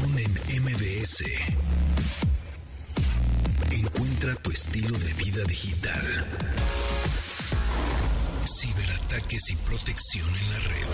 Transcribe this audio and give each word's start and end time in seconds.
En 0.00 0.62
MBS. 0.62 1.24
Encuentra 3.72 4.34
tu 4.36 4.52
estilo 4.52 4.96
de 4.96 5.12
vida 5.14 5.42
digital. 5.44 6.00
Ciberataques 8.44 9.50
y 9.50 9.56
protección 9.56 10.28
en 10.28 10.50
la 10.52 10.58
red. 10.60 10.86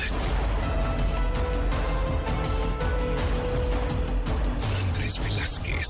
Con 4.60 4.88
Andrés 4.88 5.18
Velázquez. 5.22 5.88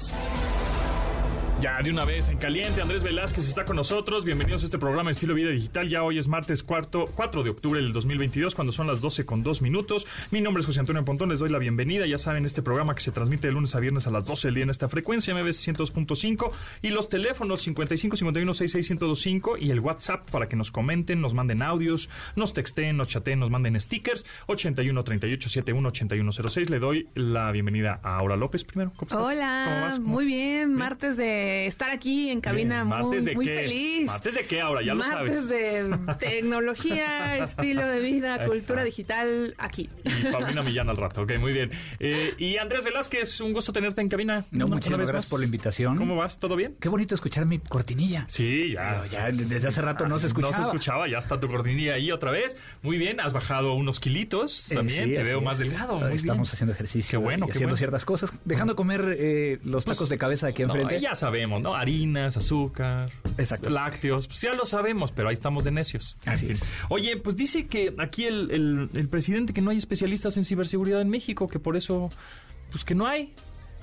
Ya 1.64 1.80
de 1.80 1.90
una 1.90 2.04
vez 2.04 2.28
en 2.28 2.36
caliente, 2.36 2.82
Andrés 2.82 3.02
Velázquez 3.02 3.48
está 3.48 3.64
con 3.64 3.76
nosotros. 3.76 4.22
Bienvenidos 4.26 4.60
a 4.60 4.64
este 4.66 4.76
programa 4.78 5.10
Estilo 5.10 5.32
Vida 5.32 5.48
Digital. 5.48 5.88
Ya 5.88 6.02
hoy 6.02 6.18
es 6.18 6.28
martes 6.28 6.62
cuarto, 6.62 7.06
4 7.14 7.42
de 7.42 7.48
octubre 7.48 7.80
del 7.80 7.94
2022, 7.94 8.54
cuando 8.54 8.70
son 8.70 8.86
las 8.86 9.00
12 9.00 9.24
con 9.24 9.42
2 9.42 9.62
minutos. 9.62 10.06
Mi 10.30 10.42
nombre 10.42 10.60
es 10.60 10.66
José 10.66 10.80
Antonio 10.80 11.02
Pontón, 11.06 11.30
les 11.30 11.38
doy 11.38 11.48
la 11.48 11.56
bienvenida. 11.56 12.04
Ya 12.06 12.18
saben, 12.18 12.44
este 12.44 12.60
programa 12.60 12.94
que 12.94 13.00
se 13.00 13.12
transmite 13.12 13.46
de 13.46 13.54
lunes 13.54 13.74
a 13.74 13.80
viernes 13.80 14.06
a 14.06 14.10
las 14.10 14.26
12 14.26 14.48
del 14.48 14.56
día 14.56 14.64
en 14.64 14.68
esta 14.68 14.90
frecuencia, 14.90 15.34
MBS 15.34 15.66
102.5. 15.66 16.52
Y 16.82 16.90
los 16.90 17.08
teléfonos 17.08 17.62
55 17.62 18.16
51 18.16 18.52
66 18.52 18.90
1025 19.00 19.56
y 19.56 19.70
el 19.70 19.80
WhatsApp 19.80 20.30
para 20.30 20.48
que 20.48 20.56
nos 20.56 20.70
comenten, 20.70 21.22
nos 21.22 21.32
manden 21.32 21.62
audios, 21.62 22.10
nos 22.36 22.52
texten, 22.52 22.98
nos 22.98 23.08
chateen, 23.08 23.40
nos 23.40 23.48
manden 23.48 23.80
stickers. 23.80 24.26
81 24.48 25.02
38 25.02 25.48
71 25.48 25.88
81 25.88 26.30
06. 26.30 26.68
Le 26.68 26.78
doy 26.78 27.08
la 27.14 27.50
bienvenida 27.52 28.00
a 28.02 28.18
Aura 28.18 28.36
López 28.36 28.64
primero. 28.64 28.92
¿Cómo 28.96 29.08
estás? 29.08 29.18
Hola, 29.18 29.64
¿Cómo 29.66 29.80
vas? 29.80 29.98
muy 29.98 30.26
bien. 30.26 30.74
Martes 30.74 31.16
de 31.16 31.53
estar 31.66 31.90
aquí 31.90 32.30
en 32.30 32.40
cabina 32.40 32.84
muy, 32.84 33.20
muy 33.34 33.46
feliz. 33.46 34.06
¿Martes 34.06 34.34
de 34.34 34.46
qué 34.46 34.60
ahora? 34.60 34.82
Ya 34.82 34.94
lo 34.94 35.02
sabes. 35.04 35.32
Martes 35.32 35.48
de 35.48 36.14
tecnología, 36.18 37.38
estilo 37.38 37.86
de 37.86 38.00
vida, 38.00 38.46
cultura 38.46 38.84
digital, 38.84 39.54
aquí. 39.58 39.88
Y 40.04 40.26
Paulina 40.32 40.62
Millán 40.62 40.88
al 40.88 40.96
rato, 40.96 41.22
ok, 41.22 41.32
muy 41.38 41.52
bien. 41.52 41.70
Eh, 41.98 42.34
y 42.38 42.56
Andrés 42.58 42.84
Velázquez, 42.84 43.40
un 43.40 43.52
gusto 43.52 43.72
tenerte 43.72 44.00
en 44.00 44.08
cabina. 44.08 44.44
No, 44.50 44.66
muchas 44.68 44.92
gracias 44.92 45.28
por 45.28 45.40
la 45.40 45.46
invitación. 45.46 45.96
¿Cómo 45.96 46.16
vas? 46.16 46.38
¿Todo 46.38 46.56
bien? 46.56 46.76
Qué 46.80 46.88
bonito 46.88 47.14
escuchar 47.14 47.46
mi 47.46 47.58
cortinilla. 47.58 48.24
Sí, 48.28 48.72
ya. 48.72 49.04
ya 49.10 49.26
desde 49.30 49.68
hace 49.68 49.82
rato 49.82 50.06
no 50.08 50.18
se 50.18 50.26
escuchaba. 50.28 50.52
No 50.52 50.56
se 50.58 50.62
escuchaba, 50.62 51.08
ya 51.08 51.18
está 51.18 51.38
tu 51.40 51.48
cortinilla 51.48 51.94
ahí 51.94 52.10
otra 52.12 52.30
vez. 52.30 52.56
Muy 52.82 52.98
bien, 52.98 53.20
has 53.20 53.32
bajado 53.32 53.74
unos 53.74 54.00
kilitos 54.00 54.70
Eh, 54.70 54.74
también, 54.76 55.14
te 55.14 55.22
veo 55.22 55.40
más 55.40 55.58
delgado. 55.58 55.98
Muy 55.98 56.14
Estamos 56.14 56.48
bien. 56.48 56.52
haciendo 56.54 56.72
ejercicio. 56.72 57.18
Qué 57.18 57.24
bueno, 57.24 57.44
y 57.44 57.48
qué 57.48 57.52
haciendo 57.52 57.70
bueno. 57.70 57.76
ciertas 57.76 58.04
cosas, 58.04 58.30
dejando 58.44 58.72
de 58.72 58.76
comer 58.76 59.16
eh, 59.18 59.58
los 59.64 59.84
tacos 59.84 59.98
Pues, 60.04 60.10
de 60.10 60.18
cabeza 60.18 60.46
aquí 60.48 60.62
No, 60.62 60.74
enfrente. 60.74 61.00
ya 61.00 61.14
sabemos, 61.34 61.60
¿no? 61.60 61.74
Harinas, 61.74 62.36
azúcar, 62.36 63.10
Exacto. 63.38 63.68
lácteos, 63.70 64.26
pues 64.28 64.40
ya 64.40 64.52
lo 64.54 64.64
sabemos, 64.66 65.10
pero 65.12 65.28
ahí 65.28 65.34
estamos 65.34 65.64
de 65.64 65.70
necios. 65.72 66.16
Así 66.26 66.52
es. 66.52 66.62
Oye, 66.88 67.16
pues 67.16 67.34
dice 67.36 67.66
que 67.66 67.94
aquí 67.98 68.24
el, 68.24 68.50
el- 68.52 68.90
el 68.94 69.08
presidente 69.08 69.52
que 69.52 69.60
no 69.60 69.70
hay 69.70 69.76
especialistas 69.78 70.36
en 70.36 70.44
ciberseguridad 70.44 71.00
en 71.00 71.10
México, 71.10 71.48
que 71.48 71.58
por 71.58 71.76
eso, 71.76 72.08
pues 72.70 72.84
que 72.84 72.94
no 72.94 73.06
hay. 73.06 73.22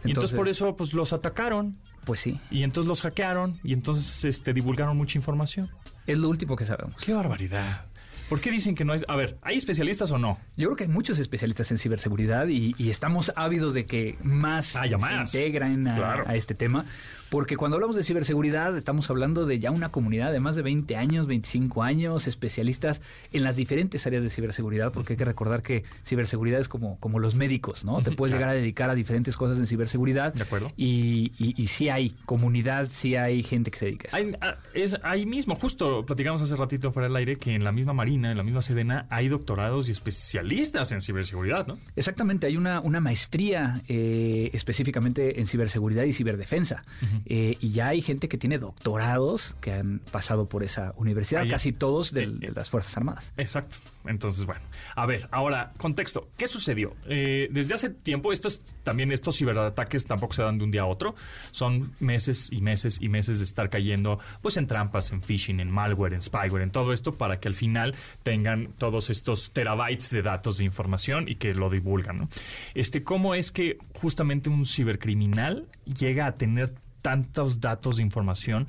Y 0.04 0.10
entonces, 0.10 0.32
Entonces- 0.32 0.38
por 0.38 0.48
eso 0.50 0.76
pues 0.78 0.94
los 0.94 1.14
atacaron 1.14 1.78
Pues 2.06 2.20
sí, 2.22 2.40
y 2.50 2.64
entonces 2.64 2.88
los 2.88 3.02
hackearon 3.04 3.60
y 3.64 3.74
entonces 3.74 4.26
este 4.26 4.54
divulgaron 4.54 4.98
mucha 4.98 5.18
información. 5.20 5.70
es 6.08 6.18
lo 6.18 6.30
último 6.30 6.56
que 6.56 6.66
sabemos. 6.66 6.96
Qué 7.00 7.14
barbaridad. 7.14 7.86
¿Por 8.28 8.40
qué 8.40 8.50
dicen 8.50 8.76
que 8.76 8.86
no 8.86 8.94
hay? 8.94 9.02
A 9.10 9.16
ver, 9.18 9.38
¿hay 9.42 9.58
especialistas 9.58 10.10
o 10.12 10.18
no? 10.18 10.40
Yo 10.56 10.68
creo 10.70 10.76
que 10.78 10.84
hay 10.86 10.90
muchos 10.90 11.20
especialistas 11.20 11.70
en 11.72 11.78
ciberseguridad 11.78 12.48
y, 12.48 12.74
y 12.78 12.90
estamos 12.90 13.32
ávidos 13.36 13.74
de 13.74 13.86
que 13.86 14.18
más 14.24 14.76
Haya 14.78 14.98
se 14.98 15.06
más. 15.06 15.36
integren 15.36 15.86
a, 15.88 15.96
Claro. 15.96 16.24
a 16.28 16.36
este 16.36 16.56
tema, 16.56 16.86
porque 17.32 17.56
cuando 17.56 17.76
hablamos 17.78 17.96
de 17.96 18.04
ciberseguridad 18.04 18.76
estamos 18.78 19.10
hablando 19.10 19.46
de 19.46 19.58
ya 19.58 19.72
una 19.72 19.88
comunidad 19.88 20.34
de 20.34 20.42
más 20.42 20.58
de 20.58 20.64
20 20.64 20.98
años, 20.98 21.28
25 21.28 21.82
años, 21.82 22.28
especialistas 22.28 23.02
en 23.32 23.44
las 23.44 23.56
diferentes 23.56 24.06
áreas 24.06 24.22
de 24.22 24.30
ciberseguridad, 24.30 24.92
porque 24.92 25.14
hay 25.14 25.18
que 25.18 25.24
recordar 25.24 25.62
que 25.62 25.86
ciberseguridad 26.06 26.60
es 26.60 26.68
como, 26.68 27.00
como 27.00 27.20
los 27.20 27.34
médicos, 27.34 27.86
¿no? 27.86 28.02
Te 28.04 28.12
puedes 28.12 28.32
claro. 28.34 28.42
llegar 28.42 28.50
a 28.50 28.60
dedicar 28.60 28.90
a 28.90 28.96
diferentes 28.96 29.38
cosas 29.38 29.58
en 29.58 29.66
ciberseguridad. 29.66 30.34
De 30.34 30.44
acuerdo. 30.44 30.74
Y, 30.76 31.32
y, 31.40 31.56
y 31.56 31.68
sí 31.68 31.88
hay 31.88 32.10
comunidad, 32.26 32.90
sí 32.90 33.16
hay 33.16 33.44
gente 33.44 33.72
que 33.72 33.80
se 33.80 33.86
dedica 33.86 34.10
a 34.12 34.20
esto. 34.20 34.38
Hay- 34.42 34.50
ah, 34.52 34.58
es 34.74 34.98
ahí 35.02 35.26
mismo, 35.26 35.56
justo 35.56 36.06
platicamos 36.06 36.42
hace 36.42 36.58
ratito 36.58 36.92
fuera 36.92 37.08
del 37.08 37.16
aire 37.16 37.38
que 37.38 37.56
en 37.56 37.64
la 37.64 37.72
misma 37.72 37.94
Marina, 37.94 38.30
en 38.32 38.36
la 38.38 38.44
misma 38.44 38.62
Sedena, 38.62 39.06
hay 39.10 39.30
doctorados 39.30 39.88
y 39.88 39.94
especialistas 39.94 40.92
en 40.92 41.00
ciberseguridad, 41.00 41.66
¿no? 41.66 41.78
Exactamente, 41.96 42.46
hay 42.48 42.58
una, 42.58 42.82
una 42.82 43.00
maestría 43.00 43.82
eh, 43.88 44.50
específicamente 44.52 45.40
en 45.40 45.48
ciberseguridad 45.48 46.04
y 46.04 46.12
ciberdefensa. 46.12 46.84
Eh, 47.26 47.58
y 47.60 47.72
ya 47.72 47.88
hay 47.88 48.02
gente 48.02 48.28
que 48.28 48.38
tiene 48.38 48.58
doctorados 48.58 49.56
que 49.62 49.74
han 49.74 50.00
pasado 50.12 50.46
por 50.46 50.64
esa 50.64 50.94
universidad, 50.98 51.48
casi 51.50 51.72
todos 51.72 52.14
de, 52.14 52.24
eh, 52.24 52.28
de 52.28 52.52
las 52.52 52.70
Fuerzas 52.70 52.96
Armadas. 52.98 53.34
Exacto. 53.38 53.78
Entonces, 54.06 54.46
bueno. 54.46 54.62
A 54.96 55.06
ver, 55.06 55.28
ahora, 55.32 55.74
contexto. 55.78 56.28
¿Qué 56.38 56.48
sucedió? 56.48 56.96
Eh, 57.08 57.48
desde 57.52 57.76
hace 57.76 57.90
tiempo, 57.90 58.32
estos, 58.32 58.62
también 58.84 59.12
estos 59.12 59.38
ciberataques 59.38 60.06
tampoco 60.06 60.34
se 60.34 60.44
dan 60.44 60.58
de 60.58 60.64
un 60.64 60.72
día 60.72 60.82
a 60.82 60.86
otro. 60.86 61.16
Son 61.52 61.94
meses 62.00 62.50
y 62.52 62.62
meses 62.62 63.00
y 63.02 63.10
meses 63.10 63.40
de 63.40 63.46
estar 63.46 63.70
cayendo 63.70 64.20
pues 64.42 64.58
en 64.58 64.68
trampas, 64.68 65.12
en 65.12 65.22
phishing, 65.22 65.60
en 65.60 65.70
malware, 65.70 66.14
en 66.14 66.22
spyware, 66.22 66.64
en 66.64 66.72
todo 66.72 66.94
esto 66.94 67.14
para 67.14 67.40
que 67.40 67.48
al 67.48 67.56
final 67.56 67.96
tengan 68.24 68.74
todos 68.78 69.10
estos 69.10 69.52
terabytes 69.52 70.10
de 70.10 70.22
datos 70.22 70.58
de 70.58 70.66
información 70.66 71.28
y 71.28 71.36
que 71.36 71.54
lo 71.54 71.70
divulgan, 71.70 72.18
¿no? 72.18 72.30
Este, 72.74 73.04
¿cómo 73.04 73.36
es 73.36 73.52
que 73.52 73.78
justamente 73.94 74.50
un 74.50 74.66
cibercriminal 74.66 75.68
llega 75.86 76.26
a 76.26 76.34
tener 76.34 76.74
tantos 77.02 77.60
datos 77.60 77.98
de 77.98 78.04
información 78.04 78.68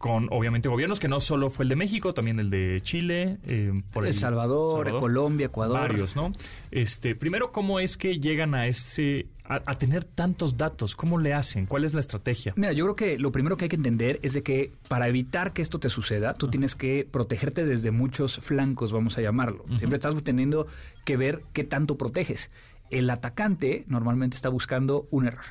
con 0.00 0.28
obviamente 0.30 0.70
gobiernos 0.70 0.98
que 0.98 1.08
no 1.08 1.20
solo 1.20 1.50
fue 1.50 1.64
el 1.66 1.68
de 1.68 1.76
México, 1.76 2.14
también 2.14 2.40
el 2.40 2.48
de 2.48 2.80
Chile, 2.82 3.36
eh, 3.44 3.70
por 3.92 4.06
El 4.06 4.14
Salvador, 4.14 4.98
Colombia, 4.98 5.48
Ecuador. 5.48 5.78
varios, 5.78 6.16
¿no? 6.16 6.32
Este, 6.70 7.14
primero, 7.14 7.52
¿cómo 7.52 7.80
es 7.80 7.98
que 7.98 8.18
llegan 8.18 8.54
a 8.54 8.66
ese 8.66 9.26
a, 9.44 9.60
a 9.66 9.74
tener 9.74 10.04
tantos 10.04 10.56
datos? 10.56 10.96
¿Cómo 10.96 11.18
le 11.18 11.34
hacen? 11.34 11.66
¿Cuál 11.66 11.84
es 11.84 11.92
la 11.92 12.00
estrategia? 12.00 12.54
Mira, 12.56 12.72
yo 12.72 12.86
creo 12.86 12.96
que 12.96 13.18
lo 13.18 13.30
primero 13.30 13.58
que 13.58 13.66
hay 13.66 13.68
que 13.68 13.76
entender 13.76 14.20
es 14.22 14.32
de 14.32 14.42
que 14.42 14.72
para 14.88 15.06
evitar 15.06 15.52
que 15.52 15.60
esto 15.60 15.78
te 15.78 15.90
suceda, 15.90 16.32
tú 16.32 16.48
tienes 16.48 16.74
que 16.74 17.06
protegerte 17.10 17.66
desde 17.66 17.90
muchos 17.90 18.38
flancos, 18.38 18.92
vamos 18.92 19.18
a 19.18 19.20
llamarlo. 19.20 19.66
Siempre 19.76 19.96
estás 19.96 20.14
teniendo 20.24 20.66
que 21.04 21.18
ver 21.18 21.42
qué 21.52 21.62
tanto 21.62 21.98
proteges. 21.98 22.50
El 22.88 23.10
atacante 23.10 23.84
normalmente 23.86 24.34
está 24.34 24.48
buscando 24.48 25.06
un 25.10 25.26
error. 25.26 25.44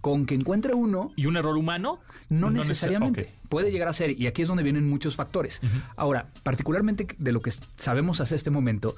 Con 0.00 0.26
que 0.26 0.34
encuentre 0.34 0.74
uno, 0.74 1.12
¿Y 1.16 1.26
un 1.26 1.36
error 1.36 1.56
humano? 1.56 2.00
No, 2.28 2.48
neces- 2.50 2.68
necesariamente. 2.68 3.30
Puede 3.48 3.70
llegar 3.70 3.88
a 3.88 3.92
ser, 3.92 4.18
y 4.20 4.26
aquí 4.26 4.42
es 4.42 4.48
donde 4.48 4.62
vienen 4.62 4.88
muchos 4.88 5.16
factores. 5.16 5.60
Ahora, 5.96 6.26
particularmente 6.42 7.06
de 7.18 7.32
lo 7.32 7.40
que 7.42 7.52
sabemos 7.76 8.20
hasta 8.20 8.34
este 8.34 8.50
momento, 8.50 8.94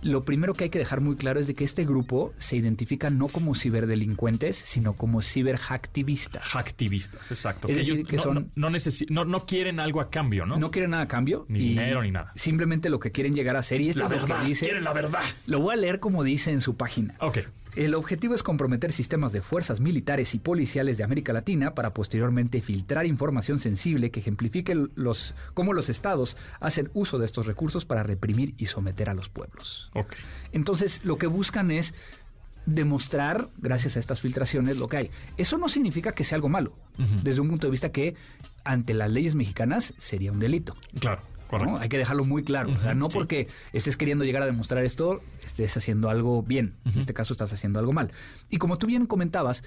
lo 0.00 0.24
primero 0.24 0.54
que 0.54 0.64
hay 0.64 0.70
que 0.70 0.80
dejar 0.80 1.00
muy 1.00 1.14
claro 1.14 1.38
es 1.38 1.46
de 1.46 1.54
que 1.54 1.62
este 1.62 1.84
grupo 1.84 2.32
se 2.38 2.56
identifica 2.56 3.08
no 3.10 3.28
como 3.28 3.54
ciberdelincuentes, 3.54 4.56
sino 4.56 4.94
como 4.94 5.22
ciberhacktivistas. 5.22 6.42
Hacktivistas, 6.42 7.30
exacto. 7.30 7.68
Es 7.68 7.74
Que 7.74 7.78
decir, 7.80 7.94
ellos 7.98 8.08
que 8.08 8.16
no, 8.16 8.22
son- 8.22 9.30
no, 9.30 9.46
quieren 9.46 9.78
algo 9.78 10.00
a 10.00 10.10
cambio, 10.10 10.44
¿no? 10.44 10.56
¿no? 10.56 10.70
quieren 10.70 10.90
nada 10.90 11.04
a 11.04 11.08
cambio. 11.08 11.44
Ni 11.48 11.60
dinero 11.60 12.02
ni 12.02 12.10
nada. 12.10 12.32
Simplemente 12.34 12.90
lo 12.90 12.98
que 12.98 13.12
quieren 13.12 13.34
llegar 13.34 13.54
a 13.56 13.60
hacer, 13.60 13.80
y 13.80 13.90
esto 13.90 14.00
la 14.08 14.14
es 14.16 14.22
lo 14.22 14.26
que 14.26 14.32
verdad, 14.32 14.46
dice. 14.46 14.64
quieren 14.64 14.84
la 14.84 14.92
verdad. 14.92 15.22
Lo 15.46 15.60
voy 15.60 15.74
a 15.74 15.76
leer 15.76 16.00
como 16.00 16.24
dice 16.24 16.50
en 16.50 16.60
su 16.60 16.76
página. 16.76 17.14
Ok. 17.20 17.38
El 17.74 17.94
objetivo 17.94 18.34
es 18.34 18.42
comprometer 18.42 18.92
sistemas 18.92 19.32
de 19.32 19.40
fuerzas 19.40 19.80
militares 19.80 20.34
y 20.34 20.38
policiales 20.38 20.98
de 20.98 21.04
América 21.04 21.32
Latina 21.32 21.74
para 21.74 21.94
posteriormente 21.94 22.60
filtrar 22.60 23.06
información 23.06 23.58
sensible 23.58 24.10
que 24.10 24.20
ejemplifique 24.20 24.74
los, 24.94 25.34
cómo 25.54 25.72
los 25.72 25.88
estados 25.88 26.36
hacen 26.60 26.90
uso 26.92 27.18
de 27.18 27.24
estos 27.24 27.46
recursos 27.46 27.86
para 27.86 28.02
reprimir 28.02 28.54
y 28.58 28.66
someter 28.66 29.08
a 29.08 29.14
los 29.14 29.30
pueblos. 29.30 29.90
Entonces, 30.52 31.02
lo 31.02 31.16
que 31.16 31.26
buscan 31.26 31.70
es 31.70 31.94
demostrar, 32.66 33.48
gracias 33.56 33.96
a 33.96 34.00
estas 34.00 34.20
filtraciones, 34.20 34.76
lo 34.76 34.86
que 34.86 34.96
hay. 34.98 35.10
Eso 35.38 35.56
no 35.56 35.68
significa 35.68 36.12
que 36.12 36.24
sea 36.24 36.36
algo 36.36 36.50
malo, 36.50 36.76
desde 37.22 37.40
un 37.40 37.48
punto 37.48 37.66
de 37.66 37.70
vista 37.70 37.90
que 37.90 38.14
ante 38.64 38.92
las 38.92 39.10
leyes 39.10 39.34
mexicanas 39.34 39.94
sería 39.98 40.30
un 40.30 40.38
delito. 40.38 40.76
Claro, 41.00 41.22
¿no? 41.58 41.76
Hay 41.78 41.88
que 41.88 41.98
dejarlo 41.98 42.24
muy 42.24 42.42
claro. 42.44 42.70
o 42.72 42.76
sea, 42.76 42.94
no 42.94 43.06
sí. 43.10 43.14
porque 43.14 43.48
estés 43.72 43.96
queriendo 43.96 44.24
llegar 44.24 44.42
a 44.42 44.46
demostrar 44.46 44.84
esto, 44.84 45.20
estés 45.44 45.76
haciendo 45.76 46.08
algo 46.10 46.42
bien. 46.42 46.74
En 46.84 46.98
este 46.98 47.14
caso 47.14 47.32
estás 47.34 47.52
haciendo 47.52 47.78
algo 47.78 47.92
mal. 47.92 48.10
Y 48.50 48.58
como 48.58 48.78
tú 48.78 48.86
bien 48.86 49.06
comentabas, 49.06 49.62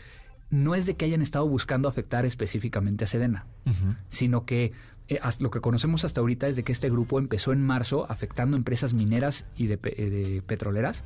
no 0.49 0.75
es 0.75 0.85
de 0.85 0.95
que 0.95 1.05
hayan 1.05 1.21
estado 1.21 1.47
buscando 1.47 1.87
afectar 1.89 2.25
específicamente 2.25 3.03
a 3.03 3.07
Sedena, 3.07 3.45
sino 4.09 4.45
que 4.45 4.71
eh, 5.07 5.19
lo 5.39 5.51
que 5.51 5.61
conocemos 5.61 6.03
hasta 6.05 6.21
ahorita 6.21 6.47
es 6.47 6.55
de 6.55 6.63
que 6.63 6.71
este 6.71 6.89
grupo 6.89 7.19
empezó 7.19 7.51
en 7.53 7.61
marzo 7.63 8.07
afectando 8.09 8.57
empresas 8.57 8.93
mineras 8.93 9.45
y 9.55 9.67
de, 9.67 9.77
pe- 9.77 10.01
eh, 10.03 10.09
de 10.09 10.41
petroleras 10.41 11.03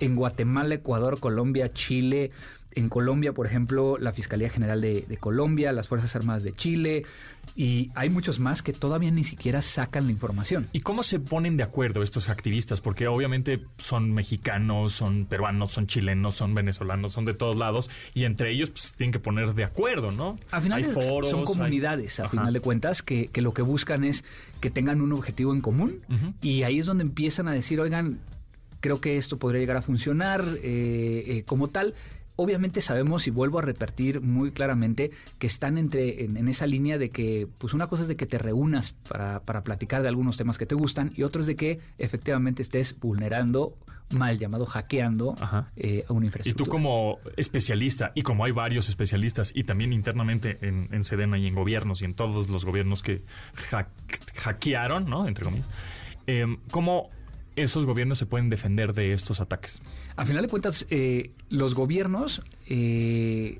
en 0.00 0.14
Guatemala, 0.16 0.74
Ecuador, 0.76 1.20
Colombia, 1.20 1.72
Chile. 1.72 2.30
En 2.74 2.88
Colombia, 2.88 3.32
por 3.32 3.46
ejemplo, 3.46 3.96
la 3.98 4.12
Fiscalía 4.12 4.48
General 4.50 4.80
de, 4.80 5.02
de 5.08 5.16
Colombia, 5.16 5.72
las 5.72 5.88
Fuerzas 5.88 6.14
Armadas 6.16 6.42
de 6.42 6.52
Chile, 6.52 7.04
y 7.56 7.90
hay 7.94 8.10
muchos 8.10 8.40
más 8.40 8.62
que 8.62 8.72
todavía 8.72 9.10
ni 9.10 9.22
siquiera 9.22 9.62
sacan 9.62 10.06
la 10.06 10.12
información. 10.12 10.68
¿Y 10.72 10.80
cómo 10.80 11.02
se 11.02 11.20
ponen 11.20 11.56
de 11.56 11.62
acuerdo 11.62 12.02
estos 12.02 12.28
activistas? 12.28 12.80
Porque 12.80 13.06
obviamente 13.06 13.60
son 13.78 14.12
mexicanos, 14.12 14.92
son 14.92 15.26
peruanos, 15.26 15.70
son 15.70 15.86
chilenos, 15.86 16.34
son 16.36 16.54
venezolanos, 16.54 17.12
son 17.12 17.24
de 17.26 17.34
todos 17.34 17.54
lados 17.56 17.90
y 18.14 18.24
entre 18.24 18.50
ellos 18.50 18.70
pues 18.70 18.94
tienen 18.96 19.12
que 19.12 19.18
poner 19.20 19.54
de 19.54 19.64
acuerdo, 19.64 20.10
¿no? 20.10 20.38
Al 20.50 20.62
final 20.62 20.78
hay 20.82 20.84
foros, 20.90 21.30
son 21.30 21.40
hay- 21.40 21.44
comunidades, 21.46 22.18
a 22.18 22.24
Ajá. 22.24 22.30
final 22.30 22.52
de 22.52 22.60
cuentas, 22.60 23.02
que, 23.02 23.28
que 23.28 23.42
lo 23.42 23.52
que 23.54 23.62
buscan 23.62 24.04
es 24.04 24.24
que 24.60 24.70
tengan 24.70 25.00
un 25.00 25.12
objetivo 25.12 25.52
en 25.52 25.60
común 25.60 26.00
y 26.40 26.62
ahí 26.62 26.78
es 26.80 26.86
donde 26.86 27.02
empiezan 27.04 27.46
a 27.48 27.52
decir, 27.52 27.78
oigan, 27.78 28.18
creo 28.80 29.00
que 29.00 29.16
esto 29.16 29.38
podría 29.38 29.60
llegar 29.60 29.76
a 29.76 29.82
funcionar 29.82 30.44
eh, 30.62 31.24
eh, 31.26 31.42
como 31.46 31.68
tal. 31.68 31.94
Obviamente 32.36 32.80
sabemos 32.80 33.26
y 33.26 33.30
vuelvo 33.30 33.58
a 33.58 33.62
repetir 33.62 34.20
muy 34.20 34.50
claramente 34.50 35.10
que 35.38 35.46
están 35.46 35.78
entre 35.78 36.24
en, 36.24 36.48
esa 36.48 36.66
línea 36.66 36.98
de 36.98 37.10
que 37.10 37.48
pues 37.58 37.74
una 37.74 37.86
cosa 37.86 38.02
es 38.02 38.08
de 38.08 38.16
que 38.16 38.26
te 38.26 38.38
reúnas 38.38 38.94
para, 39.08 39.40
para 39.40 39.62
platicar 39.62 40.02
de 40.02 40.08
algunos 40.08 40.36
temas 40.36 40.58
que 40.58 40.66
te 40.66 40.74
gustan 40.74 41.12
y 41.16 41.22
otro 41.22 41.40
es 41.40 41.46
de 41.46 41.56
que 41.56 41.80
efectivamente 41.98 42.62
estés 42.62 42.98
vulnerando 42.98 43.76
mal 44.10 44.38
llamado 44.38 44.66
hackeando 44.66 45.34
eh, 45.76 46.04
a 46.08 46.12
una 46.12 46.26
infraestructura. 46.26 46.64
Y 46.64 46.66
tú 46.66 46.70
como 46.70 47.18
especialista, 47.36 48.12
y 48.14 48.22
como 48.22 48.44
hay 48.44 48.52
varios 48.52 48.88
especialistas, 48.88 49.50
y 49.54 49.64
también 49.64 49.92
internamente 49.92 50.58
en, 50.60 50.88
en 50.92 51.04
Sedena 51.04 51.38
y 51.38 51.46
en 51.46 51.54
gobiernos 51.54 52.02
y 52.02 52.04
en 52.04 52.14
todos 52.14 52.48
los 52.48 52.64
gobiernos 52.64 53.02
que 53.02 53.22
hackearon, 54.36 55.08
¿no? 55.08 55.26
Entre 55.26 55.44
comillas, 55.44 55.68
eh, 56.26 56.44
¿cómo 56.70 57.10
esos 57.56 57.84
gobiernos 57.86 58.18
se 58.18 58.26
pueden 58.26 58.50
defender 58.50 58.94
de 58.94 59.12
estos 59.12 59.40
ataques? 59.40 59.80
A 60.16 60.24
final 60.24 60.42
de 60.42 60.48
cuentas, 60.48 60.86
eh, 60.90 61.30
los 61.48 61.74
gobiernos... 61.74 62.42
Eh, 62.66 63.58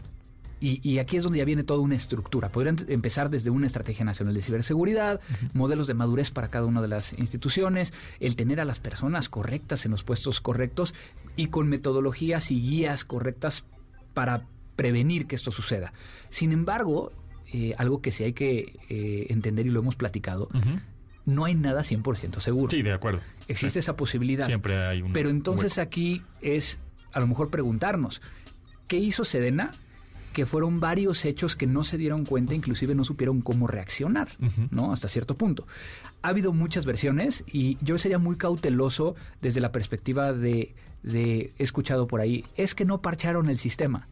y, 0.61 0.97
aquí 0.97 1.19
es 1.19 1.23
donde 1.23 1.41
ya 1.41 1.45
viene 1.45 1.63
toda 1.63 1.81
una 1.81 1.95
estructura. 1.95 2.49
Podrían 2.49 2.79
empezar 2.89 3.29
desde 3.29 3.51
una 3.51 3.67
estrategia 3.67 4.03
nacional 4.03 4.33
de 4.33 4.41
ciberseguridad, 4.41 5.21
modelos 5.53 5.87
de 5.87 5.93
madurez 5.93 6.31
para 6.31 6.49
cada 6.49 6.65
una 6.65 6.81
de 6.81 6.89
las 6.89 7.13
instituciones, 7.19 7.93
el 8.19 8.35
tener 8.35 8.61
a 8.61 8.65
las 8.65 8.81
personas 8.81 9.29
correctas 9.29 9.85
en 9.85 9.91
los 9.91 10.05
puestos 10.05 10.41
correctos 10.41 10.95
y 11.37 11.49
con 11.49 11.69
metodologías 11.69 12.51
y 12.51 12.63
guías 12.63 13.05
correctas 13.05 13.67
para 14.15 14.47
prevenir 14.75 15.27
que 15.27 15.35
esto 15.35 15.53
suceda. 15.53 15.93
Sin 16.31 16.51
embargo, 16.51 17.13
eh, 17.53 17.75
algo 17.77 18.01
que 18.01 18.11
sí 18.11 18.25
hay 18.25 18.33
que 18.33 18.73
entender 19.29 19.67
y 19.67 19.71
lo 19.71 19.81
hemos 19.81 19.97
platicado, 19.97 20.49
no 21.27 21.45
hay 21.45 21.55
nada 21.55 21.83
100% 21.83 22.41
seguro. 22.41 22.71
Sí, 22.71 22.83
de 22.83 22.93
acuerdo. 22.93 23.21
Existe 23.49 23.79
esa 23.79 23.97
posibilidad. 23.97 24.47
Siempre 24.47 24.87
hay 24.87 25.03
un. 25.03 25.13
Pero 25.13 25.31
entonces 25.31 25.79
aquí 25.79 26.23
es 26.41 26.79
a 27.13 27.21
lo 27.21 27.27
mejor 27.27 27.49
preguntarnos, 27.49 28.21
¿qué 28.89 28.99
hizo 28.99 29.25
Sedena? 29.25 29.71
Que 30.33 30.47
fueron 30.47 30.81
varios 30.81 31.25
hechos 31.25 31.55
que 31.55 31.67
no 31.67 31.85
se 31.85 31.97
dieron 31.97 32.25
cuenta, 32.25 32.55
inclusive 32.55 32.95
no 32.95 33.05
supieron 33.05 33.41
cómo 33.41 33.69
reaccionar, 33.69 34.31
¿no? 34.71 34.93
Hasta 34.93 35.07
cierto 35.07 35.37
punto. 35.37 35.67
Ha 36.23 36.29
habido 36.29 36.53
muchas 36.53 36.87
versiones 36.87 37.45
y 37.47 37.79
yo 37.81 37.99
sería 37.99 38.19
muy 38.19 38.37
cauteloso 38.37 39.15
desde 39.41 39.61
la 39.61 39.71
perspectiva 39.71 40.33
de, 40.33 40.75
de 41.05 41.53
he 41.57 41.63
escuchado 41.63 42.09
por 42.09 42.21
ahí, 42.21 42.45
es 42.57 42.75
que 42.75 42.85
no 42.85 43.01
parcharon 43.01 43.49
el 43.49 43.61
sistema. 43.61 44.09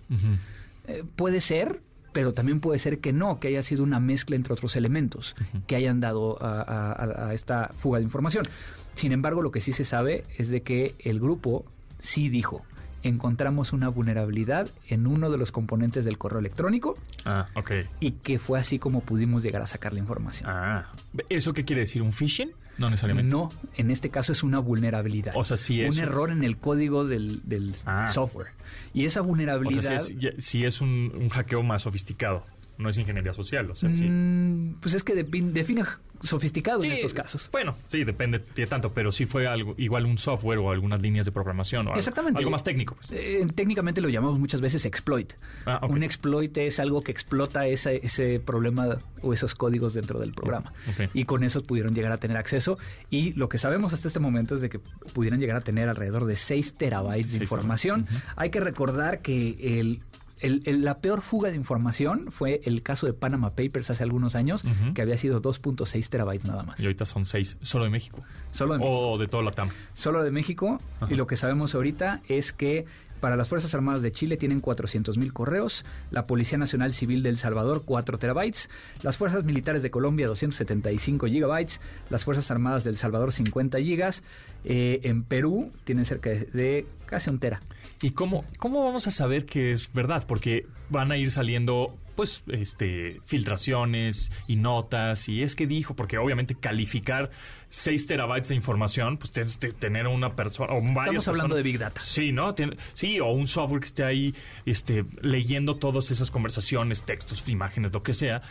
Eh, 0.86 1.02
puede 1.16 1.40
ser, 1.40 1.80
pero 2.12 2.32
también 2.32 2.60
puede 2.60 2.78
ser 2.78 2.98
que 2.98 3.12
no, 3.12 3.40
que 3.40 3.48
haya 3.48 3.62
sido 3.62 3.82
una 3.82 4.00
mezcla 4.00 4.36
entre 4.36 4.52
otros 4.52 4.76
elementos 4.76 5.34
que 5.66 5.76
hayan 5.76 6.00
dado 6.00 6.38
a, 6.40 7.30
esta 7.34 7.70
fuga 7.76 7.98
de 7.98 8.04
información. 8.04 8.46
Sin 8.94 9.12
embargo, 9.12 9.42
lo 9.42 9.50
que 9.50 9.60
sí 9.60 9.72
se 9.72 9.84
sabe 9.84 10.24
es 10.36 10.48
de 10.48 10.62
que 10.62 10.94
el 10.98 11.18
grupo 11.18 11.64
sí 11.98 12.28
dijo, 12.28 12.64
encontramos 13.02 13.72
una 13.72 13.88
vulnerabilidad 13.88 14.68
en 14.88 15.06
uno 15.06 15.30
de 15.30 15.38
los 15.38 15.50
componentes 15.52 16.04
del 16.04 16.18
correo 16.18 16.40
electrónico. 16.40 16.96
Ah, 17.24 17.46
ok. 17.54 17.72
Y 18.00 18.12
que 18.12 18.38
fue 18.38 18.58
así 18.60 18.78
como 18.78 19.00
pudimos 19.00 19.42
llegar 19.42 19.62
a 19.62 19.66
sacar 19.66 19.92
la 19.92 19.98
información. 19.98 20.48
Ah, 20.50 20.92
¿eso 21.28 21.52
qué 21.52 21.64
quiere 21.64 21.80
decir? 21.80 22.02
¿Un 22.02 22.12
phishing? 22.12 22.52
No 22.82 22.90
necesariamente. 22.90 23.30
No, 23.30 23.50
en 23.76 23.92
este 23.92 24.10
caso 24.10 24.32
es 24.32 24.42
una 24.42 24.58
vulnerabilidad. 24.58 25.34
O 25.36 25.44
sea, 25.44 25.56
sí 25.56 25.80
es. 25.80 25.96
Un 25.96 26.02
error 26.02 26.30
en 26.32 26.42
el 26.42 26.56
código 26.58 27.06
del, 27.06 27.40
ah. 27.86 28.10
software. 28.12 28.48
Y 28.92 29.04
esa 29.04 29.20
vulnerabilidad. 29.20 29.96
O 29.96 30.00
sea, 30.00 30.34
sí 30.38 30.62
es, 30.64 30.80
un 30.80 31.28
hackeo 31.28 31.62
más 31.62 31.82
sofisticado 31.82 32.44
no 32.78 32.88
es 32.88 32.98
ingeniería 32.98 33.32
social, 33.32 33.70
o 33.70 33.74
sea, 33.74 33.90
sí. 33.90 34.08
Mm, 34.08 34.80
pues 34.80 34.94
es 34.94 35.04
que 35.04 35.14
define 35.14 35.84
sofisticado 36.22 36.82
en 36.84 36.92
estos 36.92 37.14
casos. 37.14 37.48
Bueno, 37.52 37.76
sí, 37.88 38.04
depende 38.04 38.42
de 38.54 38.66
tanto, 38.66 38.92
pero 38.92 39.12
sí 39.12 39.26
fue 39.26 39.46
algo 39.46 39.74
igual 39.78 40.06
un 40.06 40.18
software 40.18 40.58
o 40.58 40.70
algunas 40.70 41.00
líneas 41.00 41.26
de 41.26 41.32
programación 41.32 41.88
o 41.88 41.96
Exactamente. 41.96 42.38
Algo, 42.38 42.50
más 42.50 42.64
técnico. 42.64 42.94
Pues. 42.96 43.10
Eh, 43.12 43.46
técnicamente 43.54 44.00
lo 44.00 44.08
llamamos 44.08 44.38
muchas 44.38 44.60
veces 44.60 44.84
exploit. 44.84 45.32
Ah, 45.66 45.80
un 45.88 46.02
exploit 46.02 46.56
es 46.58 46.78
algo 46.80 47.02
que 47.02 47.12
explota 47.12 47.66
ese, 47.66 48.00
ese 48.02 48.40
problema 48.40 48.98
o 49.22 49.32
esos 49.32 49.54
códigos 49.54 49.94
dentro 49.94 50.20
del 50.20 50.32
programa. 50.32 50.72
Y 51.14 51.24
con 51.24 51.44
eso 51.44 51.62
pudieron 51.62 51.94
llegar 51.94 52.12
a 52.12 52.18
tener 52.18 52.36
acceso. 52.36 52.78
Y 53.10 53.32
lo 53.34 53.48
que 53.48 53.58
sabemos 53.58 53.92
hasta 53.92 54.08
este 54.08 54.20
momento 54.20 54.54
es 54.54 54.60
de 54.60 54.68
que 54.68 54.78
pudieran 54.78 55.40
llegar 55.40 55.56
a 55.56 55.60
tener 55.62 55.88
alrededor 55.88 56.24
de 56.24 56.36
6 56.36 56.74
terabytes 56.74 57.32
de 57.32 57.38
información. 57.38 58.06
Hay 58.36 58.50
que 58.50 58.60
recordar 58.60 59.22
que 59.22 59.78
el 59.80 60.02
la 60.42 60.98
peor 60.98 61.22
fuga 61.22 61.50
de 61.50 61.56
información 61.56 62.30
fue 62.30 62.60
el 62.64 62.82
caso 62.82 63.06
de 63.06 63.12
Panama 63.12 63.50
Papers 63.50 63.90
hace 63.90 64.02
algunos 64.02 64.34
años, 64.34 64.64
que 64.94 65.02
había 65.02 65.16
sido 65.16 65.40
2.6 65.40 66.08
terabytes 66.08 66.44
nada 66.46 66.62
más. 66.62 66.80
Y 66.80 66.84
ahorita 66.84 67.04
son 67.04 67.24
6, 67.24 67.58
solo 67.62 67.84
de 67.84 67.90
México. 67.90 68.22
Solo 68.50 68.74
de 68.74 68.80
México. 68.80 69.10
O 69.12 69.18
de 69.18 69.26
todo 69.26 69.42
la 69.42 69.52
TAM. 69.52 69.70
Solo 69.94 70.22
de 70.22 70.30
México. 70.30 70.80
Y 71.08 71.14
lo 71.14 71.26
que 71.26 71.36
sabemos 71.36 71.74
ahorita 71.74 72.22
es 72.28 72.52
que 72.52 72.86
para 73.22 73.36
las 73.36 73.48
Fuerzas 73.48 73.72
Armadas 73.72 74.02
de 74.02 74.10
Chile 74.10 74.36
tienen 74.36 74.60
400.000 74.60 75.32
correos, 75.32 75.84
la 76.10 76.26
Policía 76.26 76.58
Nacional 76.58 76.92
Civil 76.92 77.22
de 77.22 77.28
El 77.28 77.38
Salvador 77.38 77.82
4 77.84 78.18
terabytes, 78.18 78.68
las 79.04 79.16
Fuerzas 79.16 79.44
Militares 79.44 79.80
de 79.82 79.92
Colombia 79.92 80.26
275 80.26 81.28
gigabytes, 81.28 81.80
las 82.10 82.24
Fuerzas 82.24 82.50
Armadas 82.50 82.82
del 82.82 82.96
Salvador 82.96 83.30
50 83.30 83.78
gigas, 83.78 84.24
eh, 84.64 85.00
en 85.04 85.24
Perú 85.24 85.70
tienen 85.84 86.04
cerca 86.04 86.30
de 86.30 86.86
casi 87.06 87.30
un 87.30 87.38
tera. 87.38 87.60
¿Y 88.00 88.10
cómo, 88.10 88.44
cómo 88.58 88.84
vamos 88.84 89.06
a 89.06 89.10
saber 89.10 89.46
que 89.46 89.70
es 89.70 89.92
verdad? 89.92 90.24
Porque 90.26 90.66
van 90.90 91.12
a 91.12 91.16
ir 91.16 91.30
saliendo 91.30 91.96
pues 92.14 92.42
este 92.48 93.20
filtraciones 93.24 94.30
y 94.46 94.56
notas 94.56 95.28
y 95.28 95.42
es 95.42 95.56
que 95.56 95.66
dijo 95.66 95.96
porque 95.96 96.18
obviamente 96.18 96.54
calificar 96.54 97.30
6 97.70 98.06
terabytes 98.06 98.48
de 98.50 98.54
información 98.54 99.16
pues 99.16 99.32
tienes 99.32 99.56
que 99.56 99.72
tener 99.72 100.06
una 100.06 100.36
persona 100.36 100.74
o 100.74 100.82
varias 100.82 101.22
estamos 101.22 101.28
hablando 101.28 101.56
de 101.56 101.62
big 101.62 101.78
data 101.78 102.00
sí 102.02 102.30
no 102.32 102.54
sí 102.92 103.18
o 103.18 103.30
un 103.32 103.46
software 103.46 103.80
que 103.80 103.86
esté 103.86 104.04
ahí 104.04 104.34
este 104.66 105.06
leyendo 105.22 105.76
todas 105.76 106.10
esas 106.10 106.30
conversaciones 106.30 107.04
textos 107.04 107.48
imágenes 107.48 107.92
lo 107.92 108.02
que 108.02 108.12
sea 108.12 108.42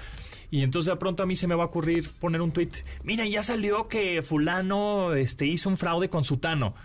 y 0.52 0.62
entonces 0.62 0.94
de 0.94 0.98
pronto 0.98 1.24
a 1.24 1.26
mí 1.26 1.36
se 1.36 1.48
me 1.48 1.56
va 1.56 1.64
a 1.64 1.68
ocurrir 1.68 2.10
poner 2.20 2.42
un 2.42 2.52
tweet 2.52 2.72
mira 3.04 3.26
ya 3.26 3.42
salió 3.42 3.88
que 3.88 4.22
fulano 4.22 5.14
este 5.14 5.48
hizo 5.48 5.70
un 5.70 5.78
fraude 5.78 6.10
con 6.10 6.24
sutano 6.24 6.76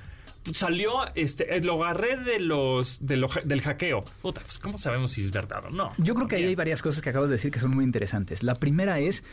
salió, 0.53 0.93
este, 1.15 1.57
eh, 1.57 1.61
lo 1.61 1.83
agarré 1.83 2.17
de 2.17 2.39
los, 2.39 2.99
del 3.01 3.61
hackeo. 3.63 4.05
Puta, 4.23 4.41
pues, 4.43 4.59
¿cómo 4.59 4.79
sabemos 4.79 5.13
si 5.13 5.23
es 5.23 5.31
verdad 5.31 5.65
o 5.67 5.71
no? 5.71 5.93
Yo 5.99 6.15
creo 6.15 6.29
que 6.29 6.37
ahí 6.37 6.45
hay 6.45 6.55
varias 6.55 6.83
cosas 6.83 7.03
que 7.03 7.11
acabas 7.11 7.29
de 7.29 7.35
decir 7.35 7.51
que 7.51 7.59
son 7.59 7.71
muy 7.71 7.85
interesantes. 7.85 8.43
La 8.43 8.55
primera 8.55 8.99
es, 8.99 9.25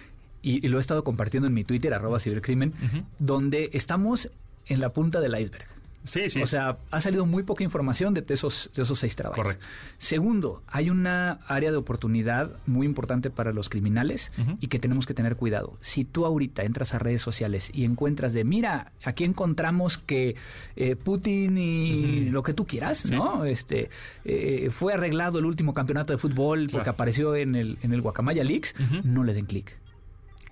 y, 0.42 0.68
lo 0.68 0.78
he 0.78 0.82
estado 0.82 1.04
compartiendo 1.04 1.48
en 1.48 1.54
mi 1.54 1.64
Twitter, 1.64 1.94
arroba 1.94 2.20
cibercrimen, 2.20 2.74
donde 3.20 3.70
estamos 3.74 4.30
en 4.66 4.80
la 4.80 4.90
punta 4.90 5.20
del 5.20 5.40
iceberg. 5.40 5.68
Sí, 6.04 6.30
sí. 6.30 6.42
O 6.42 6.48
sea, 6.48 6.78
ha 6.92 7.02
salido 7.02 7.26
muy 7.26 7.44
poca 7.44 7.64
información 7.64 8.14
de 8.14 8.26
esos, 8.28 8.70
de 8.76 8.84
esos 8.84 9.00
seis 9.00 9.16
trabajos. 9.16 9.44
Correcto. 9.44 9.66
Segundo, 9.98 10.64
hay 10.68 10.90
una 10.90 11.40
área 11.48 11.72
de 11.72 11.78
oportunidad 11.78 12.52
muy 12.66 12.86
importante 12.86 13.30
para 13.30 13.54
los 13.54 13.70
criminales 13.70 14.32
y 14.60 14.68
que 14.68 14.80
tenemos 14.80 15.06
que 15.06 15.14
tener 15.14 15.36
cuidado. 15.36 15.78
Si 15.82 16.04
tú 16.04 16.26
ahorita 16.26 16.64
entras 16.64 16.94
a 16.94 17.00
redes 17.00 17.22
sociales 17.22 17.72
y 17.74 17.86
encuentras 17.86 18.34
de, 18.34 18.44
mira, 18.44 18.92
aquí 19.04 19.24
encontramos 19.24 19.98
que 19.98 20.36
eh, 20.76 20.96
Putin 20.96 21.58
y 21.58 22.30
lo 22.30 22.44
que 22.44 22.54
tú 22.54 22.66
quieras, 22.66 23.10
¿no? 23.10 23.46
Este, 23.46 23.90
eh, 24.26 24.70
fue 24.72 24.94
arreglado 24.94 25.40
el 25.40 25.46
último 25.46 25.74
campeonato 25.74 26.14
de 26.14 26.20
fútbol 26.20 26.68
porque 26.72 26.90
apareció 26.90 27.36
en 27.36 27.56
el, 27.56 27.78
en 27.82 27.94
el 27.94 28.02
Guacamaya 28.02 28.44
Leaks, 28.44 28.76
no 29.04 29.24
le 29.24 29.34
den 29.34 29.46
clic. 29.46 29.78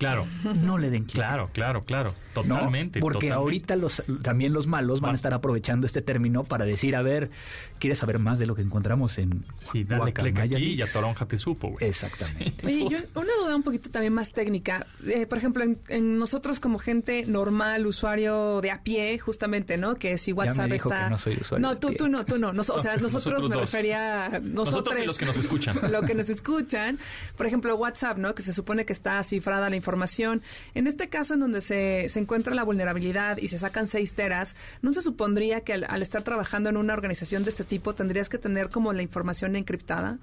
Claro. 0.01 0.25
No 0.55 0.79
le 0.79 0.89
den 0.89 1.03
clic. 1.03 1.13
Claro, 1.13 1.51
claro, 1.53 1.81
claro. 1.81 2.15
Totalmente. 2.33 2.99
Porque 3.01 3.29
ahorita 3.29 3.75
los, 3.75 4.01
también 4.23 4.51
los 4.51 4.65
malos 4.65 4.99
van 4.99 5.11
a 5.11 5.13
estar 5.13 5.31
aprovechando 5.31 5.85
este 5.85 6.01
término 6.01 6.43
para 6.43 6.65
decir, 6.65 6.95
a 6.95 7.03
ver, 7.03 7.29
¿quieres 7.77 7.99
saber 7.99 8.17
más 8.17 8.39
de 8.39 8.47
lo 8.47 8.55
que 8.55 8.63
encontramos 8.63 9.19
en 9.19 9.45
Sí, 9.59 9.83
dale 9.83 10.11
clic 10.11 10.39
aquí 10.39 10.73
y 10.73 10.81
a 10.81 10.91
Toronja 10.91 11.27
te 11.27 11.37
supo, 11.37 11.69
güey. 11.69 11.85
Exactamente. 11.87 12.65
Oye, 12.65 12.87
yo 12.89 12.97
una 13.13 13.31
duda 13.43 13.55
un 13.55 13.61
poquito 13.61 13.91
también 13.91 14.13
más 14.13 14.31
técnica. 14.31 14.87
Eh, 15.05 15.27
por 15.27 15.37
ejemplo, 15.37 15.63
en, 15.63 16.17
nosotros 16.17 16.59
como 16.59 16.79
gente 16.79 17.23
normal, 17.27 17.85
usuario 17.85 18.59
de 18.61 18.71
a 18.71 18.81
pie, 18.81 19.19
justamente, 19.19 19.77
¿no? 19.77 19.93
Que 19.93 20.17
si 20.17 20.33
WhatsApp 20.33 20.71
está... 20.71 21.11
no 21.11 21.19
soy 21.19 21.37
usuario 21.39 21.67
No, 21.67 21.77
tú, 21.77 21.93
tú 21.93 22.07
no, 22.07 22.25
tú 22.25 22.39
no. 22.39 22.49
o 22.49 22.81
sea, 22.81 22.97
nosotros, 23.01 23.47
me 23.47 23.55
refería 23.55 24.25
a 24.25 24.39
nosotros. 24.39 24.97
y 24.99 25.05
los 25.05 25.19
que 25.19 25.27
nos 25.27 25.37
escuchan. 25.37 25.77
lo 25.91 26.01
que 26.01 26.15
nos 26.15 26.27
escuchan. 26.27 26.97
Por 27.37 27.45
ejemplo, 27.45 27.75
WhatsApp, 27.75 28.17
¿no? 28.17 28.33
Que 28.33 28.41
se 28.41 28.51
supone 28.51 28.83
que 28.83 28.93
está 28.93 29.21
cifrada 29.21 29.69
la 29.69 29.75
información 29.75 29.90
información. 29.91 30.41
En 30.73 30.87
este 30.87 31.09
caso, 31.09 31.33
en 31.33 31.41
donde 31.41 31.59
se, 31.59 32.07
se 32.07 32.19
encuentra 32.19 32.55
la 32.55 32.63
vulnerabilidad 32.63 33.37
y 33.37 33.49
se 33.49 33.57
sacan 33.57 33.87
seis 33.87 34.13
teras, 34.13 34.55
¿no 34.81 34.93
se 34.93 35.01
supondría 35.01 35.61
que 35.61 35.73
al, 35.73 36.01
estar 36.01 36.23
trabajando 36.23 36.69
en 36.69 36.77
una 36.77 36.93
organización 36.93 37.43
de 37.43 37.49
este 37.49 37.65
tipo 37.65 37.93
tendrías 37.93 38.29
que 38.29 38.37
tener 38.37 38.69
como 38.69 38.93
la 38.93 39.01
información 39.01 39.57
encriptada? 39.57 40.17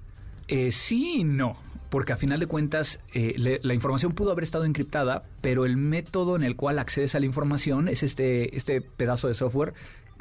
Eh, 0.49 0.73
sí 0.73 1.21
y 1.21 1.25
no 1.25 1.59
porque 1.91 2.13
a 2.13 2.17
final 2.19 2.39
de 2.39 2.47
cuentas 2.47 3.01
eh, 3.15 3.59
la 3.63 3.73
información 3.73 4.13
pudo 4.13 4.33
haber 4.33 4.45
estado 4.45 4.67
encriptada, 4.67 5.23
pero 5.41 5.65
el 5.65 5.79
método 5.79 6.37
en 6.37 6.43
el 6.43 6.55
cual 6.55 6.79
accedes 6.79 7.15
a 7.15 7.21
la 7.21 7.25
información 7.25 7.89
es 7.89 8.03
este, 8.03 8.55
este 8.55 8.83
pedazo 8.83 9.27
de 9.29 9.33
software 9.33 9.73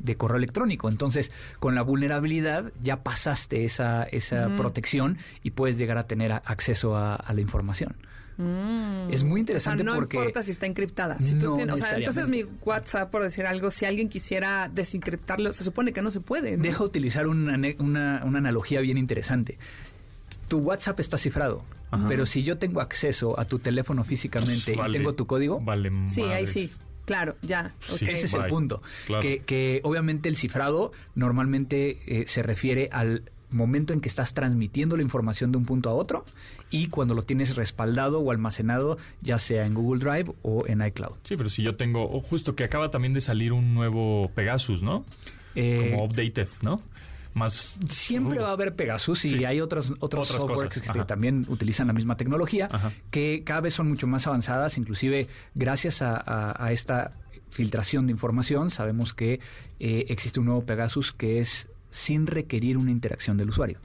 de 0.01 0.15
correo 0.15 0.37
electrónico. 0.37 0.89
Entonces, 0.89 1.31
con 1.59 1.75
la 1.75 1.81
vulnerabilidad 1.81 2.71
ya 2.81 3.03
pasaste 3.03 3.65
esa, 3.65 4.03
esa 4.03 4.49
protección 4.55 5.17
y 5.43 5.51
puedes 5.51 5.77
llegar 5.77 5.97
a 5.97 6.07
tener 6.07 6.31
acceso 6.31 6.95
a, 6.95 7.23
la 7.33 7.41
información. 7.41 7.95
Mm. 8.37 9.11
Es 9.11 9.23
muy 9.23 9.35
O 9.35 9.37
interesante 9.39 9.83
sea, 9.83 9.91
no 9.91 9.97
porque... 9.97 10.17
importa 10.17 10.43
si 10.43 10.51
está 10.51 10.65
encriptada. 10.65 11.19
Si 11.19 11.37
tú 11.39 11.47
No 11.47 11.55
tienes- 11.55 11.73
o 11.73 11.77
sea, 11.77 11.97
entonces 11.97 12.27
mi. 12.27 12.43
WhatsApp, 12.63 13.09
por 13.09 13.23
decir 13.23 13.45
algo, 13.45 13.71
si 13.71 13.85
alguien 13.85 14.09
quisiera 14.09 14.69
desencriptarlo, 14.71 15.51
se 15.53 15.63
supone 15.63 15.91
que 15.93 16.01
no 16.01 16.11
se 16.11 16.19
puede. 16.21 16.57
¿no? 16.57 16.63
Deja 16.63 16.83
utilizar 16.83 17.27
una, 17.27 17.57
una, 17.79 18.21
una 18.25 18.37
analogía 18.37 18.79
bien 18.81 18.97
interesante. 18.97 19.57
Tu 20.47 20.59
WhatsApp 20.59 20.99
está 20.99 21.17
cifrado, 21.17 21.63
Ajá. 21.91 22.07
pero 22.07 22.25
si 22.25 22.43
yo 22.43 22.57
tengo 22.57 22.79
acceso 22.79 23.39
a 23.39 23.45
tu 23.45 23.59
teléfono 23.59 24.03
físicamente 24.03 24.75
Vale. 24.75 24.91
y 24.91 24.93
tengo 25.01 25.13
tu 25.15 25.25
código, 25.27 25.59
Vale, 25.59 25.91
Sí, 26.05 26.21
ahí 26.21 26.47
sí. 26.47 26.71
Claro, 27.05 27.35
ya. 27.41 27.73
Sí. 27.79 28.05
ese 28.09 28.25
es 28.27 28.31
Bye. 28.33 28.43
el 28.43 28.49
punto. 28.49 28.81
Claro. 29.07 29.21
Que, 29.21 29.39
que 29.39 29.79
obviamente 29.83 30.27
el 30.29 30.35
cifrado 30.35 30.91
normalmente 31.15 31.99
eh, 32.05 32.25
se 32.27 32.43
refiere 32.43 32.89
al 32.91 33.23
momento 33.49 33.93
en 33.93 34.01
que 34.01 34.09
estás 34.09 34.33
transmitiendo 34.33 34.97
la 34.97 35.03
información 35.03 35.51
de 35.51 35.57
un 35.57 35.65
punto 35.65 35.89
a 35.89 35.93
otro 35.93 36.25
y 36.69 36.87
cuando 36.87 37.13
lo 37.13 37.21
tienes 37.23 37.55
respaldado 37.55 38.19
o 38.19 38.31
almacenado, 38.31 38.97
ya 39.21 39.39
sea 39.39 39.65
en 39.65 39.73
Google 39.73 40.03
Drive 40.03 40.33
o 40.41 40.65
en 40.67 40.81
iCloud. 40.85 41.15
Sí, 41.23 41.37
pero 41.37 41.47
si 41.49 41.63
yo 41.63 41.75
tengo, 41.75 42.07
justo 42.21 42.55
que 42.55 42.63
acaba 42.65 42.91
también 42.91 43.13
de 43.13 43.21
salir 43.21 43.53
un 43.53 43.73
nuevo 43.73 44.29
Pegasus, 44.35 44.83
¿no? 44.83 45.05
Eh, 45.55 45.91
Como 45.91 46.05
updated, 46.05 46.49
¿no? 46.61 46.81
Más 47.33 47.77
Siempre 47.89 48.39
va 48.39 48.49
a 48.49 48.51
haber 48.53 48.75
Pegasus 48.75 49.23
y 49.25 49.29
Sí. 49.29 49.45
hay 49.45 49.61
otros, 49.61 49.91
otros 49.99 50.27
Otras 50.29 50.41
softwares 50.41 50.73
cosas, 50.73 50.91
que 50.91 50.99
ajá. 50.99 51.07
también 51.07 51.45
utilizan 51.49 51.87
la 51.87 51.93
misma 51.93 52.17
tecnología, 52.17 52.67
Ajá. 52.71 52.91
que 53.11 53.43
cada 53.45 53.61
vez 53.61 53.75
son 53.75 53.87
mucho 53.89 54.07
más 54.07 54.25
avanzadas, 54.27 54.77
inclusive 54.77 55.27
gracias 55.55 56.01
a, 56.01 56.17
a- 56.17 56.65
a 56.65 56.71
esta 56.71 57.11
filtración 57.49 58.07
de 58.07 58.11
información, 58.11 58.71
sabemos 58.71 59.13
que 59.13 59.39
eh, 59.79 60.05
existe 60.09 60.39
un 60.39 60.47
nuevo 60.47 60.65
Pegasus 60.65 61.13
que 61.13 61.39
es 61.39 61.67
sin 61.97 62.27
requerir 62.27 62.77
una 62.77 62.91
interacción 62.91 63.37
del 63.37 63.49
usuario. 63.49 63.79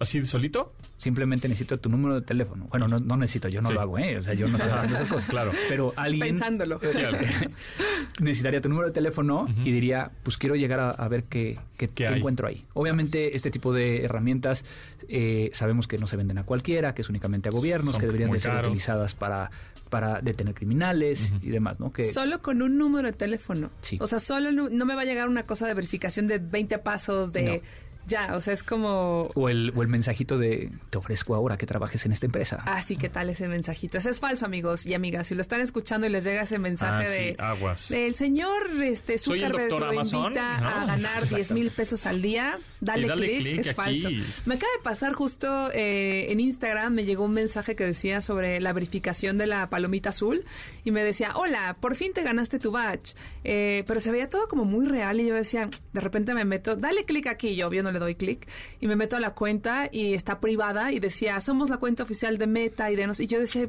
¿Así 0.00 0.18
de 0.18 0.26
solito? 0.26 0.72
Simplemente 0.96 1.46
necesito 1.46 1.78
tu 1.78 1.90
número 1.90 2.14
de 2.14 2.22
teléfono. 2.22 2.66
Bueno, 2.70 2.88
no, 2.88 2.98
no 3.00 3.16
necesito, 3.18 3.48
yo 3.48 3.60
no 3.60 3.68
Sí. 3.68 3.74
lo 3.74 3.82
hago, 3.82 3.98
¿eh? 3.98 4.16
O 4.18 4.22
sea, 4.22 4.32
yo 4.32 4.48
no 4.48 4.56
estoy 4.56 4.72
haciendo 4.72 4.96
esas 4.96 5.08
cosas. 5.08 5.28
Claro. 5.28 5.52
Pero 5.68 5.92
alguien... 5.94 6.28
Pensándolo. 6.28 6.80
Necesitaría 8.20 8.60
tu 8.60 8.68
número 8.68 8.88
de 8.88 8.94
teléfono 8.94 9.46
y 9.64 9.70
diría, 9.70 10.10
pues 10.22 10.38
quiero 10.38 10.56
llegar 10.56 10.80
a, 10.80 10.90
a 10.90 11.08
ver 11.08 11.24
qué, 11.24 11.58
qué- 11.76 11.88
qué 11.88 12.06
encuentro 12.06 12.48
ahí. 12.48 12.64
Obviamente, 12.74 13.36
este 13.36 13.50
tipo 13.50 13.72
de 13.72 14.04
herramientas 14.04 14.64
eh, 15.08 15.50
sabemos 15.52 15.86
que 15.86 15.98
no 15.98 16.06
se 16.06 16.16
venden 16.16 16.38
a 16.38 16.44
cualquiera, 16.44 16.94
que 16.94 17.02
es 17.02 17.08
únicamente 17.10 17.48
a 17.48 17.52
gobiernos, 17.52 17.92
Son 17.92 18.00
que 18.00 18.06
deberían 18.06 18.30
de 18.30 18.40
ser 18.40 18.56
utilizadas 18.56 19.14
para, 19.14 19.50
para 19.88 20.20
detener 20.20 20.54
criminales 20.54 21.32
y 21.42 21.50
demás, 21.50 21.80
¿no? 21.80 21.92
Que, 21.92 22.12
Solo 22.12 22.40
con 22.42 22.62
un 22.62 22.78
número 22.78 23.08
de 23.08 23.12
teléfono. 23.12 23.70
Sí. 23.80 23.98
O 24.00 24.06
sea, 24.06 24.20
solo 24.20 24.50
no 24.52 24.84
me 24.84 24.94
va 24.94 25.02
a 25.02 25.04
llegar 25.04 25.28
una 25.28 25.46
cosa 25.46 25.66
de 25.66 25.74
verificación 25.74 26.26
de 26.26 26.38
20 26.38 26.78
pasos 26.78 27.32
de... 27.32 27.62
Ya, 28.08 28.34
o 28.34 28.40
sea, 28.40 28.54
es 28.54 28.62
como... 28.62 29.30
o, 29.34 29.48
el, 29.48 29.72
o 29.76 29.82
el 29.82 29.88
mensajito 29.88 30.38
de, 30.38 30.70
te 30.90 30.98
ofrezco 30.98 31.34
ahora 31.34 31.56
que 31.58 31.66
trabajes 31.66 32.04
en 32.06 32.12
esta 32.12 32.26
empresa. 32.26 32.62
Ah, 32.64 32.80
sí, 32.82 32.96
¿qué 32.96 33.08
tal 33.08 33.28
ese 33.30 33.46
mensajito? 33.48 33.98
Ese 33.98 34.10
es 34.10 34.18
falso, 34.20 34.46
amigos 34.46 34.86
y 34.86 34.94
amigas. 34.94 35.26
Si 35.26 35.34
lo 35.34 35.40
están 35.40 35.60
escuchando 35.60 36.06
y 36.06 36.10
les 36.10 36.24
llega 36.24 36.42
ese 36.42 36.58
mensaje 36.58 37.04
Ah, 37.04 37.06
sí, 37.10 37.18
de... 37.22 37.36
aguas. 37.38 37.90
El 37.90 38.14
señor 38.14 38.70
este, 38.82 39.18
Zuckerberg 39.18 39.70
lo 39.70 39.86
Amazon, 39.86 40.24
invita 40.24 40.60
¿no? 40.60 40.68
a 40.68 40.84
ganar 40.86 41.28
10 41.28 41.52
mil 41.52 41.70
pesos 41.70 42.06
al 42.06 42.22
día. 42.22 42.58
Dale, 42.80 43.02
Sí, 43.02 43.08
dale 43.08 43.26
clic, 43.26 43.38
clic 43.40 43.58
es 43.60 43.66
aquí. 43.66 43.74
falso. 43.74 44.08
Me 44.46 44.54
acaba 44.54 44.72
de 44.76 44.82
pasar 44.82 45.12
justo 45.12 45.70
eh, 45.72 46.32
en 46.32 46.40
Instagram, 46.40 46.94
me 46.94 47.04
llegó 47.04 47.24
un 47.24 47.32
mensaje 47.34 47.76
que 47.76 47.84
decía 47.84 48.20
sobre 48.20 48.60
la 48.60 48.72
verificación 48.72 49.36
de 49.38 49.46
la 49.46 49.68
palomita 49.68 50.08
azul 50.10 50.44
y 50.84 50.90
me 50.92 51.02
decía, 51.04 51.32
hola, 51.36 51.76
por 51.80 51.94
fin 51.94 52.12
te 52.14 52.22
ganaste 52.22 52.58
tu 52.58 52.70
badge. 52.70 53.14
Eh, 53.44 53.84
pero 53.86 54.00
se 54.00 54.10
veía 54.10 54.30
todo 54.30 54.48
como 54.48 54.64
muy 54.64 54.86
real 54.86 55.20
y 55.20 55.26
yo 55.26 55.34
decía, 55.34 55.68
de 55.92 56.00
repente 56.00 56.34
me 56.34 56.44
meto, 56.44 56.76
dale 56.76 57.04
clic 57.04 57.26
aquí, 57.26 57.54
yo, 57.56 57.68
no 57.82 57.92
le 57.98 58.04
doy 58.04 58.14
clic, 58.14 58.48
y 58.80 58.86
me 58.86 58.96
meto 58.96 59.16
a 59.16 59.20
la 59.20 59.34
cuenta 59.34 59.88
y 59.92 60.14
está 60.14 60.40
privada 60.40 60.92
y 60.92 61.00
decía, 61.00 61.40
somos 61.40 61.70
la 61.70 61.76
cuenta 61.78 62.02
oficial 62.04 62.38
de 62.38 62.46
Meta 62.46 62.90
y 62.90 62.96
de 62.96 63.06
nos... 63.06 63.20
Y 63.20 63.26
yo 63.26 63.38
decía... 63.38 63.68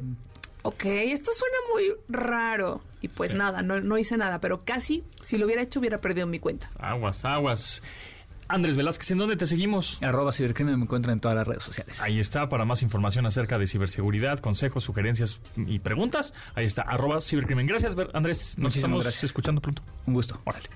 Ok, 0.62 0.84
esto 0.84 1.30
suena 1.32 1.56
muy 1.72 1.90
raro. 2.10 2.82
Y 3.00 3.08
pues 3.08 3.30
Sí. 3.30 3.36
nada, 3.38 3.62
no, 3.62 3.80
no 3.80 3.96
hice 3.96 4.18
nada, 4.18 4.40
pero 4.42 4.62
casi, 4.62 5.04
si 5.22 5.38
lo 5.38 5.46
hubiera 5.46 5.62
hecho, 5.62 5.80
hubiera 5.80 6.02
perdido 6.02 6.26
mi 6.26 6.38
cuenta. 6.38 6.70
Aguas, 6.78 7.24
aguas. 7.24 7.82
Andrés 8.46 8.76
Velázquez, 8.76 9.10
¿en 9.12 9.18
dónde 9.18 9.36
te 9.36 9.46
seguimos? 9.46 10.02
Arroba 10.02 10.32
cibercrimen 10.34 10.76
me 10.76 10.82
encuentran 10.82 11.14
en 11.14 11.20
todas 11.20 11.34
las 11.38 11.46
redes 11.46 11.62
sociales. 11.62 11.98
Ahí 12.02 12.20
está, 12.20 12.50
para 12.50 12.66
más 12.66 12.82
información 12.82 13.24
acerca 13.24 13.56
de 13.58 13.66
ciberseguridad, 13.66 14.38
consejos, 14.40 14.84
sugerencias 14.84 15.40
y 15.56 15.78
preguntas. 15.78 16.34
Ahí 16.54 16.66
está, 16.66 16.82
arroba 16.82 17.22
cibercrimen. 17.22 17.66
Gracias, 17.66 17.96
Andrés. 18.12 18.48
Nos 18.58 18.64
Muchísimas 18.64 18.76
estamos 18.76 19.04
gracias. 19.04 19.24
escuchando 19.24 19.62
pronto. 19.62 19.82
Un 20.04 20.12
gusto. 20.12 20.42
Órale. 20.44 20.68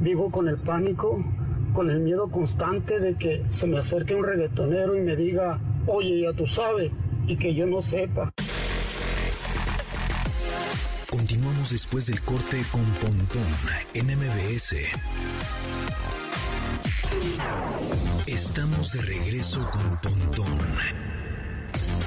Vivo 0.00 0.30
con 0.30 0.48
el 0.48 0.58
pánico, 0.58 1.24
con 1.74 1.90
el 1.90 2.00
miedo 2.00 2.30
constante 2.30 3.00
de 3.00 3.16
que 3.16 3.44
se 3.50 3.66
me 3.66 3.78
acerque 3.78 4.14
un 4.14 4.24
reggaetonero 4.24 4.96
y 4.96 5.00
me 5.00 5.16
diga, 5.16 5.60
oye, 5.86 6.22
ya 6.22 6.32
tú 6.32 6.46
sabes, 6.46 6.90
y 7.26 7.36
que 7.36 7.54
yo 7.54 7.66
no 7.66 7.82
sepa. 7.82 8.30
Continuamos 11.10 11.70
después 11.70 12.06
del 12.06 12.20
corte 12.22 12.62
con 12.70 12.84
Pontón 13.00 13.42
en 13.94 14.06
MBS. 14.06 14.76
Estamos 18.26 18.92
de 18.92 19.02
regreso 19.02 19.68
con 19.70 20.00
Pontón 20.00 20.58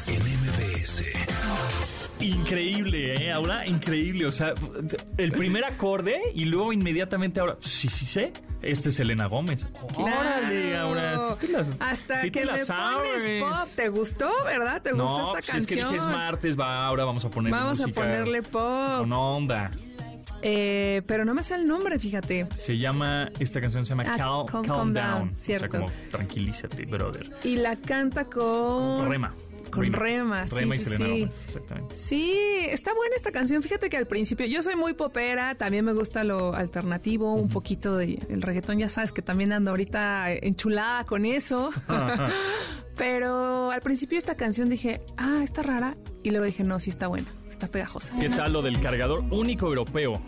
en 0.07 0.21
MBS. 0.21 1.03
Increíble, 2.19 3.15
¿eh, 3.25 3.31
Aura? 3.31 3.65
Increíble. 3.67 4.25
O 4.25 4.31
sea, 4.31 4.53
el 5.17 5.31
primer 5.33 5.65
acorde 5.65 6.19
y 6.33 6.45
luego 6.45 6.71
inmediatamente 6.71 7.39
ahora. 7.39 7.57
Sí, 7.61 7.89
sí 7.89 8.05
sé. 8.05 8.31
Este 8.61 8.89
es 8.89 8.99
Elena 9.01 9.25
Gómez. 9.27 9.67
Órale, 9.95 10.77
Aura. 10.77 11.17
sí 11.39 11.47
te 11.47 11.51
las- 11.51 11.67
Hasta 11.81 12.19
sí 12.21 12.31
te 12.31 12.39
que 12.39 12.45
las 12.45 12.69
me 12.69 12.75
pones 12.75 13.23
sabes. 13.23 13.43
pop. 13.43 13.75
¿Te 13.75 13.89
gustó, 13.89 14.31
verdad? 14.45 14.81
¿Te 14.81 14.93
no, 14.93 15.03
gustó 15.03 15.31
pues 15.33 15.43
esta 15.45 15.57
es 15.57 15.65
que 15.67 15.75
canción? 15.75 15.93
dije 15.93 16.05
es 16.05 16.11
martes, 16.11 16.57
va, 16.59 16.85
ahora 16.85 17.03
vamos 17.03 17.25
a 17.25 17.29
ponerle 17.29 17.57
Vamos 17.57 17.81
a 17.81 17.87
ponerle 17.87 18.41
pop. 18.41 18.99
Con 18.99 19.11
onda. 19.11 19.69
Eh, 20.45 21.01
pero 21.07 21.23
no 21.25 21.33
me 21.33 21.41
sé 21.43 21.55
el 21.55 21.65
nombre, 21.65 21.99
fíjate. 21.99 22.47
Se 22.55 22.77
llama, 22.77 23.29
esta 23.39 23.59
canción 23.61 23.85
se 23.85 23.89
llama 23.95 24.03
Ah, 24.07 24.17
Cal- 24.17 24.45
Calm- 24.63 24.67
Down. 24.67 24.93
Down, 24.93 25.21
O 25.33 25.35
sea, 25.35 25.57
cierto. 25.57 25.69
como 25.79 25.91
tranquilízate, 26.11 26.85
brother. 26.85 27.29
Y 27.43 27.55
la 27.57 27.75
canta 27.77 28.25
con... 28.25 28.97
Con 28.97 29.09
Rema. 29.09 29.33
Con 29.73 29.91
Rema, 29.91 30.47
sí, 30.47 30.55
Rema 30.55 30.75
y 30.75 30.79
sí, 30.79 30.83
Selena 30.85 31.05
sí. 31.05 31.11
Gómez, 31.21 31.35
exactamente. 31.47 31.95
Sí, 31.95 32.35
está 32.69 32.93
buena 32.93 33.15
esta 33.15 33.31
canción. 33.31 33.61
Fíjate 33.63 33.89
que 33.89 33.97
al 33.97 34.05
principio 34.05 34.45
yo 34.45 34.61
soy 34.61 34.75
muy 34.75 34.93
popera, 34.93 35.55
también 35.55 35.85
me 35.85 35.93
gusta 35.93 36.23
lo 36.23 36.53
alternativo, 36.53 37.33
un 37.33 37.49
poquito 37.49 37.97
de 37.97 38.19
el 38.29 38.41
reggaetón, 38.41 38.79
ya 38.79 38.89
sabes 38.89 39.11
que 39.11 39.21
también 39.21 39.51
ando 39.51 39.71
ahorita 39.71 40.31
enchulada 40.31 41.05
con 41.05 41.25
eso. 41.25 41.71
Pero 42.95 43.71
al 43.71 43.81
principio 43.81 44.17
esta 44.17 44.35
canción 44.35 44.69
dije, 44.69 45.01
ah, 45.17 45.39
está 45.43 45.63
rara. 45.63 45.97
Y 46.21 46.29
luego 46.29 46.45
dije, 46.45 46.63
no, 46.63 46.79
sí 46.79 46.89
está 46.89 47.07
buena, 47.07 47.33
está 47.49 47.67
pegajosa. 47.67 48.13
¿Qué 48.19 48.29
tal 48.29 48.53
lo 48.53 48.61
del 48.61 48.79
cargador 48.79 49.23
único 49.31 49.67
europeo? 49.67 50.21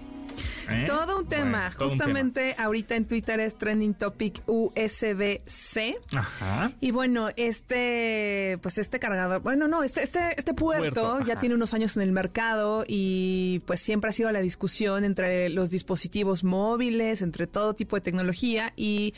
¿Eh? 0.69 0.85
Todo 0.87 1.19
un 1.19 1.27
tema. 1.27 1.69
Bueno, 1.69 1.75
todo 1.75 1.85
un 1.85 1.89
Justamente 1.91 2.55
ahorita 2.57 2.95
en 2.95 3.07
Twitter 3.07 3.39
es 3.39 3.57
trending 3.57 3.93
topic 3.93 4.41
USB-C. 4.47 5.95
Ajá. 6.15 6.71
Y 6.81 6.91
bueno, 6.91 7.29
este, 7.35 8.57
pues 8.61 8.77
este 8.77 8.99
cargador, 8.99 9.41
bueno, 9.41 9.67
no, 9.67 9.83
este, 9.83 10.03
este, 10.03 10.19
este 10.37 10.53
puerto, 10.53 11.01
Puerto, 11.01 11.25
ya 11.25 11.39
tiene 11.39 11.55
unos 11.55 11.73
años 11.73 11.95
en 11.97 12.03
el 12.03 12.11
mercado 12.11 12.83
y 12.87 13.61
pues 13.65 13.79
siempre 13.79 14.09
ha 14.09 14.13
sido 14.13 14.31
la 14.31 14.41
discusión 14.41 15.03
entre 15.03 15.49
los 15.49 15.69
dispositivos 15.69 16.43
móviles, 16.43 17.21
entre 17.21 17.47
todo 17.47 17.73
tipo 17.73 17.95
de 17.95 18.01
tecnología 18.01 18.73
y 18.75 19.13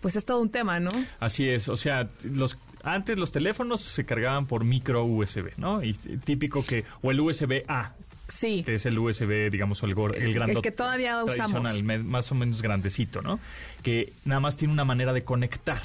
pues 0.00 0.16
es 0.16 0.24
todo 0.24 0.40
un 0.40 0.50
tema, 0.50 0.80
¿no? 0.80 0.90
Así 1.20 1.48
es, 1.48 1.68
o 1.68 1.76
sea, 1.76 2.08
los 2.24 2.58
antes 2.82 3.16
los 3.18 3.30
teléfonos 3.30 3.80
se 3.80 4.04
cargaban 4.04 4.46
por 4.46 4.64
micro 4.64 5.04
USB, 5.04 5.52
¿no? 5.56 5.82
Y 5.82 5.94
típico 5.94 6.64
que 6.64 6.84
o 7.02 7.10
el 7.12 7.20
USB 7.20 7.62
A, 7.68 7.94
Sí. 8.32 8.62
que 8.64 8.74
es 8.74 8.86
el 8.86 8.98
USB, 8.98 9.50
digamos, 9.50 9.82
el, 9.82 9.90
el 9.90 10.22
El 10.22 10.34
grandote. 10.34 10.62
que 10.70 10.74
todavía 10.74 11.22
usamos. 11.22 11.82
más 12.04 12.32
o 12.32 12.34
menos 12.34 12.62
grandecito, 12.62 13.20
¿no? 13.22 13.38
Que 13.82 14.12
nada 14.24 14.40
más 14.40 14.56
tiene 14.56 14.72
una 14.72 14.84
manera 14.84 15.12
de 15.12 15.22
conectar. 15.22 15.82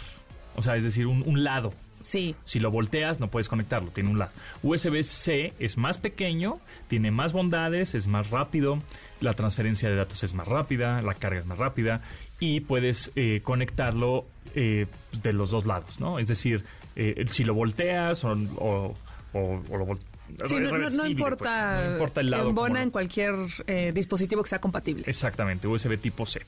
O 0.55 0.61
sea, 0.61 0.75
es 0.75 0.83
decir, 0.83 1.05
un, 1.07 1.23
un 1.27 1.43
lado. 1.43 1.73
Sí. 2.01 2.35
Si 2.45 2.59
lo 2.59 2.71
volteas, 2.71 3.19
no 3.19 3.27
puedes 3.27 3.49
conectarlo, 3.49 3.89
tiene 3.91 4.09
un 4.09 4.19
lado. 4.19 4.31
USB-C 4.63 5.53
es 5.59 5.77
más 5.77 5.97
pequeño, 5.97 6.59
tiene 6.87 7.11
más 7.11 7.33
bondades, 7.33 7.95
es 7.95 8.07
más 8.07 8.29
rápido, 8.29 8.79
la 9.19 9.33
transferencia 9.33 9.89
de 9.89 9.95
datos 9.95 10.23
es 10.23 10.33
más 10.33 10.47
rápida, 10.47 11.01
la 11.01 11.15
carga 11.15 11.39
es 11.39 11.45
más 11.45 11.57
rápida 11.57 12.01
y 12.39 12.61
puedes 12.61 13.11
eh, 13.15 13.41
conectarlo 13.41 14.25
eh, 14.55 14.85
de 15.21 15.33
los 15.33 15.49
dos 15.51 15.65
lados, 15.65 15.99
¿no? 15.99 16.19
Es 16.19 16.27
decir, 16.27 16.63
eh, 16.95 17.25
si 17.29 17.43
lo 17.43 17.53
volteas 17.55 18.23
o, 18.23 18.29
o- 18.57 18.95
o- 19.33 19.63
o 19.69 19.77
lo 19.77 19.85
vol- 19.85 19.99
Sí, 20.45 20.55
no, 20.55 20.59
no- 20.61 20.65
no 20.69 20.71
reversible, 20.77 21.09
importa, 21.11 21.73
pues, 21.77 21.85
no 21.87 21.91
importa 21.93 22.21
el 22.21 22.29
lado. 22.29 22.49
embona 22.49 22.83
en 22.83 22.89
cualquier 22.91 23.35
eh, 23.67 23.91
dispositivo 23.93 24.43
que 24.43 24.49
sea 24.49 24.59
compatible. 24.59 25.03
Exactamente, 25.07 25.67
USB 25.67 25.97
tipo 25.97 26.25
C. 26.25 26.41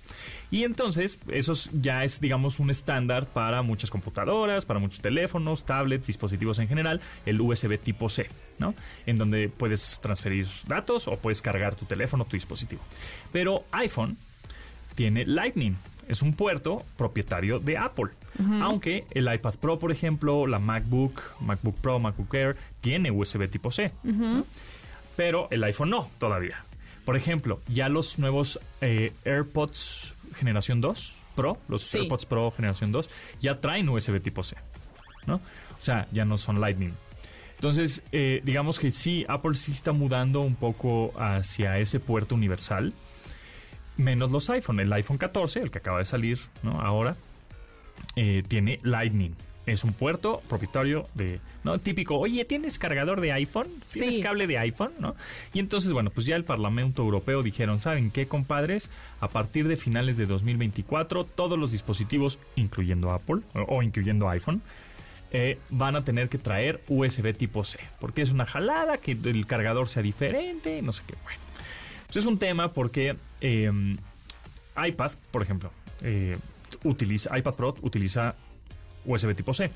Y 0.51 0.63
entonces, 0.63 1.17
eso 1.31 1.53
es- 1.53 1.69
ya 1.73 2.03
es, 2.03 2.19
digamos, 2.19 2.59
un 2.59 2.69
estándar 2.69 3.25
para 3.27 3.61
muchas 3.61 3.89
computadoras, 3.89 4.65
para 4.65 4.79
muchos 4.79 5.01
teléfonos, 5.01 5.65
tablets, 5.65 6.07
dispositivos 6.07 6.59
en 6.59 6.67
general, 6.67 7.01
el 7.25 7.39
USB 7.41 7.77
tipo 7.77 8.09
C, 8.09 8.27
¿no? 8.57 8.75
En 9.05 9.15
donde 9.17 9.49
puedes 9.49 9.99
transferir 10.01 10.47
datos 10.67 11.07
o 11.07 11.17
puedes 11.17 11.41
cargar 11.41 11.75
tu 11.75 11.85
teléfono, 11.85 12.25
tu 12.25 12.35
dispositivo. 12.35 12.81
Pero 13.31 13.63
iPhone 13.71 14.17
tiene 14.95 15.25
Lightning. 15.25 15.75
Es 16.09 16.21
un 16.21 16.33
puerto 16.33 16.83
propietario 16.97 17.59
de 17.59 17.77
Apple. 17.77 18.09
Aunque 18.61 19.05
el 19.11 19.33
iPad 19.33 19.55
Pro, 19.55 19.79
por 19.79 19.91
ejemplo, 19.91 20.47
la 20.47 20.59
MacBook, 20.59 21.21
MacBook 21.41 21.75
Pro, 21.79 21.99
MacBook 21.99 22.33
Air, 22.33 22.57
tiene 22.81 23.11
USB 23.11 23.49
tipo 23.49 23.71
C. 23.71 23.91
¿no? 24.03 24.45
Pero 25.15 25.47
el 25.51 25.63
iPhone 25.63 25.89
no, 25.89 26.09
todavía. 26.19 26.63
Por 27.05 27.15
ejemplo, 27.17 27.59
ya 27.67 27.89
los 27.89 28.19
nuevos 28.19 28.59
eh, 28.81 29.11
AirPods 29.25 30.13
generación 30.35 30.79
2 30.81 31.15
Pro, 31.35 31.57
los 31.67 31.81
Sí. 31.83 31.99
AirPods 31.99 32.25
Pro 32.25 32.51
generación 32.51 32.91
2, 32.91 33.09
ya 33.41 33.55
traen 33.55 33.89
USB 33.89 34.21
tipo 34.21 34.43
C. 34.43 34.55
¿no? 35.25 35.35
O 35.35 35.81
sea, 35.81 36.07
ya 36.11 36.25
no 36.25 36.37
son 36.37 36.59
Lightning. 36.61 36.93
Entonces, 37.55 38.01
eh, 38.13 38.41
digamos 38.45 38.79
que 38.79 38.89
sí, 38.91 39.25
Apple 39.27 39.55
sí 39.55 39.73
está 39.73 39.91
mudando 39.91 40.39
un 40.41 40.55
poco 40.55 41.11
hacia 41.19 41.77
ese 41.79 41.99
puerto 41.99 42.35
universal, 42.35 42.93
menos 43.99 44.31
los 44.31 44.49
iPhone. 44.49 44.79
El 44.79 44.91
iPhone 44.93 45.17
14, 45.17 45.59
el 45.59 45.71
que 45.71 45.77
acaba 45.77 45.99
de 45.99 46.05
salir 46.05 46.39
¿no? 46.63 46.79
ahora, 46.81 47.15
eh, 48.15 48.43
tiene 48.47 48.79
Lightning. 48.83 49.35
Es 49.65 49.83
un 49.83 49.93
puerto 49.93 50.41
propietario 50.49 51.07
de, 51.13 51.39
¿no? 51.63 51.77
Típico, 51.77 52.17
oye, 52.17 52.43
¿tienes 52.43 52.79
cargador 52.79 53.21
de 53.21 53.33
iPhone? 53.33 53.67
¿Tienes 53.91 54.15
Sí. 54.15 54.21
cable 54.21 54.47
de 54.47 54.57
iPhone? 54.57 54.93
¿no? 54.99 55.15
Y 55.53 55.59
entonces, 55.59 55.91
bueno, 55.91 56.09
pues 56.09 56.25
ya 56.25 56.35
el 56.35 56.43
Parlamento 56.43 57.03
Europeo 57.03 57.43
dijeron, 57.43 57.79
¿saben 57.79 58.09
qué, 58.09 58.27
compadres? 58.27 58.89
A 59.19 59.27
partir 59.27 59.67
de 59.67 59.75
finales 59.77 60.17
de 60.17 60.25
2024, 60.25 61.23
todos 61.25 61.59
los 61.59 61.71
dispositivos, 61.71 62.39
incluyendo 62.55 63.11
Apple 63.11 63.41
o, 63.53 63.77
o 63.77 63.83
incluyendo 63.83 64.27
iPhone, 64.29 64.63
eh, 65.31 65.59
van 65.69 65.95
a 65.95 66.03
tener 66.03 66.29
que 66.29 66.39
traer 66.39 66.81
USB 66.87 67.33
tipo 67.37 67.63
C, 67.63 67.77
porque 67.99 68.23
es 68.23 68.31
una 68.31 68.47
jalada 68.47 68.97
que 68.97 69.11
el 69.11 69.45
cargador 69.45 69.87
sea 69.87 70.01
diferente, 70.01 70.81
no 70.81 70.91
sé 70.93 71.03
qué. 71.05 71.13
Bueno, 71.23 71.39
pues 72.09 72.17
es 72.17 72.25
un 72.25 72.37
tema 72.39 72.73
porque 72.73 73.15
eh, 73.41 73.71
iPad, 74.83 75.11
por 75.31 75.41
ejemplo, 75.43 75.71
eh, 76.01 76.37
utiliza 76.83 77.37
iPad 77.37 77.53
Pro 77.53 77.75
utiliza 77.81 78.35
USB 79.05 79.35
tipo 79.35 79.53
C 79.53 79.71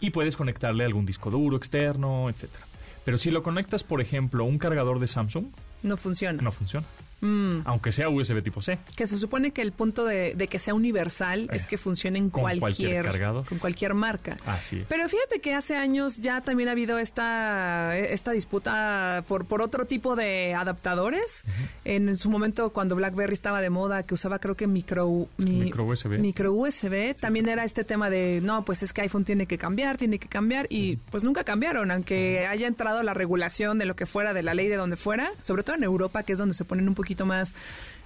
y 0.00 0.10
puedes 0.10 0.36
conectarle 0.36 0.84
algún 0.84 1.04
disco 1.06 1.30
duro 1.30 1.56
externo, 1.56 2.28
etcétera. 2.28 2.64
Pero 3.04 3.18
si 3.18 3.30
lo 3.30 3.42
conectas, 3.42 3.82
por 3.84 4.00
ejemplo, 4.00 4.44
un 4.44 4.58
cargador 4.58 4.98
de 4.98 5.06
Samsung, 5.08 5.46
No 5.82 5.96
funciona. 5.96 6.40
no 6.42 6.52
funciona, 6.52 6.86
Mm. 7.20 7.60
aunque 7.64 7.92
sea 7.92 8.08
USB 8.08 8.42
tipo 8.42 8.62
C. 8.62 8.78
Que 8.96 9.06
se 9.06 9.18
supone 9.18 9.50
que 9.50 9.62
el 9.62 9.72
punto 9.72 10.04
de, 10.04 10.34
de 10.34 10.48
que 10.48 10.58
sea 10.58 10.74
universal 10.74 11.48
es 11.52 11.64
Eh, 11.64 11.66
que 11.70 11.78
funcione 11.78 12.18
en 12.18 12.30
con 12.30 12.42
cualquier 12.42 12.60
cualquier, 12.60 13.04
cargador. 13.04 13.46
con 13.46 13.58
cualquier 13.58 13.94
marca. 13.94 14.36
Así 14.46 14.78
es. 14.80 14.86
Pero 14.88 15.08
fíjate 15.08 15.40
que 15.40 15.54
hace 15.54 15.76
años 15.76 16.16
ya 16.18 16.40
también 16.40 16.68
ha 16.68 16.72
habido 16.72 16.98
esta, 16.98 17.96
esta 17.96 18.30
disputa 18.32 19.24
por, 19.28 19.44
por 19.44 19.60
otro 19.62 19.84
tipo 19.86 20.16
de 20.16 20.54
adaptadores. 20.54 21.42
En 21.84 22.16
su 22.16 22.30
momento, 22.30 22.70
cuando 22.70 22.96
BlackBerry 22.96 23.32
estaba 23.32 23.60
de 23.60 23.70
moda, 23.70 24.02
que 24.04 24.14
usaba 24.14 24.38
creo 24.38 24.56
que 24.56 24.66
micro, 24.66 25.28
mi- 25.36 25.50
Micro 25.60 25.84
USB. 25.84 26.18
micro 26.18 26.52
USB, 26.52 27.14
también 27.20 27.48
era 27.48 27.64
este 27.64 27.84
tema 27.84 28.08
de, 28.10 28.40
no, 28.42 28.64
pues 28.64 28.82
es 28.82 28.92
que 28.92 29.02
iPhone 29.02 29.24
tiene 29.24 29.46
que 29.46 29.58
cambiar, 29.58 29.96
tiene 29.96 30.18
que 30.18 30.28
cambiar, 30.28 30.66
y 30.70 30.96
pues 31.10 31.22
nunca 31.24 31.44
cambiaron, 31.44 31.90
aunque 31.90 32.46
haya 32.46 32.66
entrado 32.66 33.02
la 33.02 33.14
regulación 33.14 33.78
de 33.78 33.84
lo 33.86 33.94
que 33.96 34.06
fuera, 34.06 34.32
de 34.32 34.42
la 34.42 34.54
ley 34.54 34.68
de 34.68 34.76
donde 34.76 34.96
fuera, 34.96 35.30
sobre 35.42 35.62
todo 35.62 35.76
en 35.76 35.84
Europa, 35.84 36.22
que 36.22 36.32
es 36.32 36.38
donde 36.38 36.54
se 36.54 36.64
ponen 36.64 36.88
un 36.88 36.94
poquito 36.94 37.09
más 37.26 37.54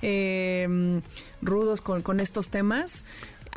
eh, 0.03 1.01
rudos 1.43 1.81
con, 1.81 2.03
con 2.03 2.21
estos 2.21 2.49
temas. 2.49 3.05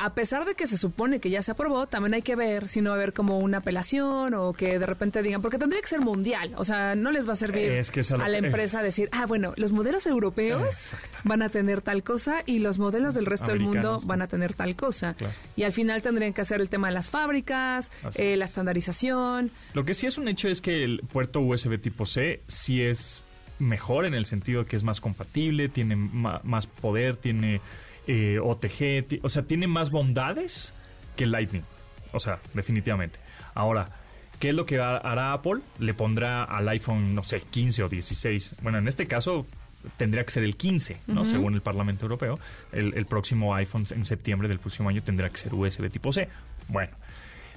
A 0.00 0.14
pesar 0.14 0.44
de 0.44 0.54
que 0.54 0.68
se 0.68 0.78
supone 0.78 1.18
que 1.18 1.28
ya 1.28 1.42
se 1.42 1.50
aprobó, 1.50 1.88
también 1.88 2.14
hay 2.14 2.22
que 2.22 2.36
ver 2.36 2.68
si 2.68 2.80
no 2.80 2.90
va 2.90 2.96
a 2.96 2.98
haber 2.98 3.12
como 3.12 3.38
una 3.40 3.58
apelación 3.58 4.32
o 4.34 4.52
que 4.52 4.78
de 4.78 4.86
repente 4.86 5.22
digan, 5.22 5.42
porque 5.42 5.58
tendría 5.58 5.80
que 5.82 5.88
ser 5.88 6.00
mundial, 6.00 6.54
o 6.56 6.64
sea, 6.64 6.94
no 6.94 7.10
les 7.10 7.28
va 7.28 7.32
a 7.32 7.36
servir 7.36 7.72
Es 7.72 7.90
que 7.90 8.00
es 8.00 8.12
a 8.12 8.16
lo 8.16 8.22
a 8.22 8.28
la 8.28 8.38
empresa 8.38 8.80
decir, 8.80 9.08
ah, 9.10 9.26
bueno, 9.26 9.54
los 9.56 9.72
modelos 9.72 10.06
europeos 10.06 10.78
van 11.24 11.42
a 11.42 11.48
tener 11.48 11.82
tal 11.82 12.04
cosa 12.04 12.44
y 12.46 12.60
los 12.60 12.78
modelos 12.78 13.14
del 13.14 13.26
resto 13.26 13.48
del 13.48 13.58
mundo 13.58 14.00
van 14.04 14.22
a 14.22 14.28
tener 14.28 14.52
tal 14.52 14.76
cosa. 14.76 15.14
Claro. 15.14 15.34
Y 15.56 15.64
al 15.64 15.72
final 15.72 16.00
tendrían 16.00 16.32
que 16.32 16.42
hacer 16.42 16.60
el 16.60 16.68
tema 16.68 16.88
de 16.88 16.94
las 16.94 17.10
fábricas, 17.10 17.90
eh, 18.14 18.36
la 18.36 18.44
estandarización. 18.44 19.50
Lo 19.74 19.84
que 19.84 19.94
sí 19.94 20.06
es 20.06 20.16
un 20.16 20.28
hecho 20.28 20.46
es 20.46 20.60
que 20.60 20.84
el 20.84 21.00
puerto 21.12 21.40
USB 21.40 21.76
tipo 21.80 22.06
C 22.06 22.42
sí 22.46 22.82
es 22.82 23.24
mejor 23.58 24.04
en 24.06 24.14
el 24.14 24.26
sentido 24.26 24.64
que 24.64 24.76
es 24.76 24.84
más 24.84 25.00
compatible, 25.00 25.68
tiene 25.68 25.96
más 25.96 26.66
poder, 26.66 27.16
tiene 27.16 27.60
eh, 28.06 28.38
OTG, 28.42 29.20
o 29.24 29.28
sea, 29.28 29.42
tiene 29.42 29.66
más 29.66 29.90
bondades 29.90 30.72
que 31.16 31.26
Lightning. 31.26 31.62
O 32.12 32.20
sea, 32.20 32.38
definitivamente. 32.54 33.18
Ahora, 33.54 33.90
¿qué 34.40 34.50
es 34.50 34.54
lo 34.54 34.64
que 34.64 34.78
ha- 34.80 34.96
hará 34.96 35.32
Apple? 35.32 35.60
Le 35.78 35.92
pondrá 35.94 36.44
al 36.44 36.68
iPhone, 36.68 37.14
no 37.14 37.22
sé, 37.24 37.40
15 37.40 37.82
o 37.82 37.88
16. 37.88 38.54
Bueno, 38.62 38.78
en 38.78 38.88
este 38.88 39.06
caso 39.06 39.46
tendría 39.96 40.24
que 40.24 40.30
ser 40.30 40.42
el 40.44 40.56
15, 40.56 41.00
¿no? 41.06 41.24
Según 41.24 41.54
el 41.54 41.60
Parlamento 41.60 42.04
Europeo. 42.06 42.38
El, 42.72 42.94
el 42.96 43.06
próximo 43.06 43.54
iPhone 43.54 43.86
en 43.90 44.04
septiembre 44.04 44.48
del 44.48 44.58
próximo 44.58 44.88
año 44.88 45.02
tendrá 45.02 45.28
que 45.30 45.36
ser 45.36 45.54
USB 45.54 45.90
tipo 45.90 46.12
C. 46.12 46.28
Bueno, 46.68 46.92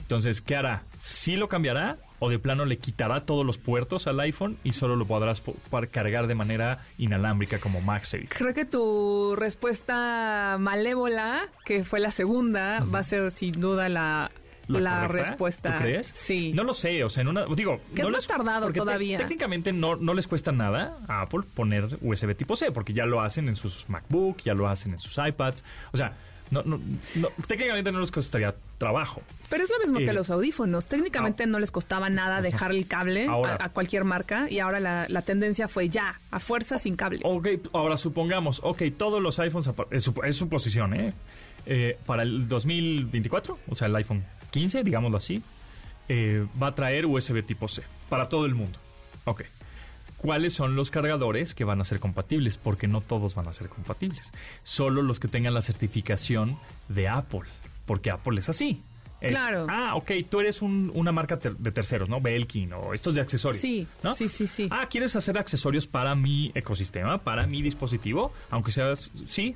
entonces, 0.01 0.41
¿qué 0.41 0.55
hará? 0.55 0.83
¿Sí 0.99 1.35
lo 1.35 1.47
cambiará 1.47 1.97
o 2.19 2.29
de 2.29 2.37
plano 2.37 2.65
le 2.65 2.77
quitará 2.77 3.23
todos 3.23 3.45
los 3.45 3.57
puertos 3.57 4.05
al 4.07 4.19
iPhone 4.19 4.57
y 4.63 4.73
solo 4.73 4.95
lo 4.95 5.05
podrás 5.05 5.41
cargar 5.89 6.27
de 6.27 6.35
manera 6.35 6.79
inalámbrica 6.97 7.59
como 7.59 7.81
MagSafe? 7.81 8.27
Creo 8.29 8.53
que 8.53 8.65
tu 8.65 9.35
respuesta 9.37 10.57
malévola, 10.59 11.43
que 11.65 11.83
fue 11.83 11.99
la 11.99 12.11
segunda, 12.11 12.83
va 12.93 12.99
a 12.99 13.03
ser 13.03 13.31
sin 13.31 13.59
duda 13.59 13.89
la, 13.89 14.31
la, 14.67 15.01
correcta? 15.07 15.29
respuesta. 15.29 15.73
¿Tú 15.77 15.83
crees? 15.83 16.07
Sí. 16.13 16.51
No 16.53 16.63
lo 16.63 16.73
sé, 16.73 17.03
o 17.03 17.09
sea, 17.09 17.21
en 17.21 17.27
una... 17.29 17.45
Digo... 17.55 17.79
Que 17.95 18.01
no 18.03 18.09
es 18.09 18.13
más 18.13 18.21
les- 18.23 18.27
tardado 18.27 18.71
todavía. 18.71 19.17
técnicamente 19.17 19.71
no, 19.73 19.95
no 19.95 20.13
les 20.13 20.27
cuesta 20.27 20.51
nada 20.51 20.97
a 21.07 21.21
Apple 21.21 21.41
poner 21.55 21.87
USB 22.01 22.35
tipo 22.35 22.55
C, 22.55 22.71
porque 22.71 22.93
ya 22.93 23.05
lo 23.05 23.21
hacen 23.21 23.47
en 23.49 23.55
sus 23.55 23.89
MacBook, 23.89 24.41
ya 24.43 24.53
lo 24.53 24.67
hacen 24.67 24.93
en 24.93 24.99
sus 24.99 25.17
iPads. 25.17 25.63
O 25.93 25.97
sea, 25.97 26.13
no, 26.51 26.61
no, 26.63 26.79
no- 27.15 27.29
técnicamente 27.47 27.91
no 27.91 27.99
les 27.99 28.11
costaría 28.11 28.53
trabajo. 28.77 29.21
Pero 29.49 29.63
es 29.63 29.69
lo 29.69 29.79
mismo 29.79 29.99
Eh, 29.99 30.05
que 30.05 30.13
los 30.13 30.29
audífonos. 30.29 30.85
Técnicamente 30.85 31.47
no 31.47 31.59
les 31.59 31.71
costaba 31.71 32.09
nada 32.09 32.41
dejar 32.41 32.71
el 32.71 32.87
cable 32.87 33.25
Ahora- 33.27 33.57
a, 33.59 33.65
a 33.65 33.69
cualquier 33.69 34.03
marca 34.03 34.47
y 34.49 34.59
ahora 34.59 34.79
la, 34.79 35.05
la 35.09 35.21
tendencia 35.23 35.67
fue 35.67 35.89
ya, 35.89 36.19
a 36.29 36.39
fuerza 36.39 36.77
sin 36.77 36.95
cable. 36.95 37.21
Ok, 37.23 37.47
ahora 37.73 37.97
supongamos, 37.97 38.59
ok, 38.63 38.83
todos 38.97 39.21
los 39.21 39.39
iPhones, 39.39 39.67
apa- 39.67 39.87
es 39.91 40.03
su, 40.03 40.13
es 40.23 40.35
su 40.35 40.47
posición, 40.49 40.93
¿eh? 40.93 41.13
Eh, 41.65 41.97
Para 42.05 42.23
el 42.23 42.47
2024, 42.47 43.57
o 43.69 43.75
sea, 43.75 43.87
el 43.87 43.95
iPhone 43.95 44.23
15, 44.51 44.83
digámoslo 44.83 45.17
así, 45.17 45.41
eh, 46.09 46.45
va 46.61 46.67
a 46.67 46.75
traer 46.75 47.05
USB 47.05 47.43
tipo 47.43 47.67
C 47.67 47.83
para 48.09 48.27
todo 48.29 48.45
el 48.45 48.55
mundo. 48.55 48.79
Ok. 49.25 49.43
¿Cuáles 50.21 50.53
son 50.53 50.75
los 50.75 50.91
cargadores 50.91 51.55
que 51.55 51.63
van 51.63 51.81
a 51.81 51.85
ser 51.85 51.99
compatibles? 51.99 52.57
Porque 52.57 52.87
no 52.87 53.01
todos 53.01 53.33
van 53.33 53.47
a 53.47 53.53
ser 53.53 53.69
compatibles. 53.69 54.31
Solo 54.63 55.01
los 55.01 55.19
que 55.19 55.27
tengan 55.27 55.53
la 55.55 55.61
certificación 55.63 56.57
de 56.89 57.07
Apple. 57.07 57.41
Porque 57.87 58.11
Apple 58.11 58.39
es 58.39 58.47
así. 58.47 58.81
Es, 59.19 59.31
Claro. 59.31 59.67
Ah, 59.69 59.95
ok, 59.95 60.11
tú 60.29 60.39
eres 60.39 60.61
un- 60.61 60.91
una 60.95 61.11
marca 61.11 61.37
ter- 61.37 61.55
de 61.57 61.71
terceros, 61.71 62.07
¿no? 62.09 62.21
Belkin 62.21 62.73
o 62.73 62.93
estos 62.93 63.13
de 63.15 63.21
accesorios. 63.21 63.61
Sí, 63.61 63.87
¿no? 64.03 64.13
sí, 64.15 64.29
sí, 64.29 64.47
sí. 64.47 64.67
Ah, 64.71 64.87
¿quieres 64.89 65.15
hacer 65.15 65.37
accesorios 65.37 65.85
para 65.87 66.15
mi 66.15 66.51
ecosistema, 66.55 67.17
para 67.19 67.45
mi 67.47 67.61
dispositivo? 67.61 68.31
Aunque 68.49 68.71
seas, 68.71 69.11
sí, 69.27 69.55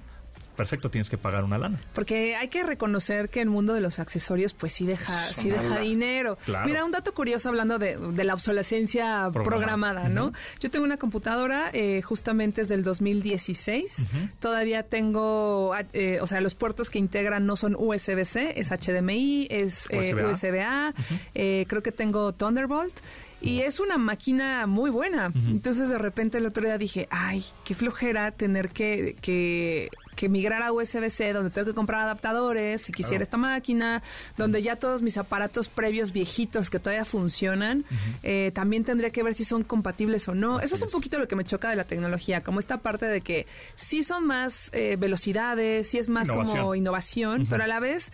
perfecto, 0.55 0.89
tienes 0.89 1.09
que 1.09 1.17
pagar 1.17 1.43
una 1.43 1.57
lana. 1.57 1.79
Porque 1.93 2.35
hay 2.35 2.47
que 2.47 2.63
reconocer 2.63 3.29
que 3.29 3.41
el 3.41 3.49
mundo 3.49 3.73
de 3.73 3.81
los 3.81 3.99
accesorios, 3.99 4.53
pues 4.53 4.73
sí 4.73 4.85
deja, 4.85 5.13
sí 5.21 5.49
deja 5.49 5.79
dinero. 5.79 6.37
Claro. 6.45 6.65
Mira, 6.65 6.85
un 6.85 6.91
dato 6.91 7.13
curioso 7.13 7.49
hablando 7.49 7.77
de, 7.79 7.97
de 7.97 8.23
la 8.23 8.33
obsolescencia 8.33 9.29
Programada. 9.31 9.43
programada, 9.43 10.09
¿no? 10.09 10.33
Yo 10.59 10.69
tengo 10.69 10.85
una 10.85 10.97
computadora, 10.97 11.69
eh, 11.73 12.01
justamente 12.01 12.61
es 12.61 12.69
del 12.69 12.83
2016. 12.83 14.07
Todavía 14.39 14.83
tengo, 14.83 15.73
ah, 15.73 15.83
eh, 15.93 16.19
o 16.21 16.27
sea, 16.27 16.41
los 16.41 16.55
puertos 16.55 16.89
que 16.89 16.99
integran 16.99 17.45
no 17.45 17.55
son 17.55 17.75
USB-C, 17.77 18.59
es 18.59 18.71
HDMI, 18.71 19.47
es 19.49 19.87
eh, 19.89 20.13
USB-A. 20.13 20.31
USB-A, 20.31 20.93
eh, 21.33 21.65
creo 21.67 21.83
que 21.83 21.91
tengo 21.91 22.33
Thunderbolt. 22.33 22.93
Y 23.41 23.59
es 23.61 23.79
una 23.79 23.97
máquina 23.97 24.65
muy 24.65 24.89
buena. 24.89 25.31
Entonces 25.47 25.89
de 25.89 25.99
repente 25.99 26.39
el 26.39 26.47
otro 26.47 26.63
día 26.63 26.79
dije, 26.79 27.07
ay, 27.11 27.43
qué 27.63 27.75
flojera 27.75 28.31
tener 28.31 28.69
que, 28.69 29.15
que, 29.21 29.89
que 30.15 30.30
migrar 30.30 30.63
a 30.63 30.71
USB-C, 30.71 31.34
donde 31.34 31.49
tengo 31.49 31.67
que 31.67 31.73
comprar 31.73 32.01
adaptadores, 32.01 32.82
si 32.82 32.91
quisiera 32.93 33.17
Claro. 33.17 33.23
esta 33.23 33.38
máquina, 33.38 34.04
donde 34.38 34.62
ya 34.62 34.75
todos 34.78 35.01
mis 35.01 35.17
aparatos 35.17 35.67
previos 35.67 36.12
viejitos 36.12 36.69
que 36.69 36.80
todavía 36.80 37.06
funcionan, 37.06 37.86
eh, 38.23 38.51
también 38.54 38.84
tendría 38.84 39.10
que 39.12 39.21
ver 39.23 39.34
si 39.36 39.43
son 39.45 39.63
compatibles 39.63 40.28
o 40.28 40.34
no. 40.36 40.58
Así 40.58 40.65
Eso 40.67 40.75
es 40.75 40.82
un 40.84 40.89
poquito 40.89 41.17
lo 41.19 41.28
que 41.28 41.36
me 41.36 41.43
choca 41.43 41.69
de 41.69 41.75
la 41.75 41.84
tecnología, 41.86 42.41
como 42.41 42.60
esta 42.60 42.78
parte 42.78 43.06
de 43.06 43.21
que 43.21 43.45
sí 43.75 44.04
son 44.04 44.25
más 44.25 44.69
eh, 44.73 44.95
velocidades, 44.97 45.88
sí 45.89 45.97
es 45.97 46.10
más 46.10 46.28
como 46.30 46.41
Innovación. 46.43 46.78
innovación, 46.78 47.47
pero 47.49 47.63
a 47.63 47.67
la 47.67 47.80
vez 47.80 48.12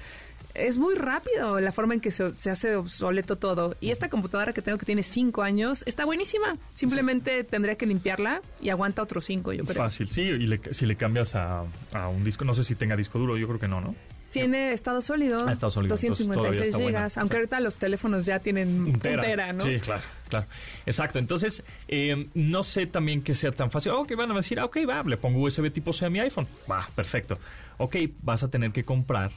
es 0.54 0.78
muy 0.78 0.96
rápido 0.96 1.60
la 1.60 1.72
forma 1.72 1.94
en 1.94 2.00
que 2.02 2.12
se, 2.12 2.34
se 2.36 2.50
hace 2.50 2.76
obsoleto 2.76 3.38
todo. 3.38 3.76
Y 3.82 3.92
esta 3.92 4.10
computadora 4.10 4.54
que 4.54 4.62
tengo 4.62 4.78
que 4.78 4.86
tiene 4.86 5.04
cinco 5.04 5.42
años 5.44 5.84
está 5.86 6.06
buenísima. 6.06 6.58
Simplemente 6.74 7.44
tendría 7.44 7.76
que 7.76 7.86
limpiarla 7.86 8.42
y 8.62 8.70
aguanta 8.70 9.02
otros 9.02 9.26
cinco, 9.26 9.54
yo 9.54 9.64
creo. 9.64 9.76
Fácil, 9.78 10.10
sí, 10.10 10.22
y 10.22 10.48
le- 10.48 10.74
si 10.74 10.86
le 10.86 10.96
cambias 10.96 11.36
a, 11.36 11.64
a 11.94 12.08
un 12.08 12.24
disco, 12.24 12.46
no 12.46 12.54
sé 12.54 12.64
si 12.64 12.76
tenga 12.76 12.96
disco 12.96 13.20
duro, 13.20 13.38
yo 13.38 13.48
creo 13.48 13.60
que 13.60 13.68
no, 13.68 13.82
¿no? 13.82 13.96
Tiene 14.32 14.72
estado 14.72 15.02
sólido. 15.02 15.46
Ah, 15.46 15.52
estado 15.52 15.72
sólido, 15.72 15.94
entonces 15.96 16.18
256 16.26 16.38
todavía 16.38 16.64
está 16.70 16.78
buena. 16.78 17.00
gigas. 17.00 17.18
Aunque 17.18 17.36
ahorita 17.36 17.60
los 17.60 17.76
teléfonos 17.76 18.26
ya 18.26 18.40
tienen 18.40 18.82
un 18.84 18.94
tera, 18.94 19.52
¿no? 19.52 19.66
Sí, 19.66 19.78
claro, 19.82 20.04
claro. 20.30 20.46
Exacto. 20.86 21.20
Entonces, 21.20 21.66
eh, 21.90 22.30
no 22.34 22.64
sé 22.64 22.88
también 22.88 23.24
que 23.24 23.36
sea 23.36 23.52
tan 23.52 23.72
fácil. 23.72 23.92
Ok, 23.92 24.16
van 24.16 24.32
a 24.32 24.36
decir, 24.36 24.58
ah, 24.62 24.66
ok, 24.66 24.78
va, 24.88 25.04
le 25.04 25.18
pongo 25.18 25.42
USB 25.42 25.70
tipo 25.70 25.92
C 25.92 26.06
a 26.06 26.10
mi 26.10 26.20
iPhone. 26.22 26.48
Va, 26.72 26.88
perfecto. 26.96 27.40
Ok, 27.78 27.98
vas 28.22 28.42
a 28.44 28.48
tener 28.50 28.72
que 28.72 28.86
comprar 28.86 29.32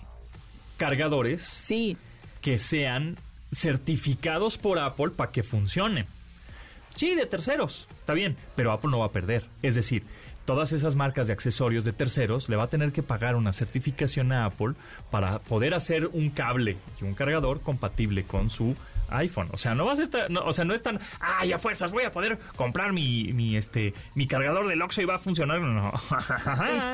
cargadores 0.76 1.42
Sí. 1.42 1.96
que 2.40 2.58
sean 2.58 3.16
certificados 3.52 4.58
por 4.58 4.78
Apple 4.78 5.10
para 5.16 5.30
que 5.30 5.42
funcionen. 5.42 6.06
Sí, 6.94 7.14
de 7.14 7.26
terceros, 7.26 7.88
está 8.00 8.12
bien, 8.14 8.37
pero 8.56 8.72
Apple 8.72 8.90
no 8.90 9.00
va 9.00 9.06
a 9.06 9.12
perder. 9.12 9.46
Es 9.62 9.74
decir, 9.74 10.04
todas 10.44 10.72
esas 10.72 10.94
marcas 10.94 11.26
de 11.26 11.32
accesorios 11.32 11.84
de 11.84 11.92
terceros 11.92 12.48
le 12.48 12.56
va 12.56 12.64
a 12.64 12.68
tener 12.68 12.92
que 12.92 13.02
pagar 13.02 13.34
una 13.34 13.52
certificación 13.52 14.30
a 14.32 14.44
Apple 14.44 14.74
para 15.10 15.38
poder 15.40 15.74
hacer 15.74 16.06
un 16.12 16.30
cable 16.30 16.76
y 17.00 17.04
un 17.04 17.14
cargador 17.14 17.60
compatible 17.62 18.24
con 18.24 18.50
su 18.50 18.76
iPhone. 19.10 19.48
O 19.52 19.56
sea, 19.56 19.74
no 19.74 19.86
va 19.86 19.92
a 19.92 19.96
ser 19.96 20.08
tan- 20.08 20.32
no, 20.32 20.44
o 20.44 20.52
sea, 20.52 20.64
no 20.64 20.74
es 20.74 20.82
tan, 20.82 20.98
ay, 21.20 21.52
a 21.52 21.58
fuerzas 21.58 21.92
voy 21.92 22.04
a 22.04 22.10
poder 22.10 22.38
comprar 22.56 22.92
mi, 22.92 23.32
mi 23.32 23.56
este 23.56 23.94
mi 24.14 24.26
cargador 24.26 24.68
del 24.68 24.80
Oxxo 24.82 25.02
y 25.02 25.04
va 25.04 25.16
a 25.16 25.18
funcionar. 25.18 25.60
No. 25.60 25.92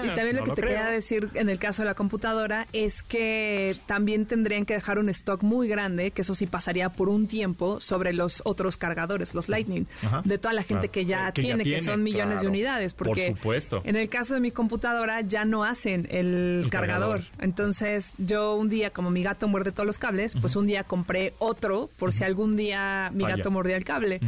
Y, 0.02 0.06
y 0.08 0.14
también 0.14 0.36
lo 0.36 0.44
que 0.44 0.50
te 0.52 0.62
creo. 0.62 0.68
quería 0.76 0.86
decir 0.86 1.28
en 1.34 1.48
el 1.48 1.58
caso 1.58 1.82
de 1.82 1.86
la 1.86 1.94
computadora 1.94 2.66
es 2.72 3.02
que 3.02 3.76
también 3.86 4.26
tendrían 4.26 4.64
que 4.66 4.74
dejar 4.74 4.98
un 4.98 5.08
stock 5.08 5.42
muy 5.42 5.68
grande, 5.68 6.10
que 6.10 6.22
eso 6.22 6.34
sí 6.34 6.46
pasaría 6.46 6.88
por 6.90 7.08
un 7.08 7.26
tiempo 7.26 7.80
sobre 7.80 8.12
los 8.12 8.42
otros 8.44 8.76
cargadores, 8.76 9.34
los 9.34 9.48
Lightning, 9.48 9.86
Ajá. 10.04 10.22
de 10.24 10.38
toda 10.38 10.54
la 10.54 10.62
gente 10.62 10.88
Claro. 10.88 10.92
que 10.92 11.04
ya 11.04 11.28
Eh, 11.28 11.32
que 11.34 11.42
ya 11.42 11.46
tiene, 11.48 11.64
que 11.64 11.80
son 11.80 12.02
millones 12.02 12.40
de 12.42 12.48
unidades. 12.48 12.94
Por 12.94 13.16
supuesto. 13.18 13.80
en 13.84 13.96
el 13.96 14.08
caso 14.08 14.34
de 14.34 14.40
mi 14.40 14.50
computadora 14.50 15.20
ya 15.22 15.44
no 15.44 15.64
hacen 15.64 16.06
el, 16.10 16.62
El 16.64 16.70
cargador. 16.70 17.18
cargador. 17.20 17.22
Entonces 17.40 18.12
yo 18.18 18.54
un 18.56 18.68
día, 18.68 18.90
como 18.90 19.10
mi 19.10 19.22
gato 19.22 19.48
muerde 19.48 19.72
todos 19.72 19.86
los 19.86 19.98
cables, 19.98 20.34
pues 20.40 20.56
un 20.56 20.66
día 20.66 20.84
compré 20.84 21.34
otro 21.38 21.90
por 22.00 22.12
si 22.12 22.24
algún 22.24 22.56
día 22.56 23.10
mi 23.14 23.22
Falla. 23.22 23.36
gato 23.36 23.52
mordía 23.52 23.76
el 23.76 23.84
cable. 23.84 24.18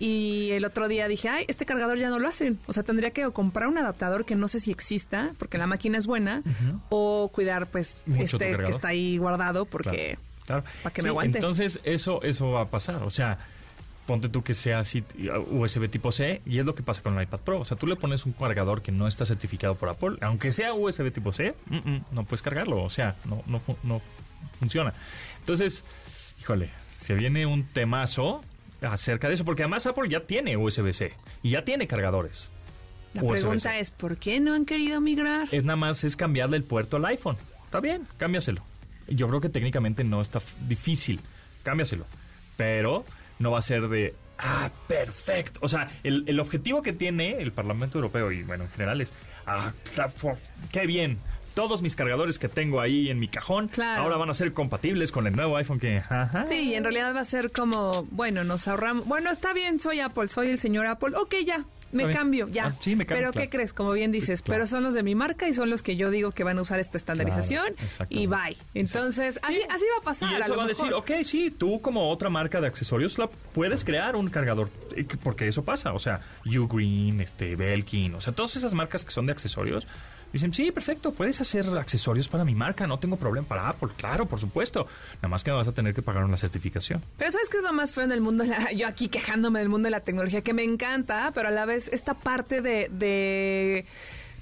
Y 0.00 0.50
el 0.52 0.64
otro 0.64 0.88
día 0.88 1.06
dije, 1.08 1.28
ay, 1.28 1.44
este 1.46 1.66
cargador 1.66 1.98
ya 1.98 2.08
no 2.08 2.18
lo 2.18 2.26
hacen. 2.26 2.58
O 2.66 2.72
sea, 2.72 2.82
tendría 2.82 3.10
que 3.10 3.26
o 3.26 3.32
comprar 3.34 3.68
un 3.68 3.76
adaptador 3.76 4.24
que 4.24 4.34
no 4.34 4.48
sé 4.48 4.58
si 4.58 4.70
exista, 4.70 5.32
porque 5.38 5.58
la 5.58 5.66
máquina 5.66 5.98
es 5.98 6.06
buena, 6.06 6.42
o 6.88 7.30
cuidar, 7.32 7.66
pues, 7.66 8.00
Mucho 8.06 8.38
este 8.38 8.56
que 8.56 8.70
está 8.70 8.88
ahí 8.88 9.18
guardado, 9.18 9.66
porque... 9.66 10.18
Claro. 10.46 10.64
Pa' 10.82 10.90
que 10.90 11.02
Sí, 11.02 11.06
me 11.06 11.10
aguante. 11.10 11.38
Entonces, 11.38 11.78
eso, 11.84 12.22
eso 12.22 12.50
va 12.50 12.62
a 12.62 12.70
pasar. 12.70 13.02
O 13.04 13.10
sea, 13.10 13.38
ponte 14.06 14.28
tú 14.30 14.42
que 14.42 14.54
sea 14.54 14.80
así 14.80 15.04
USB 15.50 15.88
tipo 15.88 16.10
C 16.10 16.40
y 16.44 16.58
es 16.58 16.66
lo 16.66 16.74
que 16.74 16.82
pasa 16.82 17.02
con 17.02 17.16
el 17.16 17.22
iPad 17.22 17.40
Pro. 17.40 17.60
O 17.60 17.64
sea, 17.64 17.76
tú 17.76 17.86
le 17.86 17.94
pones 17.94 18.26
un 18.26 18.32
cargador 18.32 18.80
que 18.82 18.90
no 18.90 19.06
está 19.06 19.26
certificado 19.26 19.74
por 19.76 19.90
Apple, 19.90 20.16
aunque 20.22 20.50
sea 20.50 20.72
USB 20.74 21.12
tipo 21.12 21.30
C, 21.32 21.54
mm, 21.66 21.76
mm, 21.76 22.04
no 22.12 22.24
puedes 22.24 22.42
cargarlo. 22.42 22.82
O 22.82 22.88
sea, 22.88 23.16
no, 23.26 23.44
no, 23.46 23.60
no 23.84 24.00
funciona. 24.58 24.94
Entonces, 25.38 25.84
híjole, 26.40 26.70
se 27.00 27.14
viene 27.14 27.46
un 27.46 27.64
temazo 27.64 28.42
acerca 28.82 29.28
de 29.28 29.34
eso, 29.34 29.44
porque 29.44 29.62
además 29.62 29.86
Apple 29.86 30.08
ya 30.08 30.20
tiene 30.20 30.56
USB-C 30.56 31.14
y 31.42 31.50
ya 31.50 31.64
tiene 31.64 31.86
cargadores. 31.86 32.50
La 33.14 33.22
pregunta 33.22 33.78
es, 33.78 33.90
¿por 33.90 34.18
qué 34.18 34.38
no 34.38 34.54
han 34.54 34.66
querido 34.66 35.00
migrar? 35.00 35.48
Es 35.50 35.64
nada 35.64 35.76
más 35.76 36.04
es 36.04 36.14
cambiarle 36.14 36.58
el 36.58 36.64
puerto 36.64 36.98
al 36.98 37.04
iPhone. 37.06 37.36
Está 37.64 37.80
bien, 37.80 38.06
cámbiaselo. 38.18 38.62
Yo 39.08 39.26
creo 39.28 39.40
que 39.40 39.48
técnicamente 39.48 40.04
no 40.04 40.20
está 40.20 40.40
difícil. 40.68 41.20
Cámbiaselo. 41.64 42.04
Pero 42.56 43.04
no 43.38 43.50
va 43.50 43.58
a 43.58 43.62
ser 43.62 43.88
de, 43.88 44.14
ah, 44.38 44.70
perfecto. 44.86 45.58
O 45.62 45.68
sea, 45.68 45.88
el, 46.04 46.24
el 46.26 46.38
objetivo 46.38 46.82
que 46.82 46.92
tiene 46.92 47.40
el 47.40 47.50
Parlamento 47.50 47.98
Europeo 47.98 48.30
y, 48.30 48.42
bueno, 48.42 48.64
en 48.64 48.70
general 48.70 49.00
es, 49.00 49.12
ah, 49.46 49.72
qué 50.70 50.86
bien. 50.86 51.18
Todos 51.54 51.82
mis 51.82 51.96
cargadores 51.96 52.38
que 52.38 52.48
tengo 52.48 52.80
ahí 52.80 53.10
en 53.10 53.18
mi 53.18 53.28
cajón 53.28 53.68
Claro. 53.68 54.02
ahora 54.02 54.16
van 54.16 54.30
a 54.30 54.34
ser 54.34 54.52
compatibles 54.52 55.10
con 55.12 55.26
el 55.26 55.34
nuevo 55.34 55.56
iPhone 55.56 55.78
que... 55.80 55.98
ajá. 55.98 56.46
Sí, 56.48 56.74
en 56.74 56.84
realidad 56.84 57.14
va 57.14 57.20
a 57.20 57.24
ser 57.24 57.50
como, 57.50 58.06
bueno, 58.10 58.44
nos 58.44 58.68
ahorramos. 58.68 59.06
Bueno, 59.06 59.30
está 59.30 59.52
bien, 59.52 59.80
soy 59.80 60.00
Apple, 60.00 60.28
soy 60.28 60.48
el 60.50 60.58
señor 60.58 60.86
Apple. 60.86 61.16
Ok, 61.16 61.34
ya, 61.44 61.64
me 61.92 62.08
cambio, 62.12 62.46
ya. 62.48 62.66
Ah, 62.66 62.74
sí, 62.80 62.94
me 62.94 63.04
cambio, 63.04 63.22
Pero 63.22 63.32
claro. 63.32 63.44
¿qué 63.50 63.50
crees? 63.56 63.72
Como 63.72 63.90
bien 63.92 64.12
dices, 64.12 64.42
claro. 64.42 64.58
pero 64.60 64.66
son 64.68 64.84
los 64.84 64.94
de 64.94 65.02
mi 65.02 65.14
marca 65.16 65.48
y 65.48 65.54
son 65.54 65.70
los 65.70 65.82
que 65.82 65.96
yo 65.96 66.10
digo 66.10 66.30
que 66.30 66.44
van 66.44 66.56
a 66.58 66.62
usar 66.62 66.78
esta 66.78 66.96
estandarización 66.96 67.74
Claro, 67.74 68.06
y 68.08 68.26
bye. 68.28 68.56
Entonces, 68.74 69.40
así, 69.42 69.60
así 69.68 69.84
va 69.96 70.00
a 70.00 70.04
pasar. 70.04 70.30
Y 70.30 70.34
a 70.36 70.38
eso 70.38 70.48
lo 70.50 70.56
va 70.56 70.64
a 70.64 70.68
decir, 70.68 70.92
ok, 70.94 71.10
sí, 71.24 71.50
tú 71.50 71.80
como 71.80 72.08
otra 72.10 72.30
marca 72.30 72.60
de 72.60 72.68
accesorios 72.68 73.18
la 73.18 73.28
puedes 73.28 73.84
crear 73.84 74.14
un 74.14 74.30
cargador, 74.30 74.70
que- 74.94 75.16
porque 75.16 75.48
eso 75.48 75.64
pasa, 75.64 75.92
o 75.92 75.98
sea, 75.98 76.20
Ugreen, 76.46 77.20
este, 77.20 77.56
Belkin, 77.56 78.14
o 78.14 78.20
sea, 78.20 78.32
todas 78.32 78.54
esas 78.56 78.72
marcas 78.72 79.04
que 79.04 79.10
son 79.10 79.26
de 79.26 79.32
accesorios, 79.32 79.86
dicen, 80.32 80.52
sí, 80.54 80.70
perfecto, 80.72 81.12
puedes 81.12 81.40
hacer 81.40 81.66
accesorios 81.78 82.28
para 82.28 82.44
mi 82.44 82.54
marca, 82.54 82.86
no 82.86 82.98
tengo 82.98 83.16
problema 83.16 83.46
para 83.46 83.68
Apple, 83.68 83.88
claro, 83.96 84.26
por 84.26 84.38
supuesto, 84.40 84.86
nada 85.16 85.28
más 85.28 85.42
que 85.44 85.50
vas 85.50 85.66
a 85.68 85.72
tener 85.72 85.94
que 85.94 86.02
pagar 86.02 86.24
una 86.24 86.36
certificación. 86.36 87.02
Pero 87.18 87.30
¿sabes 87.32 87.48
qué 87.48 87.56
es 87.58 87.62
lo 87.62 87.72
más 87.72 87.92
feo 87.94 88.04
en 88.04 88.12
el 88.12 88.20
mundo? 88.20 88.44
la- 88.44 88.72
yo 88.76 88.86
aquí 88.86 89.08
quejándome 89.08 89.58
del 89.60 89.68
mundo 89.68 89.86
de 89.86 89.90
la 89.90 90.00
tecnología, 90.00 90.42
que 90.42 90.54
me 90.54 90.64
encanta, 90.64 91.30
pero 91.34 91.48
a 91.48 91.50
la 91.50 91.66
vez 91.66 91.88
esta 91.92 92.14
parte 92.14 92.60
de 92.62 93.86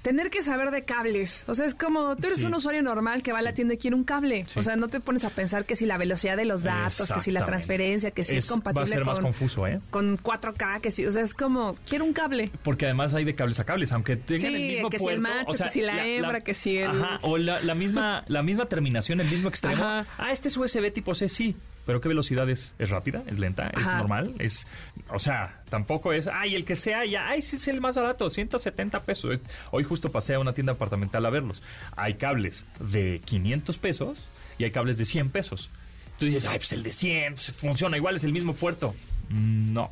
Tener 0.02 0.30
que 0.30 0.42
saber 0.42 0.70
de 0.70 0.84
cables. 0.84 1.44
O 1.48 1.54
sea, 1.54 1.66
es 1.66 1.74
como 1.74 2.16
tú 2.16 2.28
eres 2.28 2.38
Sí. 2.40 2.46
un 2.46 2.54
usuario 2.54 2.82
normal 2.82 3.22
que 3.22 3.32
va 3.32 3.40
a 3.40 3.42
la 3.42 3.52
tienda 3.52 3.74
y 3.74 3.78
quiere 3.78 3.96
un 3.96 4.04
cable. 4.04 4.46
Sí. 4.48 4.58
O 4.58 4.62
sea, 4.62 4.76
no 4.76 4.88
te 4.88 5.00
pones 5.00 5.24
a 5.24 5.30
pensar 5.30 5.64
que 5.64 5.74
si 5.76 5.86
la 5.86 5.98
velocidad 5.98 6.36
de 6.36 6.44
los 6.44 6.62
datos, 6.62 7.10
que 7.12 7.20
si 7.20 7.30
la 7.30 7.44
transferencia, 7.44 8.10
que 8.12 8.24
si 8.24 8.36
es, 8.36 8.44
Es- 8.44 8.50
compatible 8.50 8.80
va 8.80 8.84
a 8.84 8.86
ser 8.86 8.98
con, 9.02 9.06
más 9.06 9.18
confuso, 9.20 9.66
¿eh? 9.66 9.80
con 9.90 10.16
4K, 10.18 10.80
que 10.80 10.90
si, 10.90 11.04
o 11.04 11.10
sea, 11.12 11.22
es 11.22 11.34
como, 11.34 11.76
quiero 11.88 12.04
un 12.04 12.12
cable. 12.12 12.50
Porque 12.62 12.86
además 12.86 13.12
hay 13.14 13.24
de 13.24 13.34
cables 13.34 13.58
a 13.60 13.64
cables, 13.64 13.90
aunque 13.92 14.16
tengan 14.16 14.50
Sí, 14.52 14.56
el 14.56 14.72
mismo 14.74 14.90
que 14.90 14.98
si 14.98 15.08
el 15.08 15.20
puerto, 15.20 15.36
macho, 15.46 15.64
que 15.64 15.70
si 15.70 15.80
la 15.82 16.06
hembra, 16.06 16.40
que 16.42 16.54
si 16.54 16.78
el- 16.78 16.90
Ajá, 16.90 17.18
o 17.22 17.36
la, 17.36 17.60
la 17.60 17.74
misma, 17.74 18.24
la 18.28 18.42
misma 18.42 18.66
terminación, 18.66 19.20
el 19.20 19.28
mismo 19.28 19.48
extremo. 19.48 19.82
Ajá. 19.84 20.06
Ah, 20.16 20.32
este 20.32 20.48
es 20.48 20.56
USB 20.56 20.90
tipo 20.92 21.14
C, 21.14 21.28
sí. 21.28 21.56
Pero 21.88 22.02
¿qué 22.02 22.08
velocidad 22.08 22.50
es? 22.50 22.74
¿Es 22.78 22.90
rápida? 22.90 23.22
¿Es 23.28 23.38
lenta? 23.38 23.68
¿Es 23.68 23.78
Ajá. 23.78 23.96
normal? 23.96 24.34
Es, 24.40 24.66
o 25.08 25.18
sea, 25.18 25.62
tampoco 25.70 26.12
es, 26.12 26.26
ay, 26.30 26.54
el 26.54 26.66
que 26.66 26.76
sea 26.76 27.06
ya, 27.06 27.28
ay, 27.30 27.38
ese 27.38 27.56
es 27.56 27.66
el 27.66 27.80
más 27.80 27.96
barato, 27.96 28.28
170 28.28 29.00
pesos. 29.04 29.32
Es- 29.32 29.40
Hoy 29.70 29.84
justo 29.84 30.12
pasé 30.12 30.34
a 30.34 30.38
una 30.38 30.52
tienda 30.52 30.74
departamental 30.74 31.24
a 31.24 31.30
verlos. 31.30 31.62
Hay 31.96 32.16
cables 32.16 32.66
de 32.78 33.22
500 33.24 33.78
pesos 33.78 34.18
y 34.58 34.64
hay 34.64 34.70
cables 34.70 34.98
de 34.98 35.06
100 35.06 35.30
pesos. 35.30 35.70
Tú 36.18 36.26
dices, 36.26 36.44
ay, 36.44 36.58
pues 36.58 36.72
el 36.74 36.82
de 36.82 36.92
100 36.92 37.36
pues, 37.36 37.52
funciona 37.52 37.96
igual, 37.96 38.16
es 38.16 38.24
el 38.24 38.32
mismo 38.34 38.52
puerto. 38.52 38.94
Mm, 39.30 39.72
No. 39.72 39.90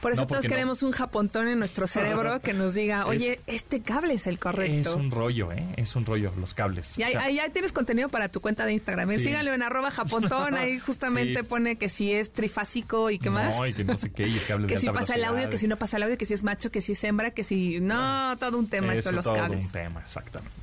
Por 0.00 0.12
eso 0.12 0.22
No, 0.22 0.26
todos 0.28 0.44
no. 0.44 0.48
queremos 0.50 0.82
un 0.82 0.92
japontón 0.92 1.48
en 1.48 1.58
nuestro 1.58 1.86
cerebro 1.86 2.40
que 2.42 2.52
nos 2.52 2.74
diga, 2.74 3.06
oye, 3.06 3.40
este 3.46 3.80
cable 3.80 4.14
es 4.14 4.26
el 4.26 4.38
correcto. 4.38 4.90
Es 4.90 4.94
un 4.96 5.10
rollo, 5.10 5.50
¿eh? 5.52 5.66
Es 5.76 5.96
un 5.96 6.04
rollo, 6.06 6.32
los 6.38 6.54
cables. 6.54 6.96
Y 6.98 7.02
ahí, 7.02 7.14
O 7.14 7.18
sea, 7.18 7.26
ahí 7.28 7.36
ya 7.36 7.48
tienes 7.50 7.72
contenido 7.72 8.08
para 8.08 8.28
tu 8.28 8.40
cuenta 8.40 8.64
de 8.66 8.72
Instagram. 8.72 9.10
¿eh? 9.12 9.18
Sí. 9.18 9.24
Síganlo 9.24 9.54
en 9.54 9.62
arroba 9.62 9.90
japontón. 9.90 10.54
Ahí 10.54 10.78
justamente 10.86 11.40
Sí. 11.40 11.42
pone 11.44 11.76
que 11.76 11.88
si 11.88 12.12
es 12.12 12.32
trifásico 12.32 13.10
y 13.10 13.18
qué 13.18 13.30
más. 13.30 13.56
No, 13.56 13.66
y 13.66 13.72
que 13.74 13.84
no 13.84 13.96
sé 13.96 14.10
qué, 14.10 14.28
y 14.28 14.34
el 14.38 14.44
cable 14.46 14.66
que 14.68 14.74
de 14.74 14.80
si 14.80 14.86
alta 14.88 15.00
pasa 15.00 15.14
el 15.14 15.24
audio, 15.24 15.50
que 15.50 15.58
si 15.58 15.66
no 15.66 15.76
pasa 15.76 15.96
el 15.96 16.02
audio, 16.04 16.16
que 16.18 16.26
si 16.26 16.34
es 16.34 16.42
macho, 16.42 16.70
que 16.70 16.80
si 16.80 16.92
es 16.92 17.02
hembra, 17.04 17.30
que 17.32 17.42
si... 17.44 17.80
No, 17.80 18.36
todo 18.38 18.58
un 18.58 18.68
tema 18.68 18.88
esto 18.94 19.10
Eso 19.10 19.12
los 19.12 19.24
todo 19.24 19.34
cables. 19.34 19.64
un 19.64 19.72
tema, 19.72 20.00
exactamente. 20.00 20.54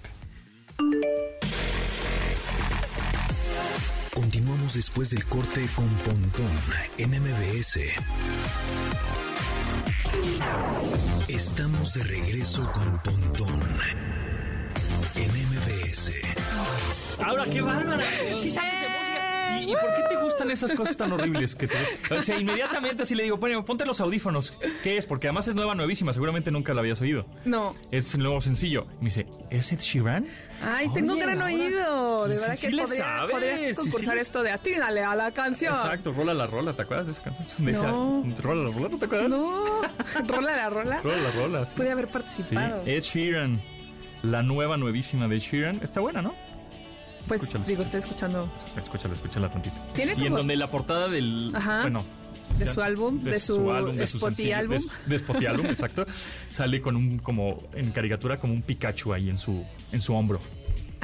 Continuamos 4.13 4.75
después 4.75 5.09
del 5.09 5.25
corte 5.25 5.67
con 5.75 5.87
Pontón 5.87 6.51
en 6.97 7.09
MBS. 7.09 7.79
Estamos 11.27 11.93
de 11.95 12.03
regreso 12.03 12.71
con 12.71 12.99
Pontón 12.99 13.61
en 15.15 15.29
MBS. 15.29 16.11
Ahora, 17.23 17.45
qué 17.45 17.61
bárbara. 17.61 18.05
Sí 18.39 18.51
sabes 18.51 18.81
de. 18.81 19.02
¿Y, 19.63 19.73
por 19.73 19.93
qué 19.95 20.03
te 20.09 20.15
gustan 20.21 20.51
esas 20.51 20.73
cosas 20.73 20.95
tan 20.97 21.11
horribles? 21.11 21.55
Que 21.55 21.67
te... 21.67 21.77
O 22.11 22.21
sea, 22.21 22.37
inmediatamente 22.39 23.03
así 23.03 23.15
le 23.15 23.23
digo, 23.23 23.37
bueno, 23.37 23.63
ponte 23.65 23.85
los 23.85 23.99
audífonos. 24.01 24.53
¿Qué 24.83 24.97
es? 24.97 25.05
Porque 25.05 25.27
además 25.27 25.47
es 25.47 25.55
nueva, 25.55 25.75
nuevísima. 25.75 26.13
Seguramente 26.13 26.51
nunca 26.51 26.73
la 26.73 26.81
habías 26.81 26.99
oído. 27.01 27.25
No. 27.45 27.73
Es 27.91 28.13
el 28.13 28.21
nuevo 28.21 28.41
sencillo. 28.41 28.85
Y 28.99 29.03
me 29.03 29.05
dice, 29.05 29.25
¿es 29.49 29.71
Ed 29.71 29.79
Sheeran? 29.79 30.27
Ay, 30.61 30.87
tengo 30.93 31.13
un 31.13 31.19
gran 31.19 31.39
Laura, 31.39 31.53
oído. 31.53 32.27
De 32.27 32.35
sí, 32.35 32.41
verdad 32.41 32.55
sí 32.55 32.67
que 32.67 32.73
le 32.73 32.81
podría, 32.83 33.03
sabes, 33.03 33.31
podría 33.31 33.57
sí, 33.57 33.73
sí 33.73 33.81
concursar 33.81 34.17
esto 34.17 34.43
de 34.43 34.51
atínale 34.51 35.03
a 35.03 35.15
la 35.15 35.31
canción. 35.31 35.73
Exacto, 35.75 36.13
rola 36.13 36.33
la 36.33 36.47
rola, 36.47 36.73
¿te 36.73 36.83
acuerdas 36.83 37.07
de 37.07 37.11
esa 37.13 37.23
canción? 37.23 37.65
De 37.65 37.71
esa- 37.71 37.87
No. 37.91 38.23
rola 38.41 38.69
la 38.69 38.75
rola, 38.75 38.89
¿no 38.89 38.97
te 38.97 39.05
acuerdas? 39.05 39.29
No, 39.29 39.81
rola 40.27 40.55
la 40.55 40.69
rola. 40.69 41.01
Rola 41.01 41.17
la 41.17 41.31
rola. 41.31 41.65
sí. 41.65 41.71
Pude 41.75 41.91
haber 41.91 42.05
Sí, 42.07 42.13
participado. 42.13 42.83
Ed 42.85 43.01
Sheeran. 43.01 43.59
La 44.21 44.41
nueva, 44.41 44.77
nuevísima 44.77 45.27
de 45.27 45.35
Ed 45.35 45.41
Sheeran. 45.41 45.79
Está 45.83 45.99
buena, 45.99 46.21
¿no? 46.21 46.33
Pues 47.27 47.41
escúchalo. 47.41 47.65
digo, 47.65 47.83
estoy 47.83 47.99
escuchando 47.99 48.51
Escúchala, 48.77 49.13
escúchala 49.13 49.51
tantito. 49.51 49.75
Tiene 49.93 50.13
Y 50.13 50.21
en 50.21 50.23
como- 50.25 50.37
donde 50.37 50.55
la 50.55 50.67
portada 50.67 51.07
del... 51.09 51.51
Ajá. 51.55 51.81
Bueno... 51.83 52.03
De 52.57 52.67
su 52.67 52.81
álbum, 52.83 53.23
de 53.23 53.39
su 53.39 53.71
álbum, 53.71 53.95
de 53.95 54.05
su 54.05 54.19
sencillo, 54.19 54.57
álbum. 54.57 54.77
De, 54.77 54.83
de 55.07 55.17
Spotty 55.17 55.45
álbum, 55.47 55.65
exacto. 55.67 56.05
Sale 56.47 56.81
con 56.81 56.95
un, 56.95 57.17
como, 57.17 57.63
en 57.73 57.89
caricatura, 57.91 58.37
como 58.39 58.53
un 58.53 58.61
Pikachu 58.61 59.11
ahí 59.11 59.29
en 59.29 59.39
su, 59.39 59.65
en 59.91 60.01
su 60.01 60.13
hombro. 60.13 60.39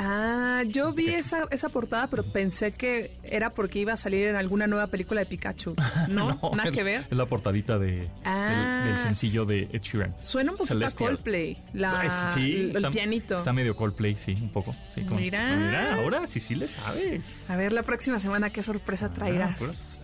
Ah, 0.02 0.64
yo 0.66 0.94
vi 0.94 1.10
esa, 1.14 1.44
esa 1.52 1.68
portada, 1.70 2.08
pero 2.08 2.24
pensé 2.24 2.72
que 2.72 3.12
era 3.24 3.50
porque 3.50 3.80
iba 3.80 3.94
a 3.94 3.98
salir 3.98 4.28
en 4.28 4.36
alguna 4.38 4.66
nueva 4.68 4.88
película 4.88 5.20
de 5.20 5.26
Pikachu. 5.26 5.76
No, 6.10 6.40
nada 6.56 6.70
es- 6.70 6.76
que 6.76 6.84
ver. 6.84 7.06
Es 7.12 7.18
la 7.18 7.26
portadita 7.26 7.78
de, 7.78 8.10
Ah. 8.24 8.84
del, 8.86 8.94
del 8.94 9.02
sencillo 9.04 9.46
de 9.46 9.64
Ed 9.72 9.82
Sheeran. 9.82 10.16
Suena 10.22 10.52
un 10.52 10.58
poquito 10.58 10.74
Celestial. 10.76 11.10
a 11.10 11.16
Coldplay, 11.16 11.58
la, 11.74 12.06
Es- 12.06 12.34
sí, 12.34 12.52
el, 12.54 12.70
el 12.72 12.76
está, 12.78 12.92
pianito. 12.92 13.38
Está 13.38 13.54
medio 13.54 13.76
Coldplay, 13.76 14.16
sí, 14.16 14.34
un 14.42 14.50
poco. 14.50 14.76
Sí, 14.96 15.02
como- 15.02 15.20
Mira. 15.20 15.56
Mira, 15.56 15.96
ahora 15.96 16.26
sí, 16.28 16.40
sí 16.40 16.56
le 16.56 16.68
sabes. 16.68 17.50
A 17.50 17.56
ver, 17.58 17.74
la 17.74 17.84
próxima 17.84 18.20
semana, 18.20 18.50
¿qué 18.52 18.64
sorpresa 18.64 19.12
traerás? 19.12 19.52
Ah, 19.52 19.56
pues. 19.60 20.00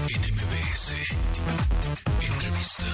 Pontón 0.00 0.24
en 0.24 0.34
MBS. 0.34 0.92
Entrevista. 2.26 2.84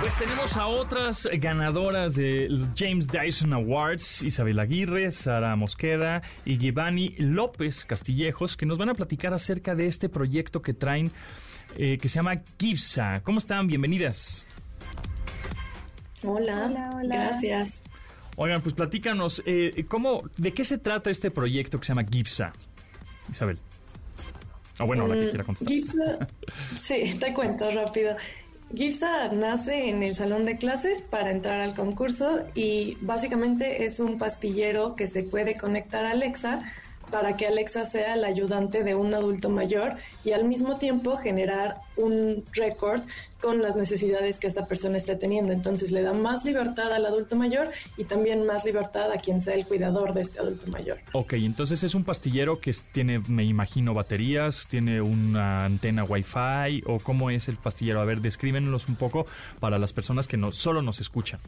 Pues 0.00 0.16
tenemos 0.16 0.56
a 0.56 0.66
otras 0.66 1.28
ganadoras 1.38 2.14
del 2.14 2.68
James 2.76 3.06
Dyson 3.08 3.52
Awards, 3.52 4.22
Isabel 4.22 4.58
Aguirre, 4.58 5.10
Sara 5.10 5.54
Mosqueda 5.56 6.22
y 6.44 6.56
Giovanni 6.56 7.14
López 7.18 7.84
Castillejos, 7.84 8.56
que 8.56 8.64
nos 8.64 8.78
van 8.78 8.88
a 8.88 8.94
platicar 8.94 9.34
acerca 9.34 9.74
de 9.74 9.86
este 9.86 10.08
proyecto 10.08 10.62
que 10.62 10.72
traen, 10.72 11.10
eh, 11.76 11.98
que 11.98 12.08
se 12.08 12.16
llama 12.16 12.40
GIPSA. 12.58 13.20
¿Cómo 13.22 13.38
están? 13.38 13.66
Bienvenidas. 13.66 14.46
Hola, 16.22 16.66
Hola, 16.66 16.90
hola. 16.94 17.16
gracias. 17.16 17.82
Oigan, 18.36 18.62
pues 18.62 18.74
platícanos, 18.74 19.42
eh, 19.44 19.84
¿cómo, 19.88 20.22
¿de 20.38 20.52
qué 20.52 20.64
se 20.64 20.78
trata 20.78 21.10
este 21.10 21.30
proyecto 21.30 21.78
que 21.78 21.84
se 21.84 21.90
llama 21.90 22.04
GIPSA? 22.04 22.52
Isabel. 23.30 23.58
O 24.80 24.86
bueno, 24.86 25.06
la 25.06 25.14
que 25.16 25.26
Mm, 25.26 25.28
quiera 25.28 25.44
contestar. 25.44 25.68
Gipsa, 25.68 26.18
sí, 26.80 27.16
te 27.20 27.32
cuento 27.34 27.70
rápido. 27.70 28.16
Gipsa 28.74 29.28
nace 29.32 29.88
en 29.90 30.02
el 30.02 30.14
salón 30.14 30.44
de 30.44 30.56
clases 30.56 31.02
para 31.02 31.30
entrar 31.32 31.60
al 31.60 31.74
concurso 31.74 32.40
y 32.54 32.96
básicamente 33.00 33.84
es 33.84 33.98
un 34.00 34.16
pastillero 34.18 34.94
que 34.94 35.06
se 35.08 35.22
puede 35.24 35.54
conectar 35.54 36.04
a 36.04 36.12
Alexa 36.12 36.62
para 37.10 37.36
que 37.36 37.46
Alexa 37.46 37.84
sea 37.84 38.14
el 38.14 38.24
ayudante 38.24 38.82
de 38.82 38.94
un 38.94 39.14
adulto 39.14 39.48
mayor 39.48 39.96
y 40.24 40.32
al 40.32 40.44
mismo 40.44 40.78
tiempo 40.78 41.16
generar 41.16 41.76
un 41.96 42.44
récord 42.52 43.02
con 43.40 43.62
las 43.62 43.74
necesidades 43.74 44.38
que 44.38 44.46
esta 44.46 44.66
persona 44.66 44.96
esté 44.96 45.16
teniendo. 45.16 45.52
Entonces 45.52 45.92
le 45.92 46.02
da 46.02 46.12
más 46.12 46.44
libertad 46.44 46.92
al 46.92 47.06
adulto 47.06 47.36
mayor 47.36 47.70
y 47.96 48.04
también 48.04 48.46
más 48.46 48.64
libertad 48.64 49.10
a 49.12 49.16
quien 49.16 49.40
sea 49.40 49.54
el 49.54 49.66
cuidador 49.66 50.12
de 50.14 50.20
este 50.20 50.40
adulto 50.40 50.70
mayor. 50.70 50.98
Ok, 51.12 51.34
entonces 51.34 51.82
es 51.82 51.94
un 51.94 52.04
pastillero 52.04 52.60
que 52.60 52.74
tiene, 52.92 53.20
me 53.20 53.44
imagino, 53.44 53.94
baterías, 53.94 54.66
tiene 54.68 55.00
una 55.00 55.64
antena 55.64 56.04
Wi-Fi 56.04 56.84
o 56.86 56.98
cómo 57.00 57.30
es 57.30 57.48
el 57.48 57.56
pastillero. 57.56 58.00
A 58.00 58.04
ver, 58.04 58.20
descríbenlos 58.20 58.88
un 58.88 58.96
poco 58.96 59.26
para 59.58 59.78
las 59.78 59.92
personas 59.92 60.28
que 60.28 60.36
no, 60.36 60.52
solo 60.52 60.82
nos 60.82 61.00
escuchan. 61.00 61.40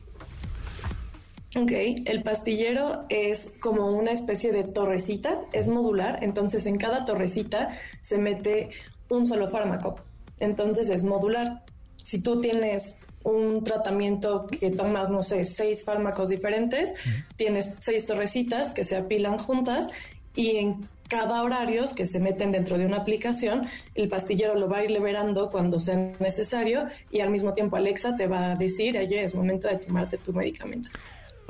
Ok, 1.55 1.71
el 2.07 2.23
pastillero 2.23 3.05
es 3.11 3.53
como 3.61 3.91
una 3.91 4.13
especie 4.13 4.53
de 4.53 4.65
torrecita, 4.65 5.39
es 5.53 5.69
modular, 5.69 6.25
entonces 6.25 6.65
en 6.65 6.79
cada 6.79 7.05
torrecita 7.05 7.77
se 8.01 8.17
mete 8.17 8.71
un 9.11 9.27
solo 9.27 9.49
fármaco, 9.51 9.97
entonces 10.41 10.89
es 10.89 11.05
modular. 11.05 11.63
Si 11.99 12.23
tú 12.23 12.41
tienes 12.41 12.97
un 13.23 13.63
tratamiento 13.65 14.47
que 14.47 14.71
tomas, 14.71 15.11
no 15.11 15.23
sé, 15.23 15.45
seis 15.45 15.85
fármacos 15.85 16.31
diferentes, 16.31 16.95
tienes 17.37 17.69
seis 17.79 18.07
torrecitas 18.07 18.73
que 18.73 18.85
se 18.85 18.97
apilan 18.97 19.37
juntas 19.37 19.89
y 20.35 20.57
en 20.57 20.81
cada 21.07 21.43
horario 21.43 21.85
que 21.95 22.07
se 22.07 22.19
meten 22.19 22.53
dentro 22.53 22.79
de 22.79 22.87
una 22.87 22.97
aplicación, 22.97 23.69
el 23.95 24.09
pastillero 24.09 24.55
lo 24.55 24.71
va 24.71 24.79
a 24.79 24.85
ir 24.85 24.91
liberando 24.91 25.51
cuando 25.51 25.79
sea 25.79 25.97
necesario 26.19 26.87
y 27.11 27.21
al 27.21 27.29
mismo 27.29 27.53
tiempo 27.53 27.77
Alexa 27.77 28.17
te 28.17 28.27
va 28.27 28.53
a 28.53 28.57
decir, 28.57 28.97
oye, 28.97 29.23
es 29.23 29.35
momento 29.35 29.69
de 29.69 29.77
tomarte 29.77 30.17
tu 30.17 30.33
medicamento. 30.33 30.89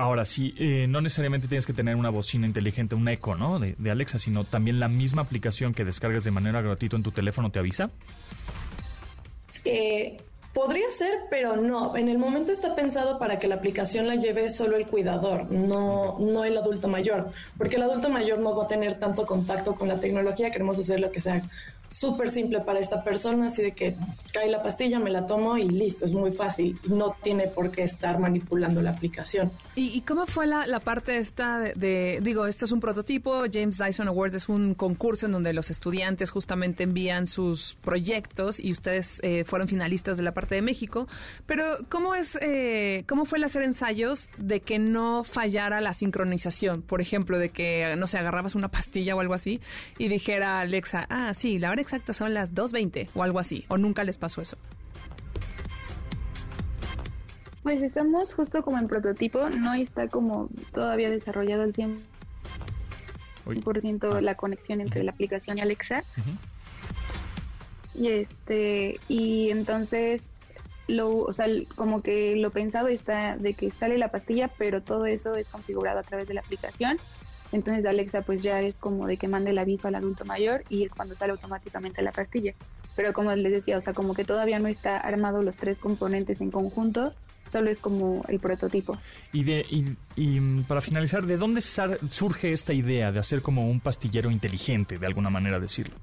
Ahora, 0.03 0.25
sí, 0.25 0.53
eh, 0.57 0.85
no 0.89 0.99
necesariamente 0.99 1.47
tienes 1.47 1.65
que 1.65 1.71
tener 1.71 1.95
una 1.95 2.09
bocina 2.09 2.45
inteligente, 2.45 2.93
un 2.93 3.07
eco, 3.07 3.35
¿no? 3.35 3.57
De, 3.57 3.73
de 3.77 3.89
Alexa, 3.89 4.19
sino 4.19 4.43
también 4.43 4.77
la 4.77 4.89
misma 4.89 5.21
aplicación 5.21 5.73
que 5.73 5.85
descargas 5.85 6.25
de 6.25 6.31
manera 6.31 6.61
gratuita 6.61 6.97
en 6.97 7.03
tu 7.03 7.11
teléfono 7.11 7.51
te 7.51 7.59
avisa. 7.59 7.89
Eh, 9.63 10.17
podría 10.53 10.89
ser, 10.89 11.21
pero 11.29 11.55
no. 11.55 11.95
En 11.95 12.09
el 12.09 12.17
momento 12.17 12.51
está 12.51 12.75
pensado 12.75 13.17
para 13.17 13.37
que 13.37 13.47
la 13.47 13.55
aplicación 13.55 14.05
la 14.05 14.15
lleve 14.15 14.49
solo 14.49 14.75
el 14.75 14.87
cuidador, 14.87 15.49
no, 15.49 16.17
no 16.19 16.43
el 16.43 16.57
adulto 16.57 16.89
mayor, 16.89 17.31
porque 17.57 17.77
el 17.77 17.83
adulto 17.83 18.09
mayor 18.09 18.39
no 18.39 18.53
va 18.57 18.65
a 18.65 18.67
tener 18.67 18.99
tanto 18.99 19.25
contacto 19.25 19.73
con 19.75 19.87
la 19.87 20.01
tecnología. 20.01 20.51
Queremos 20.51 20.77
hacer 20.77 20.99
lo 20.99 21.13
que 21.13 21.21
sea 21.21 21.43
súper 21.93 22.31
simple 22.31 22.59
para 22.61 22.79
esta 22.79 23.03
persona, 23.03 23.47
así 23.47 23.61
de 23.61 23.71
que 23.73 23.95
cae 24.33 24.49
la 24.49 24.63
pastilla, 24.63 24.97
me 24.99 25.11
la 25.11 25.27
tomo 25.27 25.57
y 25.57 25.69
listo, 25.69 26.05
es 26.05 26.13
muy 26.13 26.31
fácil. 26.31 26.79
No 26.87 27.15
tiene 27.23 27.47
por 27.47 27.69
qué 27.71 27.83
estar 27.83 28.19
manipulando 28.19 28.81
la 28.81 28.89
aplicación. 28.89 29.51
¿Y, 29.75 29.89
y 29.89 30.01
cómo 30.01 30.25
fue 30.25 30.47
la, 30.47 30.65
la 30.65 30.79
parte 30.79 31.17
esta 31.17 31.59
de, 31.59 31.73
de- 31.75 32.19
digo, 32.21 32.47
esto 32.47 32.65
es 32.65 32.71
un 32.71 32.79
prototipo, 32.79 33.43
James 33.51 33.77
Dyson 33.77 34.07
Award 34.07 34.33
es 34.35 34.49
un 34.49 34.73
concurso 34.73 35.27
en 35.27 35.31
donde 35.33 35.53
los 35.53 35.69
estudiantes 35.69 36.31
justamente 36.31 36.83
envían 36.83 37.27
sus 37.27 37.75
proyectos 37.81 38.59
y 38.59 38.71
ustedes 38.71 39.19
eh, 39.23 39.43
fueron 39.45 39.67
finalistas 39.67 40.17
de 40.17 40.23
la 40.23 40.33
parte 40.33 40.55
de 40.55 40.63
México, 40.63 41.07
pero 41.45 41.63
¿cómo 41.89 42.15
es, 42.15 42.37
eh, 42.41 43.03
cómo 43.07 43.25
fue 43.25 43.37
el 43.37 43.43
hacer 43.43 43.61
ensayos 43.61 44.29
de 44.37 44.61
que 44.61 44.79
no 44.79 45.23
fallara 45.23 45.79
la 45.79 45.93
sincronización? 45.93 46.81
Por 46.81 47.01
ejemplo, 47.01 47.37
de 47.37 47.49
que, 47.49 47.93
no 47.97 48.07
sé, 48.07 48.17
agarrabas 48.17 48.55
una 48.55 48.69
pastilla 48.69 49.15
o 49.15 49.19
algo 49.19 49.35
así 49.35 49.61
y 49.99 50.07
dijera 50.07 50.59
Alexa, 50.61 51.05
ah, 51.09 51.33
sí, 51.35 51.59
la 51.59 51.69
hora 51.69 51.82
exacta 51.83 52.13
son 52.13 52.33
las 52.33 52.55
2.20 52.55 53.09
o 53.13 53.21
algo 53.23 53.39
así, 53.39 53.65
o 53.67 53.77
nunca 53.77 54.03
les 54.03 54.17
pasó 54.17 54.41
eso. 54.41 54.57
Pues 57.61 57.81
estamos 57.81 58.33
justo 58.33 58.61
como 58.61 58.77
en 58.77 58.87
prototipo, 58.87 59.49
no 59.49 59.73
está 59.73 60.07
como 60.09 60.49
todavía 60.73 61.09
desarrollado 61.09 61.63
al 61.63 61.73
100% 61.73 61.97
Uy. 63.45 63.61
ciento 63.79 64.15
Ah. 64.15 64.21
la 64.21 64.35
conexión 64.35 64.81
entre 64.81 65.03
la 65.03 65.11
aplicación 65.11 65.57
y 65.57 65.61
Alexa. 65.61 66.03
Y 67.95 68.07
este, 68.09 68.99
y 69.07 69.49
entonces 69.51 70.33
lo, 70.87 71.19
o 71.19 71.31
sea, 71.31 71.45
como 71.75 72.01
que 72.01 72.35
lo 72.35 72.51
pensado 72.51 72.89
está 72.89 73.37
de 73.37 73.53
que 73.53 73.69
sale 73.71 73.97
la 73.97 74.09
pastilla, 74.09 74.49
pero 74.57 74.81
todo 74.81 75.05
eso 75.05 75.35
es 75.35 75.47
configurado 75.47 75.99
a 75.99 76.03
través 76.03 76.27
de 76.27 76.33
la 76.33 76.41
aplicación. 76.41 76.97
Entonces 77.53 77.85
Alexa 77.85 78.23
pues 78.23 78.41
ya 78.41 78.59
es 78.61 78.79
como 78.79 79.05
de 79.05 79.17
que 79.17 79.27
mande 79.27 79.51
el 79.51 79.59
aviso 79.59 79.87
al 79.87 79.95
adulto 79.95 80.25
mayor 80.25 80.63
y 80.69 80.83
es 80.83 80.93
cuando 80.93 81.15
sale 81.15 81.31
automáticamente 81.31 82.01
la 82.01 82.11
pastilla. 82.11 82.53
Pero 82.95 83.13
como 83.13 83.33
les 83.33 83.51
decía, 83.51 83.77
o 83.77 83.81
sea, 83.81 83.93
como 83.93 84.15
que 84.15 84.25
todavía 84.25 84.59
no 84.59 84.67
está 84.67 84.97
armado 84.97 85.41
los 85.41 85.55
tres 85.55 85.79
componentes 85.79 86.41
en 86.41 86.49
conjunto, 86.49 87.13
solo 87.47 87.69
es 87.69 87.79
como 87.79 88.23
el 88.27 88.39
prototipo. 88.39 88.97
Y, 89.31 89.43
de, 89.43 89.65
y, 89.69 89.95
y, 90.15 90.39
mm, 90.39 90.63
para 90.63 90.81
finalizar, 90.81 91.23
¿de 91.23 91.37
dónde 91.37 91.61
surge 91.61 92.53
esta 92.53 92.73
idea 92.73 93.11
de 93.11 93.19
hacer 93.19 93.41
como 93.41 93.69
un 93.69 93.79
pastillero 93.79 94.31
inteligente, 94.31 94.97
de 94.97 95.05
alguna 95.05 95.29
manera 95.29 95.59
decirlo? 95.59 95.95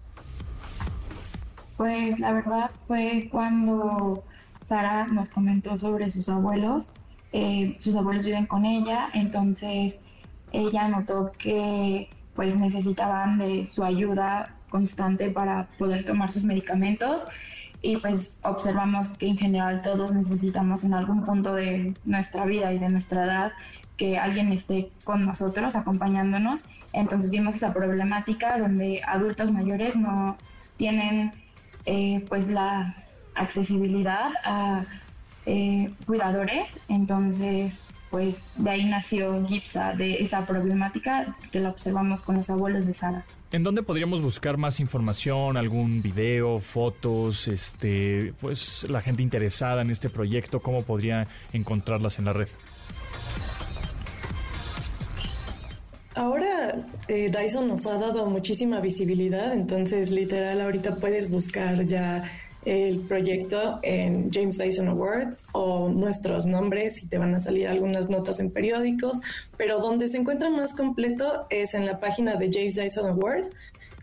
Pues 1.77 2.19
la 2.21 2.33
verdad 2.33 2.71
fue 2.87 3.29
cuando 3.31 4.23
Sara 4.65 5.07
nos 5.09 5.31
comentó 5.31 5.79
sobre 5.79 6.11
sus 6.11 6.29
abuelos. 6.29 6.93
Eh, 7.33 7.75
sus 7.79 7.97
abuelos 7.97 8.25
viven 8.25 8.47
con 8.47 8.65
ella, 8.65 9.09
entonces 9.15 9.99
ella 10.53 10.89
notó 10.89 11.33
que 11.39 12.09
pues 12.35 12.57
necesitaban 12.57 13.39
de 13.39 13.67
su 13.67 13.85
ayuda 13.85 14.55
constante 14.71 15.31
para 15.31 15.69
poder 15.79 16.05
tomar 16.05 16.31
sus 16.31 16.45
medicamentos 16.45 17.27
y 17.83 17.97
pues 17.97 18.41
observamos 18.45 19.09
que 19.11 19.27
en 19.27 19.39
general 19.39 19.83
todos 19.83 20.13
necesitamos 20.13 20.85
en 20.85 20.95
algún 20.95 21.25
punto 21.25 21.55
de 21.55 21.95
nuestra 22.05 22.45
vida 22.45 22.73
y 22.73 22.79
de 22.79 22.89
nuestra 22.89 23.25
edad 23.25 23.53
que 23.97 24.19
alguien 24.19 24.53
esté 24.53 24.91
con 25.05 25.25
nosotros 25.25 25.77
acompañándonos. 25.77 26.65
Entonces 26.93 27.31
vimos 27.31 27.55
esa 27.55 27.73
problemática 27.73 28.59
donde 28.59 29.03
adultos 29.07 29.51
mayores 29.51 29.97
no 29.97 30.37
tienen 30.77 31.33
eh, 31.87 32.25
pues 32.29 32.49
la 32.49 32.95
accesibilidad 33.35 34.31
a 34.45 34.85
eh, 35.47 35.93
cuidadores. 36.07 36.81
Entonces 36.89 37.83
pues 38.11 38.51
de 38.57 38.71
ahí 38.71 38.85
nació 38.87 39.47
Gipsa, 39.47 39.93
de 39.93 40.23
esa 40.23 40.45
problemática 40.45 41.37
que 41.53 41.61
la 41.61 41.71
observamos 41.71 42.23
con 42.23 42.37
los 42.37 42.51
abuelos 42.51 42.87
de 42.87 42.95
Sara. 42.95 43.25
¿En 43.53 43.63
dónde 43.63 43.83
podríamos 43.83 44.23
buscar 44.23 44.57
más 44.57 44.81
información, 44.81 45.57
algún 45.57 46.03
video, 46.03 46.59
fotos, 46.59 47.49
este, 47.49 48.33
pues 48.41 48.87
la 48.89 49.01
gente 49.01 49.23
interesada 49.23 49.83
en 49.83 49.91
este 49.91 50.11
proyecto, 50.11 50.61
cómo 50.61 50.83
podría 50.83 51.27
encontrarlas 51.53 52.19
en 52.19 52.25
la 52.27 52.33
red? 52.33 52.49
Ahora 56.15 56.85
eh, 57.09 57.31
Dyson 57.31 57.69
nos 57.69 57.87
ha 57.87 57.97
dado 57.97 58.27
muchísima 58.27 58.81
visibilidad, 58.81 59.53
entonces 59.53 60.11
literal 60.11 60.61
ahorita 60.61 60.97
puedes 60.97 61.31
buscar 61.31 61.87
ya 61.87 62.25
el 62.65 63.01
proyecto 63.01 63.79
en 63.83 64.31
James 64.31 64.59
Dyson 64.59 64.89
Award 64.89 65.37
o 65.53 65.89
nuestros 65.89 66.47
nombres 66.47 67.03
y 67.03 67.09
te 67.09 67.19
van 67.19 67.35
a 67.35 67.41
salir 67.41 67.69
algunas 67.69 68.09
notas 68.11 68.39
en 68.41 68.51
periódicos, 68.51 69.21
pero 69.57 69.81
donde 69.81 70.09
se 70.09 70.19
encuentra 70.19 70.51
más 70.51 70.75
completo 70.75 71.47
es 71.51 71.75
en 71.75 71.87
la 71.87 72.01
página 72.01 72.37
de 72.37 72.51
James 72.53 72.75
Dyson 72.75 73.07
Award, 73.07 73.47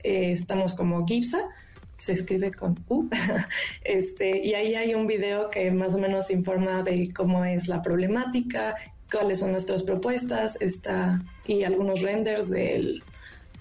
eh, 0.04 0.32
estamos 0.32 0.74
como 0.76 1.06
GIPSA 1.06 1.40
se 1.98 2.14
escribe 2.14 2.52
con 2.52 2.80
U. 2.88 3.10
este, 3.84 4.46
y 4.46 4.54
ahí 4.54 4.76
hay 4.76 4.94
un 4.94 5.08
video 5.08 5.50
que 5.50 5.72
más 5.72 5.96
o 5.96 5.98
menos 5.98 6.30
informa 6.30 6.84
de 6.84 7.12
cómo 7.14 7.44
es 7.44 7.68
la 7.68 7.82
problemática, 7.82 8.76
cuáles 9.12 9.40
son 9.40 9.52
nuestras 9.52 9.84
propuestas, 9.84 10.58
está, 10.60 11.22
y 11.46 11.64
algunos 11.64 12.02
renders 12.02 12.50
del, 12.50 13.04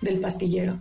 del 0.00 0.20
pastillero. 0.20 0.80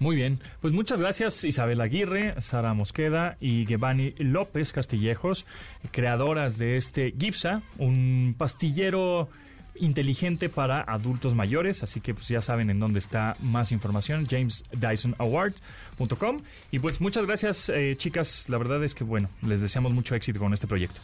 Muy 0.00 0.16
bien, 0.16 0.40
pues 0.62 0.72
muchas 0.72 1.00
gracias 1.00 1.44
Isabel 1.44 1.80
Aguirre, 1.82 2.40
Sara 2.40 2.72
Mosqueda 2.72 3.36
y 3.38 3.66
Giovanni 3.66 4.14
López 4.18 4.72
Castillejos, 4.72 5.44
creadoras 5.92 6.56
de 6.56 6.76
este 6.76 7.12
Gipsa, 7.16 7.60
un 7.76 8.34
pastillero 8.36 9.28
inteligente 9.74 10.48
para 10.48 10.80
adultos 10.80 11.34
mayores, 11.34 11.82
así 11.82 12.00
que 12.00 12.14
pues 12.14 12.28
ya 12.28 12.40
saben 12.40 12.70
en 12.70 12.80
dónde 12.80 12.98
está 12.98 13.36
más 13.40 13.72
información, 13.72 14.26
jamesdysonaward.com 14.26 16.40
y 16.70 16.78
pues 16.78 17.02
muchas 17.02 17.26
gracias 17.26 17.68
eh, 17.68 17.94
chicas, 17.98 18.46
la 18.48 18.56
verdad 18.56 18.82
es 18.82 18.94
que 18.94 19.04
bueno, 19.04 19.28
les 19.42 19.60
deseamos 19.60 19.92
mucho 19.92 20.14
éxito 20.14 20.40
con 20.40 20.54
este 20.54 20.66
proyecto. 20.66 21.02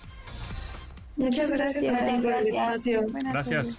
Muchas 1.16 1.50
gracias, 1.50 1.85
Gracias, 1.85 2.22
por 2.22 2.32
el 2.32 2.44
gracias. 2.44 2.56
espacio. 2.56 3.02
Buenas 3.12 3.32
Gracias. 3.35 3.78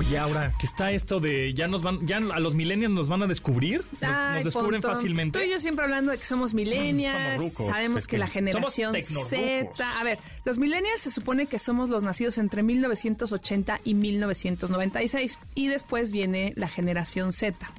Oye, 0.00 0.16
ahora, 0.16 0.54
que 0.58 0.64
está 0.64 0.92
esto 0.92 1.20
de 1.20 1.52
ya 1.52 1.68
nos 1.68 1.82
van, 1.82 2.06
ya 2.06 2.16
a 2.16 2.40
los 2.40 2.54
millennials 2.54 2.94
nos 2.94 3.08
van 3.10 3.22
a 3.22 3.26
descubrir, 3.26 3.84
nos, 4.00 4.44
descubren 4.44 4.80
fácilmente. 4.80 5.38
Tú 5.38 5.44
y 5.44 5.50
yo 5.50 5.60
siempre 5.60 5.84
hablando 5.84 6.10
de 6.10 6.16
que 6.16 6.24
somos 6.24 6.54
millennials, 6.54 7.34
Somos 7.36 7.52
rucos, 7.52 7.68
sabemos 7.70 8.06
que 8.06 8.12
que 8.12 8.18
la 8.18 8.26
generación 8.26 8.94
Z. 8.94 10.00
A 10.00 10.02
ver, 10.02 10.18
los 10.46 10.56
millennials 10.58 11.02
se 11.02 11.10
supone 11.10 11.44
que 11.48 11.58
somos 11.58 11.90
los 11.90 12.02
nacidos 12.02 12.38
entre 12.38 12.62
1980 12.62 13.78
y 13.84 13.92
1996 13.92 15.38
y 15.54 15.68
después 15.68 16.12
viene 16.12 16.54
la 16.56 16.68
generación 16.68 17.32
Z. 17.32 17.70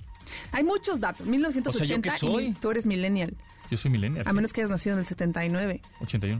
Hay 0.52 0.64
muchos 0.64 1.00
datos, 1.00 1.26
1980 1.26 1.96
¿yo 1.96 2.02
qué 2.14 2.20
soy? 2.20 2.46
y 2.50 2.54
tú 2.54 2.70
eres 2.70 2.86
millennial, 2.86 3.34
Yo 3.72 3.78
soy 3.78 3.90
millennial. 3.90 4.28
a 4.28 4.32
menos 4.34 4.54
que 4.54 4.62
hayas 4.62 4.70
nacido 4.70 4.94
en 4.94 5.00
el 5.00 5.06
79. 5.08 5.82
81. 6.02 6.40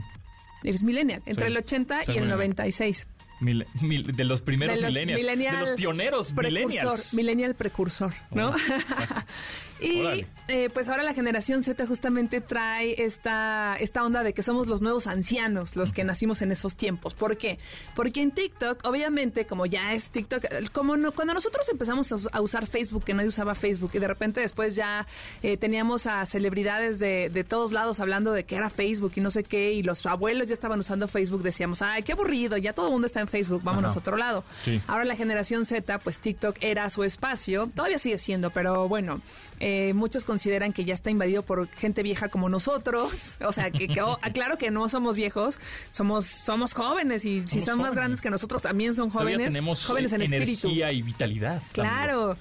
Eres 0.64 0.84
millennial, 0.84 1.20
entre 1.26 1.46
Soy- 1.46 1.50
el 1.52 1.58
80 1.58 2.04
soy 2.04 2.14
y 2.14 2.18
el 2.18 2.24
millennial. 2.24 2.38
96. 2.38 3.08
Mil- 3.42 3.66
mil- 3.80 4.12
de 4.12 4.24
los 4.24 4.40
primeros 4.40 4.76
de 4.76 4.82
los 4.82 4.90
millennials. 4.94 5.20
millennial 5.20 5.54
de 5.56 5.60
los 5.62 5.70
pioneros 5.72 6.26
precursor, 6.28 6.52
millennials. 6.52 7.14
Millennial 7.14 7.54
precursor, 7.54 8.14
¿no? 8.30 8.50
Oh. 8.50 8.54
y 9.82 10.26
eh, 10.48 10.68
pues 10.72 10.88
ahora 10.88 11.02
la 11.02 11.14
generación 11.14 11.62
Z 11.62 11.86
justamente 11.86 12.40
trae 12.40 13.02
esta, 13.04 13.76
esta 13.80 14.04
onda 14.04 14.22
de 14.22 14.32
que 14.34 14.42
somos 14.42 14.66
los 14.66 14.82
nuevos 14.82 15.06
ancianos, 15.06 15.76
los 15.76 15.92
que 15.92 16.04
nacimos 16.04 16.42
en 16.42 16.52
esos 16.52 16.76
tiempos. 16.76 17.14
¿Por 17.14 17.36
qué? 17.36 17.58
Porque 17.94 18.20
en 18.20 18.30
TikTok, 18.32 18.84
obviamente, 18.84 19.46
como 19.46 19.66
ya 19.66 19.92
es 19.92 20.10
TikTok, 20.10 20.44
como 20.72 20.96
no- 20.96 21.12
cuando 21.12 21.34
nosotros 21.34 21.68
empezamos 21.68 22.10
a, 22.12 22.16
us- 22.16 22.28
a 22.32 22.40
usar 22.40 22.66
Facebook, 22.66 23.04
que 23.04 23.14
nadie 23.14 23.28
usaba 23.28 23.54
Facebook, 23.54 23.90
y 23.94 23.98
de 23.98 24.08
repente 24.08 24.40
después 24.40 24.74
ya 24.74 25.06
eh, 25.42 25.56
teníamos 25.56 26.06
a 26.06 26.24
celebridades 26.26 26.98
de, 26.98 27.30
de 27.32 27.44
todos 27.44 27.72
lados 27.72 28.00
hablando 28.00 28.32
de 28.32 28.44
que 28.44 28.56
era 28.56 28.70
Facebook 28.70 29.12
y 29.16 29.20
no 29.20 29.30
sé 29.30 29.44
qué, 29.44 29.72
y 29.72 29.82
los 29.82 30.04
abuelos 30.06 30.46
ya 30.48 30.54
estaban 30.54 30.78
usando 30.80 31.08
Facebook, 31.08 31.42
decíamos, 31.42 31.82
ay, 31.82 32.02
qué 32.02 32.12
aburrido, 32.12 32.56
ya 32.56 32.72
todo 32.72 32.86
el 32.86 32.92
mundo 32.92 33.06
está 33.06 33.20
en 33.20 33.28
Facebook, 33.28 33.62
vámonos 33.62 33.90
Ajá. 33.92 33.98
a 33.98 34.00
otro 34.00 34.16
lado. 34.16 34.44
Sí. 34.64 34.80
Ahora 34.86 35.04
la 35.04 35.16
generación 35.16 35.64
Z, 35.64 35.98
pues 36.00 36.18
TikTok 36.18 36.56
era 36.60 36.90
su 36.90 37.04
espacio, 37.04 37.68
todavía 37.74 37.98
sigue 37.98 38.18
siendo, 38.18 38.50
pero 38.50 38.88
bueno, 38.88 39.20
eh, 39.64 39.94
muchos 39.94 40.24
consideran 40.24 40.72
que 40.72 40.84
ya 40.84 40.92
está 40.92 41.08
invadido 41.10 41.44
por 41.44 41.68
gente 41.68 42.02
vieja 42.02 42.28
como 42.28 42.48
nosotros, 42.48 43.12
o 43.46 43.52
sea, 43.52 43.70
que, 43.70 43.86
que 43.86 44.02
oh, 44.02 44.18
aclaro 44.20 44.58
que 44.58 44.72
no 44.72 44.88
somos 44.88 45.14
viejos, 45.14 45.60
somos 45.92 46.26
somos 46.26 46.74
jóvenes 46.74 47.24
y 47.24 47.40
si 47.40 47.60
Somos 47.60 47.64
son 47.64 47.78
más 47.78 47.86
jóvenes. 47.90 47.94
grandes 47.94 48.20
que 48.20 48.30
nosotros 48.30 48.60
también 48.60 48.96
son 48.96 49.12
Todavía 49.12 49.36
jóvenes, 49.36 49.54
tenemos 49.54 49.86
jóvenes 49.86 50.12
en 50.12 50.22
eh, 50.22 50.24
espíritu. 50.24 50.66
energía 50.66 50.92
y 50.92 51.02
vitalidad. 51.02 51.62
Claro. 51.70 52.36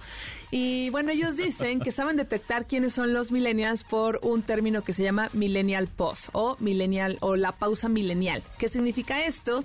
Y 0.53 0.89
bueno, 0.89 1.11
ellos 1.11 1.37
dicen 1.37 1.79
que 1.79 1.91
saben 1.91 2.17
detectar 2.17 2.65
quiénes 2.65 2.93
son 2.93 3.13
los 3.13 3.31
millennials 3.31 3.85
por 3.85 4.19
un 4.21 4.41
término 4.41 4.81
que 4.81 4.91
se 4.91 5.01
llama 5.03 5.29
millennial 5.31 5.87
pause 5.87 6.29
o 6.33 6.57
millennial 6.59 7.17
o 7.21 7.37
la 7.37 7.53
pausa 7.53 7.87
millennial. 7.87 8.43
¿Qué 8.57 8.67
significa 8.67 9.23
esto? 9.23 9.63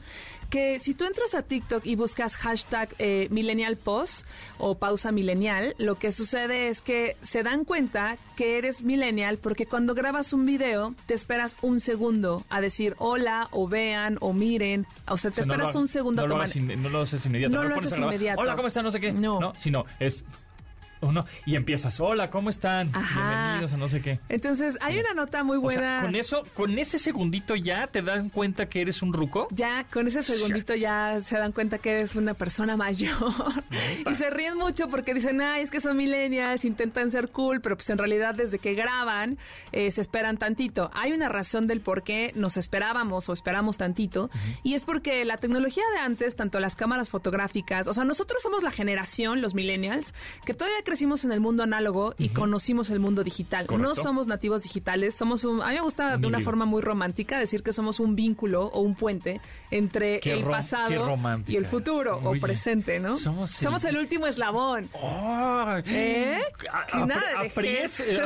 Que 0.50 0.78
si 0.78 0.94
tú 0.94 1.04
entras 1.04 1.34
a 1.34 1.42
TikTok 1.42 1.84
y 1.84 1.96
buscas 1.96 2.36
hashtag 2.36 2.94
eh, 2.98 3.26
millennial 3.30 3.76
pause 3.76 4.24
o 4.58 4.78
pausa 4.78 5.10
millennial, 5.10 5.74
lo 5.78 5.96
que 5.96 6.12
sucede 6.12 6.68
es 6.68 6.82
que 6.82 7.16
se 7.20 7.42
dan 7.42 7.64
cuenta 7.64 8.16
que 8.36 8.56
eres 8.56 8.80
millennial 8.80 9.38
porque 9.38 9.66
cuando 9.66 9.92
grabas 9.94 10.32
un 10.32 10.46
video 10.46 10.94
te 11.06 11.14
esperas 11.14 11.56
un 11.62 11.80
segundo 11.80 12.44
a 12.48 12.60
decir 12.60 12.94
hola 12.98 13.48
o 13.50 13.66
vean 13.66 14.18
o 14.20 14.32
miren, 14.32 14.86
o 15.08 15.16
sea, 15.16 15.32
te 15.32 15.40
O 15.40 15.44
sea, 15.44 15.46
no 15.48 15.52
esperas 15.54 15.74
lo- 15.74 15.80
un 15.80 15.88
segundo 15.88 16.22
no 16.22 16.26
a 16.26 16.28
lo, 16.28 16.34
tomar. 16.44 16.56
in- 16.56 16.82
no 16.82 16.88
lo 16.90 17.00
haces 17.00 17.26
inmediato. 17.26 17.54
No 17.56 17.64
lo 17.64 17.74
haces 17.74 17.98
inmediato. 17.98 18.40
Hola, 18.40 18.54
¿cómo 18.54 18.68
están? 18.68 18.84
No 18.84 18.90
sé 18.92 19.00
qué. 19.00 19.12
No. 19.12 19.52
Sino 19.58 19.84
es 19.98 20.24
uno 21.06 21.24
y 21.44 21.56
empiezas. 21.56 21.98
Hola, 22.00 22.30
¿cómo 22.30 22.50
están? 22.50 22.90
Ajá. 22.94 23.30
Bienvenidos 23.40 23.72
a 23.72 23.76
no 23.76 23.88
sé 23.88 24.00
qué. 24.02 24.20
Entonces, 24.28 24.78
hay 24.80 24.98
una 24.98 25.14
nota 25.14 25.44
muy 25.44 25.56
O 25.58 25.70
sea, 25.70 25.80
buena. 25.80 26.02
con 26.02 26.14
eso, 26.14 26.42
con 26.54 26.78
ese 26.78 26.98
segundito 26.98 27.54
ya 27.54 27.86
te 27.86 28.02
dan 28.02 28.28
cuenta 28.30 28.66
que 28.66 28.80
eres 28.80 29.02
un 29.02 29.12
ruco. 29.12 29.48
Ya, 29.50 29.84
con 29.92 30.06
ese 30.06 30.22
segundito 30.22 30.74
ya 30.74 31.18
se 31.20 31.38
dan 31.38 31.52
cuenta 31.52 31.78
que 31.78 31.90
eres 31.92 32.14
una 32.16 32.34
persona 32.34 32.76
mayor. 32.76 33.10
y 34.10 34.14
se 34.14 34.30
ríen 34.30 34.56
mucho 34.58 34.88
porque 34.88 35.14
dicen, 35.14 35.40
ay, 35.40 35.62
es 35.62 35.70
que 35.70 35.80
son 35.80 35.96
millennials, 35.96 36.64
intentan 36.64 37.10
ser 37.10 37.30
cool, 37.30 37.60
pero 37.60 37.76
pues 37.76 37.88
en 37.90 37.98
realidad 37.98 38.34
desde 38.34 38.58
que 38.58 38.74
graban 38.74 39.38
eh, 39.72 39.90
se 39.90 40.00
esperan 40.00 40.36
tantito. 40.36 40.90
Hay 40.94 41.12
una 41.12 41.28
razón 41.28 41.66
del 41.66 41.80
por 41.80 42.02
qué 42.02 42.32
nos 42.34 42.56
esperábamos 42.56 43.28
o 43.28 43.32
esperamos 43.32 43.76
tantito, 43.76 44.30
y 44.62 44.74
es 44.74 44.84
porque 44.84 45.24
la 45.24 45.36
tecnología 45.36 45.84
de 45.94 46.00
antes, 46.00 46.36
tanto 46.36 46.60
las 46.60 46.76
cámaras 46.76 47.10
fotográficas, 47.10 47.86
o 47.86 47.94
sea, 47.94 48.04
nosotros 48.04 48.42
somos 48.42 48.62
la 48.62 48.70
generación, 48.70 49.40
los 49.40 49.54
millennials, 49.54 50.14
que 50.44 50.54
todavía 50.54 50.82
crecimos 50.96 51.26
en 51.26 51.32
el 51.32 51.40
mundo 51.40 51.62
análogo 51.62 52.14
y 52.16 52.30
conocimos 52.30 52.88
el 52.88 53.00
mundo 53.00 53.22
digital. 53.22 53.66
No 53.68 53.76
Correcto. 53.76 54.02
somos 54.02 54.26
nativos 54.26 54.62
digitales, 54.62 55.14
somos 55.14 55.44
un... 55.44 55.60
A 55.60 55.66
mí 55.68 55.74
me 55.74 55.82
gusta 55.82 56.16
de 56.16 56.26
una 56.26 56.40
forma 56.40 56.64
muy 56.64 56.80
romántica 56.80 57.38
decir 57.38 57.62
que 57.62 57.74
somos 57.74 58.00
un 58.00 58.16
vínculo 58.16 58.64
o 58.68 58.80
un 58.80 58.94
puente 58.94 59.42
entre 59.70 60.20
Qué 60.20 60.32
el 60.32 60.44
pasado 60.44 60.90
y 61.46 61.56
el 61.56 61.66
futuro 61.66 62.18
Oye, 62.24 62.38
o 62.38 62.40
presente, 62.40 62.98
¿no? 62.98 63.14
somos 63.14 63.84
el- 63.84 63.90
el 63.96 63.96
último 63.98 64.26
eslabón. 64.26 64.88
¡Ay! 64.94 65.82
¿Eh? 65.86 66.38
A- 66.92 67.04
nada 67.04 67.20
de 67.42 67.50
apries- 67.50 68.00
eh, 68.02 68.22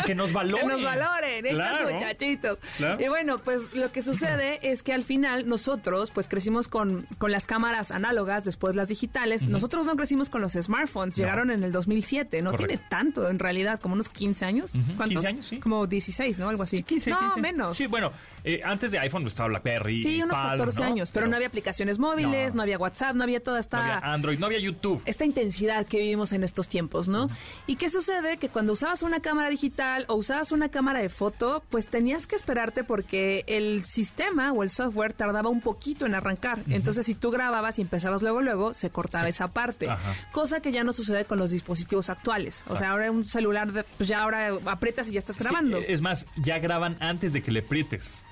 que- 0.06 0.14
nos 0.14 0.32
valoren. 0.32 0.66
Que 0.66 0.72
nos 0.74 0.82
valoren, 0.82 1.44
estos 1.44 1.66
Claro. 1.66 1.90
muchachitos. 1.92 2.58
Claro. 2.78 3.04
Y 3.04 3.08
bueno, 3.10 3.36
pues 3.36 3.74
lo 3.74 3.92
que 3.92 4.00
sucede 4.00 4.60
es 4.70 4.82
que 4.82 4.94
al 4.94 5.04
final 5.04 5.46
nosotros, 5.46 6.10
pues 6.10 6.26
crecimos 6.26 6.68
con, 6.68 7.06
con 7.18 7.32
las 7.32 7.44
cámaras 7.44 7.90
análogas, 7.90 8.44
después 8.44 8.74
las 8.74 8.88
digitales. 8.88 9.42
Nosotros 9.42 9.84
no 9.84 9.94
crecimos 9.96 10.30
con 10.30 10.40
los 10.40 10.52
smartphones, 10.54 11.18
No. 11.18 11.22
llegaron 11.22 11.50
en 11.50 11.64
el 11.64 11.72
2007. 12.04 12.42
No 12.42 12.50
Correcto. 12.50 12.66
tiene 12.68 12.82
tanto 12.88 13.28
en 13.28 13.38
realidad, 13.38 13.80
como 13.80 13.94
unos 13.94 14.08
15 14.08 14.44
años. 14.44 14.74
Ujú, 14.74 14.94
¿Cuántos? 14.96 15.22
15 15.22 15.28
años, 15.28 15.46
sí. 15.46 15.58
Como 15.58 15.86
16, 15.86 16.38
¿no? 16.38 16.48
Algo 16.48 16.62
así. 16.62 16.82
15, 16.82 17.10
no, 17.10 17.18
15. 17.18 17.40
menos. 17.40 17.76
Sí, 17.76 17.86
bueno, 17.86 18.12
eh, 18.44 18.60
antes 18.62 18.90
de 18.90 18.98
iPhone 18.98 19.26
estaba 19.26 19.48
BlackBerry. 19.48 20.02
Sí, 20.02 20.22
unos 20.22 20.36
Palm, 20.36 20.50
14 20.58 20.80
¿no? 20.80 20.86
años, 20.86 21.10
pero, 21.10 21.26
no 21.26 21.36
había 21.36 21.48
aplicaciones 21.48 21.98
móviles, 21.98 22.50
No. 22.50 22.56
no. 22.58 22.62
había 22.62 22.78
WhatsApp, 22.78 23.14
no 23.16 23.22
había 23.24 23.42
toda 23.42 23.58
esta... 23.60 23.78
no 23.78 23.82
había 23.84 24.12
Android, 24.12 24.38
no 24.38 24.46
había 24.46 24.58
YouTube. 24.58 25.02
esta 25.06 25.24
intensidad 25.24 25.86
que 25.86 25.98
vivimos 25.98 26.32
en 26.32 26.44
estos 26.44 26.68
tiempos, 26.68 27.08
¿no? 27.08 27.28
¿Y 27.66 27.76
qué 27.76 27.88
sucede? 27.90 28.36
Que 28.36 28.48
cuando 28.48 28.72
usabas 28.74 29.02
una 29.02 29.20
cámara 29.20 29.48
digital 29.50 30.04
o 30.08 30.14
usabas 30.14 30.52
una 30.52 30.68
cámara 30.68 31.00
de 31.00 31.08
foto, 31.08 31.62
pues 31.70 31.86
tenías 31.86 32.26
que 32.26 32.36
esperarte 32.36 32.84
porque 32.84 33.44
el 33.46 33.84
sistema 33.84 34.52
o 34.52 34.62
el 34.62 34.70
software 34.70 35.12
tardaba 35.14 35.48
un 35.50 35.60
poquito 35.60 36.06
en 36.06 36.14
arrancar. 36.14 36.60
Entonces, 36.68 37.06
si 37.06 37.14
tú 37.14 37.30
grababas 37.30 37.78
y 37.78 37.82
empezabas 37.82 38.22
luego, 38.22 38.42
luego, 38.42 38.74
se 38.74 38.90
cortaba 38.90 39.28
esa 39.28 39.48
parte. 39.48 39.88
Ajá. 39.88 40.14
Cosa 40.32 40.60
que 40.60 40.70
ya 40.72 40.84
no 40.84 40.92
sucede 40.92 41.24
con 41.24 41.38
los 41.38 41.50
dispositivos 41.50 42.10
actuales. 42.10 42.62
O 42.68 42.76
sea, 42.76 42.90
ahora 42.90 43.10
un 43.10 43.24
celular, 43.24 43.72
de- 43.72 43.84
pues 43.96 44.08
ya 44.08 44.20
ahora 44.20 44.50
aprietas 44.66 45.08
y 45.08 45.12
ya 45.12 45.18
estás 45.18 45.38
grabando. 45.38 45.78
Sí, 45.80 45.86
es 45.88 46.00
más, 46.02 46.26
ya 46.36 46.58
graban 46.58 46.96
antes 47.00 47.32
de 47.32 47.42
que 47.42 47.50
le 47.50 47.60
aprietes. 47.60 48.22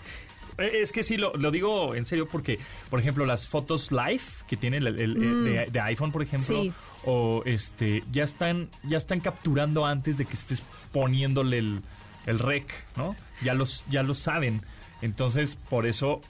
Eh, 0.59 0.81
Es 0.83 0.93
que 0.93 1.03
sí, 1.03 1.17
lo, 1.17 1.35
lo 1.37 1.51
digo 1.51 1.95
en 1.95 2.05
serio 2.05 2.29
porque, 2.31 2.59
por 2.91 3.01
ejemplo, 3.01 3.25
las 3.27 3.47
fotos 3.47 3.91
live 3.93 4.21
que 4.49 4.57
tiene 4.57 4.79
el, 4.79 4.87
el- 4.87 5.01
el- 5.01 5.45
de, 5.45 5.69
de 5.71 5.81
iPhone, 5.81 6.13
por 6.13 6.23
ejemplo, 6.23 6.57
Mm. 6.57 6.63
Sí. 6.63 6.73
o 7.05 7.43
este, 7.47 8.03
ya 8.13 8.25
están, 8.25 8.69
ya 8.85 8.99
están 8.99 9.21
capturando 9.21 9.87
antes 9.87 10.19
de 10.19 10.25
que 10.25 10.35
estés 10.35 10.63
poniéndole 10.93 11.59
el, 11.59 11.81
el 12.27 12.39
rec, 12.39 12.67
¿no? 12.97 13.17
Ya 13.43 13.55
los, 13.55 13.85
ya 13.91 14.03
lo 14.03 14.15
saben. 14.15 14.63
Entonces, 15.01 15.57
por 15.69 15.87
eso, 15.87 16.21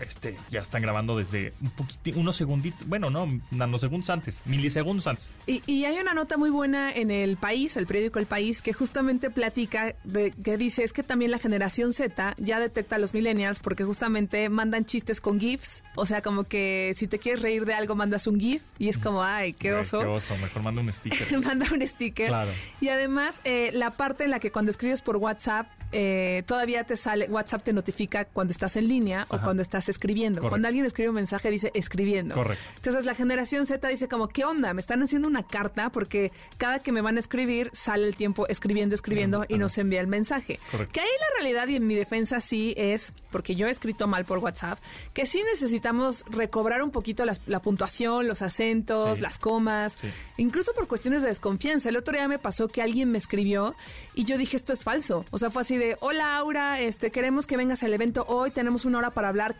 este, 0.00 0.36
ya 0.50 0.60
están 0.60 0.82
grabando 0.82 1.16
desde 1.16 1.52
un 1.60 1.70
poquito, 1.70 2.18
unos 2.18 2.36
segunditos, 2.36 2.86
bueno, 2.86 3.10
no, 3.10 3.40
nanosegundos 3.50 4.10
antes, 4.10 4.40
milisegundos 4.44 5.06
antes. 5.06 5.30
Y, 5.46 5.62
y 5.66 5.84
hay 5.84 5.98
una 5.98 6.14
nota 6.14 6.36
muy 6.36 6.50
buena 6.50 6.90
en 6.92 7.10
El 7.10 7.36
País, 7.36 7.76
el 7.76 7.86
periódico 7.86 8.18
El 8.18 8.26
País, 8.26 8.62
que 8.62 8.72
justamente 8.72 9.30
platica, 9.30 9.94
de, 10.04 10.32
que 10.32 10.56
dice, 10.56 10.84
es 10.84 10.92
que 10.92 11.02
también 11.02 11.30
la 11.30 11.38
generación 11.38 11.92
Z 11.92 12.34
ya 12.38 12.60
detecta 12.60 12.96
a 12.96 12.98
los 12.98 13.14
millennials 13.14 13.60
porque 13.60 13.84
justamente 13.84 14.48
mandan 14.48 14.84
chistes 14.84 15.20
con 15.20 15.40
GIFs. 15.40 15.82
O 15.96 16.06
sea, 16.06 16.22
como 16.22 16.44
que 16.44 16.92
si 16.94 17.06
te 17.06 17.18
quieres 17.18 17.42
reír 17.42 17.64
de 17.64 17.74
algo, 17.74 17.94
mandas 17.94 18.26
un 18.26 18.38
GIF 18.38 18.62
y 18.78 18.88
es 18.88 18.98
como, 18.98 19.22
ay, 19.22 19.52
qué 19.52 19.68
Ay, 19.68 19.74
oso. 19.74 20.00
Qué 20.00 20.06
oso, 20.06 20.36
mejor 20.38 20.62
manda 20.62 20.80
un 20.80 20.92
sticker. 20.92 21.40
Manda 21.44 21.66
un 21.72 21.86
sticker. 21.86 22.28
Claro. 22.28 22.50
Y 22.80 22.88
además, 22.88 23.40
eh, 23.44 23.70
la 23.72 23.90
parte 23.90 24.24
en 24.24 24.30
la 24.30 24.40
que 24.40 24.50
cuando 24.50 24.70
escribes 24.70 25.02
por 25.02 25.16
WhatsApp, 25.16 25.66
eh, 25.92 26.44
todavía 26.46 26.84
te 26.84 26.96
sale, 26.96 27.26
WhatsApp 27.28 27.64
te 27.64 27.72
notifica 27.72 28.24
cuando 28.24 28.52
estás 28.52 28.76
en 28.76 28.86
línea 28.86 29.26
o 29.28 29.38
cuando 29.38 29.62
estás 29.62 29.79
estás 29.80 29.88
escribiendo. 29.88 30.40
Correcto. 30.40 30.50
Cuando 30.50 30.68
alguien 30.68 30.84
escribe 30.84 31.08
un 31.08 31.14
mensaje, 31.16 31.50
dice 31.50 31.70
escribiendo. 31.74 32.34
Correcto. 32.34 32.64
Entonces 32.76 33.04
la 33.04 33.14
generación 33.14 33.66
Z 33.66 33.86
dice 33.88 34.08
como, 34.08 34.28
¿qué 34.28 34.44
onda? 34.44 34.72
Me 34.74 34.80
están 34.80 35.02
haciendo 35.02 35.26
una 35.28 35.42
carta 35.46 35.90
porque 35.90 36.32
cada 36.58 36.80
que 36.80 36.92
me 36.92 37.00
van 37.00 37.16
a 37.16 37.20
escribir 37.20 37.70
sale 37.72 38.06
el 38.06 38.16
tiempo 38.16 38.46
escribiendo, 38.48 38.94
escribiendo 38.94 39.44
y 39.48 39.58
nos 39.58 39.76
envía 39.78 40.00
el 40.00 40.06
mensaje. 40.06 40.60
Correcto. 40.70 40.92
Que 40.92 41.00
ahí 41.00 41.08
la 41.20 41.40
realidad 41.42 41.68
y 41.68 41.76
en 41.76 41.86
mi 41.86 41.94
defensa 41.94 42.40
sí 42.40 42.74
es, 42.76 43.12
porque 43.30 43.56
yo 43.56 43.66
he 43.66 43.70
escrito 43.70 44.06
mal 44.06 44.24
por 44.24 44.38
WhatsApp, 44.38 44.78
que 45.14 45.24
sí 45.26 45.42
necesitamos 45.44 46.24
recobrar 46.30 46.82
un 46.82 46.90
poquito 46.90 47.24
las- 47.24 47.40
la 47.46 47.60
puntuación, 47.60 48.26
los 48.26 48.42
acentos, 48.42 49.16
Sí. 49.16 49.22
las 49.22 49.38
comas, 49.38 49.98
Sí. 50.00 50.08
incluso 50.36 50.72
por 50.74 50.86
cuestiones 50.88 51.22
de 51.22 51.28
desconfianza. 51.28 51.88
El 51.88 51.96
otro 51.96 52.14
día 52.14 52.28
me 52.28 52.38
pasó 52.38 52.68
que 52.68 52.82
alguien 52.82 53.10
me 53.10 53.18
escribió 53.18 53.74
y 54.14 54.24
yo 54.24 54.36
dije, 54.36 54.56
esto 54.56 54.72
es 54.72 54.84
falso. 54.84 55.24
O 55.30 55.38
sea, 55.38 55.50
fue 55.50 55.62
así 55.62 55.76
de, 55.76 55.96
hola 56.00 56.36
Aura, 56.36 56.80
este, 56.80 57.10
queremos 57.10 57.46
que 57.46 57.56
vengas 57.56 57.82
al 57.82 57.92
evento 57.94 58.24
hoy, 58.28 58.50
tenemos 58.50 58.84
una 58.84 58.98
hora 58.98 59.10
para 59.10 59.28
hablar, 59.28 59.56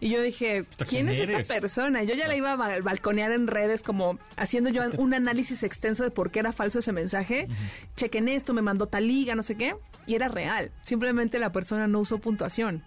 Y 0.00 0.08
yo 0.10 0.22
dije, 0.22 0.64
¿quién 0.88 1.06
¿quién 1.06 1.08
es 1.08 1.18
esta 1.20 1.54
persona? 1.60 2.02
Yo 2.02 2.14
ya 2.14 2.28
la 2.28 2.36
iba 2.36 2.52
a 2.52 2.56
ba- 2.56 2.80
balconear 2.80 3.32
en 3.32 3.46
redes 3.46 3.82
como 3.82 4.18
haciendo 4.36 4.70
yo 4.70 4.82
un 4.98 5.14
análisis 5.14 5.62
extenso 5.62 6.02
de 6.04 6.10
por 6.10 6.30
qué 6.30 6.40
era 6.40 6.52
falso 6.52 6.78
ese 6.78 6.92
mensaje. 6.92 7.48
Chequen 7.96 8.28
esto, 8.28 8.52
me 8.54 8.62
mandó 8.62 8.86
tal 8.86 9.06
liga, 9.08 9.34
no 9.34 9.42
sé 9.42 9.54
qué. 9.56 9.74
Y 10.06 10.14
era 10.14 10.28
real. 10.28 10.70
Simplemente 10.82 11.38
la 11.38 11.52
persona 11.52 11.86
no 11.86 12.00
usó 12.00 12.18
puntuación. 12.18 12.82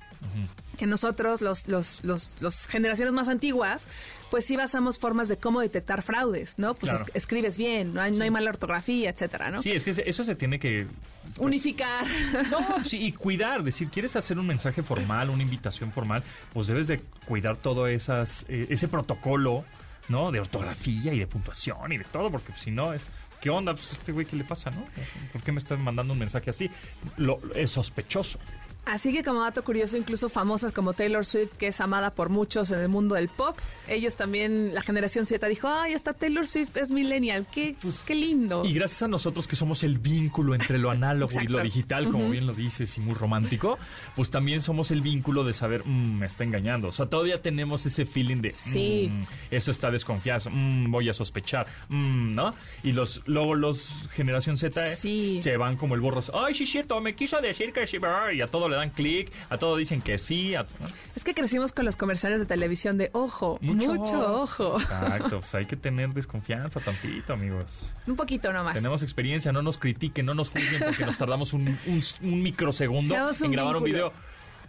Que 0.77 0.87
nosotros, 0.87 1.41
los, 1.41 1.67
los, 1.67 2.03
los, 2.03 2.31
los 2.41 2.65
generaciones 2.67 3.13
más 3.13 3.27
antiguas, 3.27 3.85
pues 4.31 4.43
sí 4.45 4.55
basamos 4.55 4.97
formas 4.97 5.27
de 5.27 5.37
cómo 5.37 5.61
detectar 5.61 6.01
fraudes, 6.01 6.57
¿no? 6.57 6.73
Pues 6.73 6.91
Claro. 6.91 7.05
es- 7.09 7.15
escribes 7.15 7.57
bien, 7.57 7.93
no 7.93 8.01
hay, 8.01 8.11
no 8.11 8.23
hay 8.23 8.31
mala 8.31 8.49
ortografía, 8.49 9.11
etcétera, 9.11 9.51
¿no? 9.51 9.61
Sí, 9.61 9.71
es 9.71 9.83
que 9.83 9.91
eso 10.05 10.23
se 10.23 10.33
tiene 10.35 10.59
que... 10.59 10.87
pues, 11.35 11.37
Unificar. 11.45 12.05
No, 12.49 12.83
sí, 12.85 12.97
y 13.05 13.11
cuidar, 13.11 13.63
decir, 13.63 13.89
quieres 13.89 14.15
hacer 14.15 14.39
un 14.39 14.47
mensaje 14.47 14.81
formal, 14.81 15.29
una 15.29 15.43
invitación 15.43 15.91
formal, 15.91 16.23
pues 16.53 16.65
debes 16.65 16.87
de 16.87 16.99
cuidar 17.27 17.55
todo 17.57 17.85
esas, 17.85 18.43
eh, 18.49 18.65
ese 18.69 18.87
protocolo, 18.87 19.63
¿no? 20.09 20.31
De 20.31 20.39
ortografía 20.39 21.13
y 21.13 21.19
de 21.19 21.27
puntuación 21.27 21.91
y 21.91 21.99
de 21.99 22.05
todo, 22.05 22.31
porque 22.31 22.51
si 22.53 22.71
no 22.71 22.93
es... 22.93 23.03
¿Qué 23.41 23.49
onda? 23.49 23.73
Pues 23.73 23.91
este 23.91 24.13
güey, 24.13 24.25
¿qué 24.25 24.37
le 24.37 24.45
pasa, 24.45 24.71
no? 24.71 24.85
¿Por 25.33 25.43
qué 25.43 25.51
me 25.51 25.59
están 25.59 25.81
mandando 25.83 26.13
un 26.13 26.19
mensaje 26.19 26.49
así? 26.49 26.71
Lo, 27.17 27.39
es 27.53 27.71
sospechoso. 27.71 28.39
Así 28.85 29.13
que 29.13 29.23
como 29.23 29.41
dato 29.41 29.63
curioso, 29.63 29.95
incluso 29.95 30.27
famosas 30.27 30.73
como 30.73 30.91
Taylor 30.93 31.25
Swift, 31.25 31.53
que 31.57 31.67
es 31.67 31.79
amada 31.79 32.11
por 32.13 32.27
muchos 32.29 32.69
en 32.71 32.79
el 32.79 32.89
mundo 32.89 33.15
del 33.15 33.29
pop, 33.29 33.57
ellos 33.87 34.15
también, 34.17 34.73
la 34.73 34.81
generación 34.81 35.25
Z 35.25 35.47
dijo, 35.47 35.69
ay, 35.69 35.93
esta 35.93 36.13
Taylor 36.13 36.45
Swift 36.47 36.75
es 36.75 36.91
millennial, 36.91 37.45
qué, 37.51 37.75
qué 38.05 38.13
lindo. 38.15 38.59
Pues, 38.61 38.71
Y 38.71 38.75
gracias 38.75 39.03
a 39.03 39.07
nosotros 39.07 39.47
que 39.47 39.55
somos 39.55 39.83
el 39.83 39.99
vínculo 39.99 40.53
entre 40.53 40.77
lo 40.79 40.89
análogo 40.91 41.39
y 41.41 41.47
lo 41.47 41.61
digital, 41.61 42.09
como 42.09 42.29
bien 42.29 42.45
lo 42.45 42.53
dices, 42.53 42.97
y 42.97 43.01
muy 43.01 43.13
romántico, 43.13 43.77
pues 44.17 44.29
también 44.29 44.61
somos 44.61 44.91
el 44.91 44.99
vínculo 45.01 45.43
de 45.45 45.53
saber, 45.53 45.85
"Mm, 45.85 46.19
me 46.19 46.25
está 46.25 46.43
engañando. 46.43 46.89
O 46.89 46.91
sea, 46.91 47.05
todavía 47.05 47.41
tenemos 47.41 47.85
ese 47.85 48.03
feeling 48.05 48.41
de, 48.41 48.51
Sí. 48.51 49.09
"Mm, 49.11 49.23
eso 49.51 49.71
está 49.71 49.91
desconfianza, 49.91 50.49
mm, 50.51 50.91
voy 50.91 51.07
a 51.09 51.13
sospechar, 51.13 51.67
mm, 51.89 52.35
¿no? 52.35 52.53
Y 52.83 52.91
los 52.91 53.21
luego 53.27 53.55
los 53.55 53.87
generación 54.13 54.57
Z 54.57 54.91
eh, 54.91 54.95
se 55.41 55.55
van 55.57 55.77
como 55.77 55.95
el 55.95 56.01
burro, 56.01 56.21
ay, 56.33 56.53
sí, 56.53 56.65
cierto, 56.65 56.99
me 56.99 57.15
quiso 57.15 57.39
decir 57.39 57.71
que 57.71 57.87
sí, 57.87 57.97
brr", 57.97 58.33
y 58.33 58.41
a 58.41 58.47
todo 58.47 58.72
le 58.73 58.79
dan 58.79 58.89
clic, 58.89 59.31
a 59.49 59.57
todo 59.57 59.75
dicen 59.77 60.01
que 60.01 60.17
sí. 60.17 60.55
a- 60.55 60.63
¿no? 60.63 60.85
Es 61.15 61.23
que 61.23 61.33
crecimos 61.33 61.71
con 61.71 61.85
los 61.85 61.95
comerciales 61.95 62.39
de 62.39 62.45
televisión 62.45 62.97
de 62.97 63.09
ojo, 63.13 63.57
mucho, 63.61 64.41
ojo. 64.41 64.79
Exacto, 64.79 65.39
pues 65.39 65.55
hay 65.55 65.65
que 65.65 65.75
tener 65.77 66.09
desconfianza 66.09 66.79
tantito, 66.79 67.33
amigos. 67.33 67.95
Un 68.07 68.15
poquito 68.15 68.51
nomás. 68.51 68.73
Tenemos 68.73 69.01
experiencia, 69.03 69.51
no 69.51 69.61
nos 69.61 69.77
critiquen, 69.77 70.25
no 70.25 70.33
nos 70.33 70.49
juzguen 70.49 70.81
porque 70.83 71.05
nos 71.05 71.17
tardamos 71.17 71.53
un, 71.53 71.67
un- 71.85 72.03
un 72.21 72.41
microsegundo 72.43 73.13
Seamos 73.13 73.39
un 73.41 73.45
en 73.47 73.51
grabar 73.53 73.77
un 73.77 73.83
video. 73.83 74.11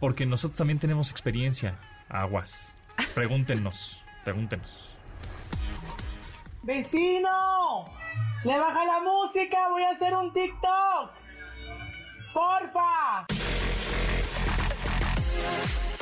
Porque 0.00 0.26
nosotros 0.26 0.59
también 0.59 0.78
tenemos 0.78 1.11
experiencia. 1.11 1.76
Aguas. 2.09 2.72
Pregúntenos, 3.14 4.02
pregúntenos. 4.24 4.90
¡Vecino! 6.62 7.84
¡Le 8.44 8.59
baja 8.59 8.84
la 8.86 9.00
música! 9.02 9.68
¡Voy 9.70 9.82
a 9.82 9.90
hacer 9.90 10.14
un 10.14 10.32
TikTok! 10.32 11.11
¡Porfa! 12.32 13.26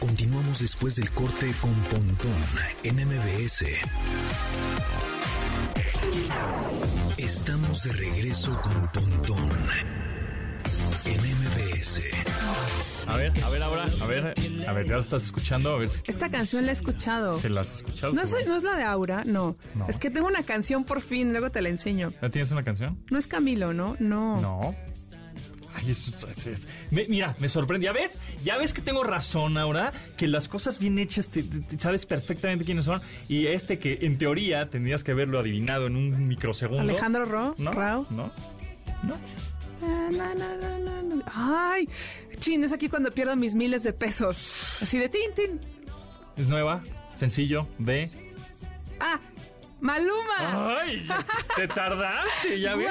Continuamos 0.00 0.58
después 0.60 0.96
del 0.96 1.10
corte 1.10 1.52
con 1.60 1.72
Pontón 1.90 2.34
en 2.82 2.96
MBS. 2.96 3.64
Estamos 7.16 7.84
de 7.84 7.92
regreso 7.92 8.60
con 8.62 8.88
Pontón 8.92 9.50
en 11.04 11.20
MBS. 11.20 12.00
A 13.06 13.16
ver, 13.16 13.32
a 13.44 13.48
ver 13.48 13.62
ahora, 13.62 13.86
a 14.00 14.06
ver, 14.06 14.34
a 14.66 14.72
ver, 14.72 14.86
ya 14.86 14.94
lo 14.94 15.00
estás 15.00 15.24
escuchando, 15.24 15.72
a 15.74 15.78
ver 15.78 15.90
si 15.90 16.00
Esta 16.06 16.30
canción 16.30 16.64
la 16.64 16.70
he 16.70 16.74
escuchado. 16.74 17.38
se 17.38 17.48
las 17.48 17.70
has 17.70 17.76
escuchado. 17.78 18.12
No, 18.12 18.26
soy- 18.26 18.44
no 18.44 18.56
es 18.56 18.62
la 18.62 18.76
de 18.76 18.84
Aura, 18.84 19.22
no. 19.24 19.56
No. 19.74 19.86
Es 19.88 19.98
que 19.98 20.10
tengo 20.10 20.26
una 20.26 20.42
canción 20.44 20.84
por 20.84 21.00
fin, 21.00 21.30
luego 21.32 21.50
te 21.50 21.62
la 21.62 21.68
enseño. 21.68 22.12
¿Ya 22.20 22.28
tienes 22.30 22.50
una 22.50 22.62
canción? 22.64 23.02
No 23.10 23.18
es 23.18 23.26
Camilo, 23.26 23.72
¿no? 23.72 23.96
No. 23.98 24.40
No. 24.40 24.74
Ay, 25.82 25.90
eso- 25.90 26.28
es- 26.28 26.46
es- 26.46 26.66
me- 26.90 27.06
mira, 27.08 27.34
me 27.38 27.48
sorprende. 27.48 27.86
¿Ya 27.86 27.92
ves? 27.92 28.18
Ya 28.44 28.56
ves 28.56 28.72
que 28.72 28.80
tengo 28.82 29.02
razón 29.02 29.56
ahora, 29.58 29.92
que 30.16 30.26
las 30.28 30.48
cosas 30.48 30.78
bien 30.78 30.98
hechas, 30.98 31.28
te- 31.28 31.42
te- 31.42 31.78
sabes 31.78 32.06
perfectamente 32.06 32.64
quiénes 32.64 32.84
son. 32.84 33.00
Y 33.28 33.46
este 33.48 33.78
que 33.78 33.98
en 34.02 34.18
teoría 34.18 34.70
tendrías 34.70 35.02
que 35.04 35.12
haberlo 35.12 35.38
adivinado 35.38 35.86
en 35.86 35.96
un 35.96 36.28
microsegundo. 36.28 36.82
Alejandro 36.82 37.24
Ro, 37.24 37.54
¿No? 37.58 37.72
Rao. 37.72 38.06
¿No? 38.10 38.30
¿No? 39.02 39.16
Na. 40.12 40.30
Ay, 41.34 41.88
chin, 42.38 42.62
es 42.64 42.72
aquí 42.72 42.88
cuando 42.88 43.10
pierdo 43.10 43.34
mis 43.36 43.54
miles 43.54 43.82
de 43.82 43.92
pesos. 43.92 44.78
Así 44.82 44.98
de 44.98 45.08
tin, 45.08 45.34
tin. 45.34 45.60
Es 46.36 46.46
nueva, 46.48 46.80
sencillo, 47.16 47.66
de... 47.78 48.08
Ah, 49.00 49.18
Maluma. 49.80 50.78
¡Ay! 50.80 51.06
¿Te 51.56 51.66
tardaste? 51.66 52.60
¿Ya 52.60 52.74
ves? 52.76 52.88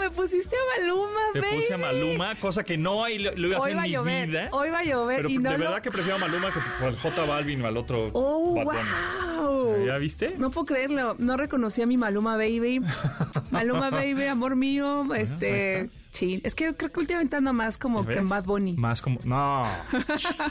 Me 0.00 0.10
pusiste 0.10 0.56
a 0.56 0.80
Maluma, 0.80 1.20
Te 1.32 1.42
puse 1.42 1.74
a 1.74 1.76
baby. 1.76 1.98
Maluma, 2.00 2.34
cosa 2.40 2.64
que 2.64 2.76
no 2.76 3.04
hay, 3.04 3.18
lo, 3.18 3.32
lo 3.36 3.48
iba 3.48 3.56
a 3.56 3.60
hacer 3.60 3.70
Hoy 3.70 3.74
va 3.76 3.82
a 3.82 3.84
en 3.84 3.90
mi 3.90 3.96
llover. 3.96 4.26
vida. 4.28 4.48
Hoy 4.52 4.70
va 4.70 4.78
a 4.80 4.84
llover 4.84 5.16
Pero 5.18 5.28
y 5.28 5.38
no 5.38 5.50
de 5.50 5.58
lo- 5.58 5.64
verdad 5.66 5.82
que 5.82 5.90
prefiero 5.90 6.16
a 6.16 6.18
Maluma 6.18 6.50
que 6.52 6.84
al 6.84 6.96
J 6.96 7.24
Balvin 7.24 7.62
o 7.62 7.66
al 7.66 7.76
otro. 7.76 8.10
¡Oh, 8.12 8.54
wow! 8.64 9.86
¿Ya 9.86 9.96
viste? 9.98 10.34
No 10.38 10.50
puedo 10.50 10.66
creerlo. 10.66 11.14
No 11.18 11.36
reconocí 11.36 11.82
a 11.82 11.86
mi 11.86 11.96
Maluma 11.96 12.36
Baby. 12.36 12.80
Maluma 13.50 13.90
Baby, 13.90 14.24
amor 14.26 14.56
mío. 14.56 15.04
Este. 15.14 15.90
Sí, 16.10 16.40
es 16.44 16.54
que 16.54 16.74
creo 16.74 16.90
que 16.90 17.00
últimamente 17.00 17.36
ando 17.36 17.52
más 17.52 17.78
como 17.78 18.04
que 18.04 18.14
en. 18.14 18.28
Bad 18.28 18.44
Bunny. 18.44 18.74
Más 18.74 19.00
como. 19.00 19.20
No. 19.24 19.64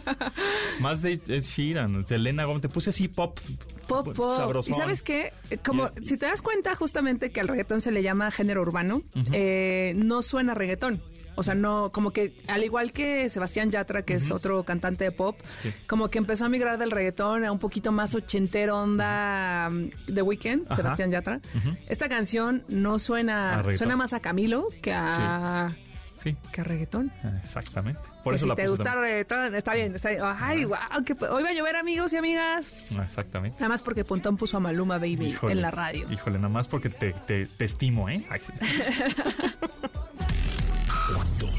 Más 0.79 1.01
de 1.01 1.13
Ed 1.13 1.43
Sheeran, 1.43 2.05
de 2.05 2.15
Elena 2.15 2.45
Gómez. 2.45 2.61
Te 2.61 2.69
puse 2.69 2.91
así 2.91 3.07
pop. 3.07 3.39
Pop, 3.87 4.13
pop. 4.15 4.37
sabrosón. 4.37 4.73
Y 4.73 4.77
sabes 4.77 5.03
qué, 5.03 5.33
como 5.65 5.89
si 6.01 6.17
te 6.17 6.27
das 6.27 6.41
cuenta 6.41 6.75
justamente 6.75 7.31
que 7.31 7.41
al 7.41 7.47
reggaetón 7.47 7.81
se 7.81 7.91
le 7.91 8.03
llama 8.03 8.31
género 8.31 8.61
urbano, 8.61 9.01
eh, 9.33 9.93
no 9.97 10.21
suena 10.21 10.53
reggaetón. 10.53 11.01
O 11.39 11.43
sea, 11.43 11.55
no, 11.55 11.91
como 11.91 12.11
que 12.11 12.33
al 12.47 12.63
igual 12.63 12.91
que 12.91 13.29
Sebastián 13.29 13.71
Yatra, 13.71 14.03
que 14.03 14.15
es 14.15 14.29
otro 14.29 14.63
cantante 14.63 15.05
de 15.05 15.11
pop, 15.11 15.39
Sí. 15.63 15.71
como 15.87 16.09
que 16.09 16.17
empezó 16.17 16.45
a 16.45 16.49
migrar 16.49 16.77
del 16.77 16.91
reggaetón 16.91 17.45
a 17.45 17.51
un 17.51 17.59
poquito 17.59 17.91
más 17.91 18.13
ochentero 18.13 18.77
onda 18.77 19.69
um, 19.71 19.89
The 20.13 20.21
Weeknd, 20.21 20.65
Ajá. 20.67 20.75
Sebastián 20.75 21.11
Yatra. 21.11 21.39
Esta 21.87 22.09
canción 22.09 22.63
no 22.67 22.99
suena, 22.99 23.63
suena 23.77 23.95
más 23.95 24.13
a 24.13 24.19
Camilo 24.19 24.65
que 24.81 24.93
a, 24.93 25.75
Sí, 26.21 26.35
que 26.51 26.59
a 26.59 26.63
reggaetón. 26.65 27.09
exactamente. 27.41 28.01
Por 28.25 28.33
Que 28.33 28.35
eso 28.35 28.43
si 28.43 28.49
la 28.49 28.55
te 28.55 28.67
gusta 28.67 28.91
el 28.93 28.99
reggaetón, 28.99 29.55
está 29.55 29.73
bien, 29.73 29.95
está 29.95 30.09
bien. 30.09 30.21
Ay, 30.25 30.65
wow, 30.65 30.77
que 31.05 31.13
hoy 31.27 31.43
va 31.43 31.49
a 31.49 31.53
llover 31.53 31.77
amigos 31.77 32.11
y 32.11 32.17
amigas. 32.17 32.73
Exactamente. 33.01 33.55
Nada 33.61 33.69
más 33.69 33.81
porque 33.81 34.03
Pontón 34.03 34.35
puso 34.35 34.57
a 34.57 34.59
Maluma 34.59 34.97
Baby 34.97 35.27
Híjole, 35.27 35.53
en 35.53 35.61
la 35.61 35.71
radio. 35.71 36.11
Híjole, 36.11 36.35
nada 36.37 36.49
más 36.49 36.67
porque 36.67 36.89
te, 36.89 37.13
te, 37.13 37.45
te 37.45 37.63
estimo, 37.63 38.09
¿eh? 38.09 38.25
Ay, 38.29 38.41
sí, 38.41 38.51
sí. 38.59 38.65
Pontón 41.13 41.49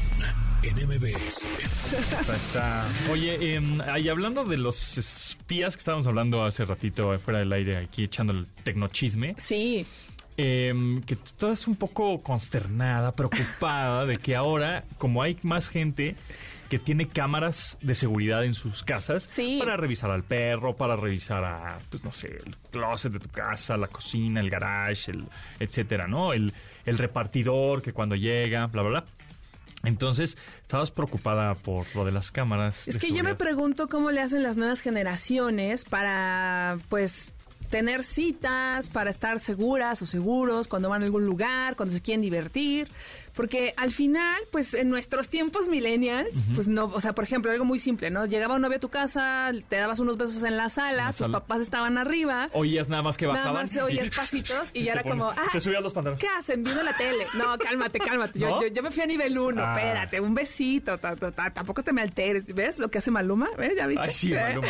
en 0.63 0.75
MBS. 0.87 1.47
O 2.19 2.23
sea, 2.23 2.35
está- 2.35 2.87
Oye, 3.11 3.55
em, 3.55 3.81
ahí 3.81 4.09
hablando 4.09 4.43
de 4.45 4.57
los 4.57 4.97
espías 4.97 5.75
que 5.75 5.79
estábamos 5.79 6.07
hablando 6.07 6.43
hace 6.43 6.65
ratito 6.65 7.17
fuera 7.19 7.39
del 7.39 7.51
aire, 7.53 7.77
aquí 7.77 8.03
echando 8.03 8.33
el 8.33 8.45
tecnochisme, 8.63 9.35
Sí, 9.37 9.85
em, 10.37 11.01
que 11.01 11.15
tú 11.15 11.23
estás 11.25 11.67
un 11.67 11.75
poco 11.75 12.21
consternada, 12.21 13.11
preocupada 13.13 14.05
de 14.05 14.17
que 14.17 14.35
ahora, 14.35 14.83
como 14.97 15.21
hay 15.23 15.37
más 15.41 15.69
gente 15.69 16.15
que 16.69 16.79
tiene 16.79 17.07
cámaras 17.09 17.77
de 17.81 17.93
seguridad 17.95 18.45
en 18.45 18.53
sus 18.53 18.83
casas 18.83 19.23
Sí. 19.27 19.57
para 19.59 19.75
revisar 19.75 20.09
al 20.09 20.23
perro, 20.23 20.73
para 20.77 20.95
revisar 20.95 21.43
a, 21.43 21.79
pues 21.89 22.01
no 22.05 22.11
sé, 22.13 22.27
el 22.45 22.55
closet 22.71 23.11
de 23.11 23.19
tu 23.19 23.27
casa, 23.29 23.75
la 23.75 23.87
cocina, 23.87 24.39
el 24.39 24.49
garage, 24.49 25.11
el 25.11 25.25
etcétera, 25.59 26.07
¿no? 26.07 26.31
El, 26.31 26.53
el 26.85 26.97
repartidor 26.97 27.81
que 27.81 27.91
cuando 27.91 28.15
llega, 28.15 28.67
bla, 28.67 28.83
bla, 28.83 28.89
bla. 29.01 29.05
Entonces, 29.83 30.37
estabas 30.61 30.91
preocupada 30.91 31.55
por 31.55 31.85
lo 31.95 32.05
de 32.05 32.11
las 32.11 32.31
cámaras. 32.31 32.87
es 32.87 32.97
que 32.97 33.11
yo 33.11 33.23
me 33.23 33.35
pregunto 33.35 33.87
cómo 33.87 34.11
le 34.11 34.21
hacen 34.21 34.43
las 34.43 34.57
nuevas 34.57 34.81
generaciones 34.81 35.85
para, 35.85 36.77
pues, 36.89 37.31
tener 37.71 38.03
citas, 38.03 38.89
para 38.89 39.09
estar 39.09 39.39
seguras 39.39 40.01
o 40.01 40.05
seguros 40.05 40.67
cuando 40.67 40.89
van 40.89 41.01
a 41.01 41.05
algún 41.05 41.25
lugar, 41.25 41.75
cuando 41.75 41.95
se 41.95 42.01
quieren 42.01 42.21
divertir. 42.21 42.89
Porque 43.33 43.73
al 43.77 43.91
final, 43.91 44.39
pues 44.51 44.73
en 44.73 44.89
nuestros 44.89 45.29
tiempos 45.29 45.67
millennials, 45.67 46.29
pues 46.53 46.67
no, 46.67 46.85
o 46.85 46.99
sea, 46.99 47.13
por 47.13 47.23
ejemplo, 47.23 47.51
algo 47.51 47.65
muy 47.65 47.79
simple, 47.79 48.09
¿no? 48.09 48.25
Llegaba 48.25 48.55
un 48.55 48.61
novio 48.61 48.77
a 48.77 48.79
tu 48.79 48.89
casa, 48.89 49.51
te 49.69 49.77
dabas 49.77 49.99
unos 49.99 50.17
besos 50.17 50.43
en 50.43 50.57
la 50.57 50.69
sala, 50.69 51.07
tus 51.07 51.17
sala. 51.17 51.39
papás 51.39 51.61
estaban 51.61 51.97
arriba. 51.97 52.49
Oías 52.53 52.89
nada 52.89 53.01
más 53.03 53.17
que 53.17 53.25
Nada 53.25 53.37
bajaban. 53.39 53.61
más 53.63 53.77
oías 53.77 54.09
pasitos 54.15 54.69
y 54.73 54.83
ya 54.83 54.93
era 54.93 55.03
como, 55.03 55.29
ah, 55.29 55.35
Te 55.51 55.59
subías 55.59 55.81
los 55.81 55.93
pantalones. 55.93 56.19
¿Qué 56.19 56.27
hacen? 56.37 56.63
Viendo 56.63 56.83
la 56.83 56.95
tele. 56.97 57.25
No, 57.35 57.57
cálmate, 57.57 57.99
cálmate. 57.99 58.39
Yo, 58.39 58.49
¿No? 58.49 58.61
yo, 58.61 58.67
yo 58.67 58.83
me 58.83 58.91
fui 58.91 59.03
a 59.03 59.07
nivel 59.07 59.37
uno. 59.37 59.63
Ah. 59.65 59.73
Espérate, 59.77 60.19
un 60.19 60.33
besito. 60.33 60.97
ta, 60.97 61.15
ta, 61.15 61.31
ta, 61.31 61.53
tampoco 61.53 61.83
te 61.83 61.93
me 61.93 62.01
alteres. 62.01 62.45
¿Ves 62.53 62.79
lo 62.79 62.89
que 62.91 62.97
hace 62.97 63.11
Maluma? 63.11 63.47
¿Ves? 63.57 63.73
¿Ya 63.77 63.87
viste? 63.87 64.03
Ay, 64.03 64.11
sí, 64.11 64.33
¿Eh? 64.33 64.41
Maluma. 64.41 64.67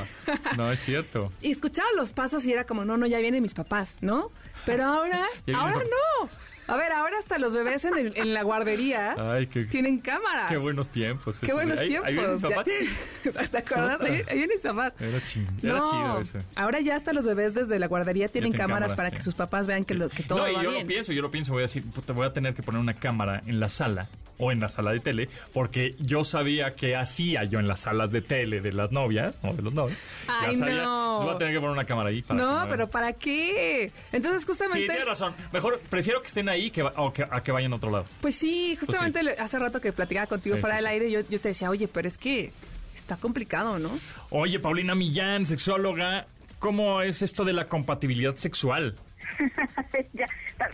No, 0.57 0.71
es 0.71 0.79
cierto. 0.79 1.31
Y 1.41 1.51
escuchaba 1.51 1.89
los 1.95 2.11
pasos 2.11 2.45
y 2.45 2.53
era 2.53 2.65
como, 2.65 2.85
no, 2.85 2.97
no, 2.97 3.07
ya 3.07 3.17
vienen 3.19 3.41
mis 3.41 3.53
papás, 3.53 3.97
¿no? 4.01 4.31
Pero 4.65 4.83
ahora, 4.85 5.25
ahora 5.55 5.77
no. 5.77 6.29
A 6.71 6.77
ver, 6.77 6.91
ahora 6.93 7.17
hasta 7.19 7.37
los 7.37 7.53
bebés 7.53 7.83
en, 7.85 7.97
el- 7.97 8.13
en 8.17 8.33
la 8.33 8.43
guardería 8.43 9.15
Ay, 9.33 9.47
qué, 9.47 9.65
tienen 9.65 9.99
cámaras. 9.99 10.49
qué 10.49 10.57
buenos 10.57 10.89
tiempos. 10.89 11.37
Qué 11.39 11.51
buenos 11.53 11.79
Ahí- 11.79 11.87
tiempos. 11.89 12.07
Ahí 12.07 12.13
vienen 12.15 12.31
mis 12.33 12.41
Ya- 12.41 12.49
papás. 12.49 12.65
¿Te 13.51 13.57
acuerdas? 13.57 14.01
Ahí, 14.01 14.13
ahí 14.29 14.37
vienen 14.37 14.49
mis 14.55 14.63
papás. 14.63 14.93
Era, 14.99 15.17
ching- 15.19 15.47
era 15.63 15.73
No, 15.77 15.91
chido 15.91 16.19
eso. 16.39 16.47
ahora 16.55 16.79
ya 16.79 16.95
hasta 16.95 17.11
los 17.13 17.25
bebés 17.25 17.53
desde 17.53 17.77
la 17.77 17.87
guardería 17.87 18.29
tienen 18.29 18.51
tienen 18.53 18.57
cámaras, 18.57 18.93
cámaras, 18.93 18.95
para 18.95 19.09
sí. 19.09 19.15
que 19.17 19.21
sus 19.21 19.35
papás 19.35 19.67
vean 19.67 19.83
que, 19.83 19.93
lo, 19.95 20.07
que 20.09 20.23
todo 20.23 20.39
no, 20.39 20.47
y 20.49 20.53
va 20.53 20.63
yo 20.63 20.69
bien. 20.71 20.81
lo 20.83 20.87
pienso, 20.87 21.11
yo 21.13 21.21
lo 21.21 21.29
pienso, 21.31 21.51
voy 21.51 21.61
a 21.61 21.63
decir, 21.63 21.83
puta, 21.91 22.13
voy 22.13 22.25
a 22.25 22.31
tener 22.33 22.53
que 22.53 22.63
poner 22.63 22.79
una 22.79 22.93
cámara 22.93 23.41
en 23.45 23.59
la 23.59 23.67
sala 23.69 24.07
o 24.37 24.51
en 24.51 24.59
la 24.59 24.69
sala 24.69 24.91
de 24.91 24.99
tele, 24.99 25.29
porque 25.53 25.95
yo 25.99 26.23
sabía 26.23 26.73
que 26.73 26.95
hacía 26.95 27.43
yo 27.43 27.59
en 27.59 27.67
las 27.67 27.81
salas 27.81 28.11
de 28.11 28.21
tele 28.23 28.59
de 28.61 28.73
las 28.73 28.91
novias 28.91 29.35
o 29.43 29.53
de 29.53 29.61
los 29.61 29.71
novios. 29.73 29.97
Ay, 30.27 30.55
sabía, 30.55 30.77
no. 30.83 31.01
entonces 31.17 31.25
voy 31.25 31.35
a 31.35 31.37
tener 31.37 31.53
que 31.53 31.59
poner 31.59 31.73
una 31.73 31.85
cámara 31.85 32.09
ahí 32.09 32.21
para 32.23 32.39
No, 32.41 32.65
pero. 32.69 32.89
¿para 32.89 33.13
qué? 33.13 33.91
Entonces 34.11 34.41
Sí, 34.41 34.47
justamente... 34.47 34.87
tienes 34.87 35.05
razón. 35.05 35.35
Mejor, 35.53 35.79
prefiero 35.89 36.21
que 36.21 36.27
estén 36.27 36.49
ahí 36.49 36.60
que, 36.69 36.83
va- 36.83 36.93
o 36.97 37.11
que, 37.11 37.23
a 37.23 37.41
que 37.41 37.51
vayan 37.51 37.73
a 37.73 37.77
otro 37.77 37.89
lado. 37.89 38.05
Pues 38.21 38.35
sí, 38.35 38.75
justamente 38.75 39.23
le- 39.23 39.31
hace 39.39 39.57
rato 39.57 39.81
que 39.81 39.91
platicaba 39.91 40.27
contigo 40.27 40.55
Sí, 40.55 40.61
fuera 40.61 40.77
sí, 40.77 40.83
del 40.83 40.89
sí. 40.89 40.93
aire, 40.93 41.11
yo, 41.11 41.21
yo 41.29 41.39
te 41.41 41.47
decía, 41.47 41.69
oye, 41.71 41.87
pero 41.87 42.07
es 42.07 42.17
que 42.17 42.51
está 42.93 43.17
complicado, 43.17 43.79
¿no? 43.79 43.89
Oye, 44.29 44.59
Paulina 44.59 44.93
Millán, 44.93 45.45
sexóloga, 45.45 46.27
¿cómo 46.59 47.01
es 47.01 47.21
esto 47.23 47.43
de 47.45 47.53
la 47.53 47.67
compatibilidad 47.67 48.35
sexual? 48.35 48.95
Ya, 50.13 50.27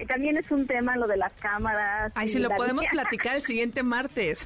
también 0.07 0.38
es 0.38 0.49
un 0.51 0.65
tema 0.67 0.95
lo 0.97 1.07
de 1.07 1.15
las 1.17 1.31
cámaras. 1.33 2.11
Ay, 2.15 2.27
si 2.29 2.39
lo 2.39 2.49
podemos 2.49 2.85
platicar 2.88 3.35
el 3.35 3.41
siguiente 3.41 3.83
martes. 3.83 4.45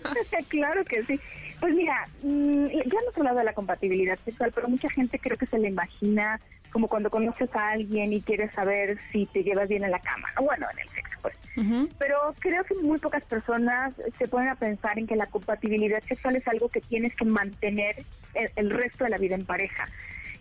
claro 0.48 0.84
que 0.84 1.02
sí. 1.04 1.18
Pues 1.60 1.74
mira, 1.74 2.06
mm, 2.22 2.66
ya 2.68 2.98
hemos 3.02 3.16
hablado 3.16 3.38
de 3.38 3.44
la 3.44 3.52
compatibilidad 3.52 4.18
sexual, 4.24 4.52
pero 4.54 4.68
mucha 4.68 4.90
gente 4.90 5.18
creo 5.18 5.36
que 5.38 5.46
se 5.46 5.58
le 5.58 5.68
imagina 5.68 6.40
como 6.72 6.88
cuando 6.88 7.10
conoces 7.10 7.54
a 7.54 7.70
alguien 7.70 8.12
y 8.12 8.22
quieres 8.22 8.52
saber 8.52 8.98
si 9.12 9.26
te 9.26 9.42
llevas 9.42 9.68
bien 9.68 9.84
en 9.84 9.90
la 9.90 10.00
cama, 10.00 10.28
¿no? 10.36 10.44
bueno, 10.46 10.66
en 10.72 10.78
el 10.80 10.88
sexo, 10.88 11.18
pues. 11.20 11.34
Ujú. 11.56 11.88
Pero 11.98 12.34
creo 12.38 12.64
que 12.64 12.74
muy 12.76 12.98
pocas 12.98 13.22
personas 13.24 13.92
se 14.18 14.26
ponen 14.26 14.48
a 14.48 14.54
pensar 14.54 14.98
en 14.98 15.06
que 15.06 15.16
la 15.16 15.26
compatibilidad 15.26 16.02
sexual 16.02 16.36
es 16.36 16.48
algo 16.48 16.70
que 16.70 16.80
tienes 16.80 17.14
que 17.14 17.26
mantener 17.26 18.04
el, 18.34 18.50
el 18.56 18.70
resto 18.70 19.04
de 19.04 19.10
la 19.10 19.18
vida 19.18 19.34
en 19.34 19.44
pareja. 19.44 19.86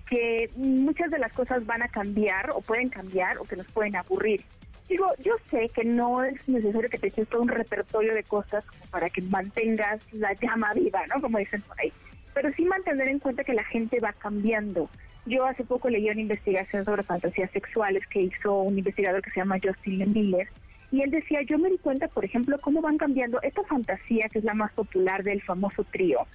Que 0.09 0.49
muchas 0.55 1.11
de 1.11 1.19
las 1.19 1.33
cosas 1.33 1.65
van 1.65 1.83
a 1.83 1.89
cambiar 1.89 2.51
o 2.51 2.61
pueden 2.61 2.89
cambiar 2.89 3.37
o 3.37 3.43
que 3.43 3.57
nos 3.57 3.67
pueden 3.67 3.97
aburrir. 3.97 4.43
Digo, 4.91 5.07
yo 5.23 5.35
sé 5.49 5.69
que 5.73 5.85
no 5.85 6.23
es 6.23 6.47
necesario 6.49 6.89
que 6.89 6.97
te 6.97 7.07
eches 7.07 7.27
todo 7.29 7.41
un 7.41 7.47
repertorio 7.47 8.13
de 8.13 8.23
cosas 8.23 8.65
como 8.65 8.85
para 8.87 9.09
que 9.09 9.21
mantengas 9.21 10.01
la 10.11 10.33
llama 10.33 10.73
viva, 10.73 11.01
¿no? 11.07 11.21
Como 11.21 11.37
dicen 11.37 11.61
por 11.61 11.79
ahí. 11.79 11.93
Pero 12.33 12.51
sí 12.53 12.65
mantener 12.65 13.07
en 13.07 13.19
cuenta 13.19 13.43
que 13.43 13.53
la 13.53 13.63
gente 13.63 13.99
va 13.99 14.11
cambiando. 14.13 14.89
Yo 15.25 15.45
hace 15.45 15.63
poco 15.63 15.89
leí 15.89 16.09
una 16.09 16.21
investigación 16.21 16.83
sobre 16.83 17.03
fantasías 17.03 17.51
sexuales 17.51 18.05
que 18.07 18.21
hizo 18.21 18.61
un 18.61 18.77
investigador 18.77 19.21
que 19.21 19.29
se 19.31 19.39
llama 19.39 19.59
Justin 19.63 20.11
Miller. 20.11 20.47
Y 20.91 21.01
él 21.01 21.11
decía, 21.11 21.41
yo 21.43 21.57
me 21.57 21.69
di 21.69 21.77
cuenta, 21.77 22.07
por 22.07 22.25
ejemplo, 22.25 22.59
cómo 22.59 22.81
van 22.81 22.97
cambiando 22.97 23.41
esta 23.41 23.63
fantasía, 23.63 24.27
que 24.29 24.39
es 24.39 24.43
la 24.43 24.53
más 24.53 24.73
popular 24.73 25.23
del 25.23 25.41
famoso 25.41 25.83
trío. 25.85 26.27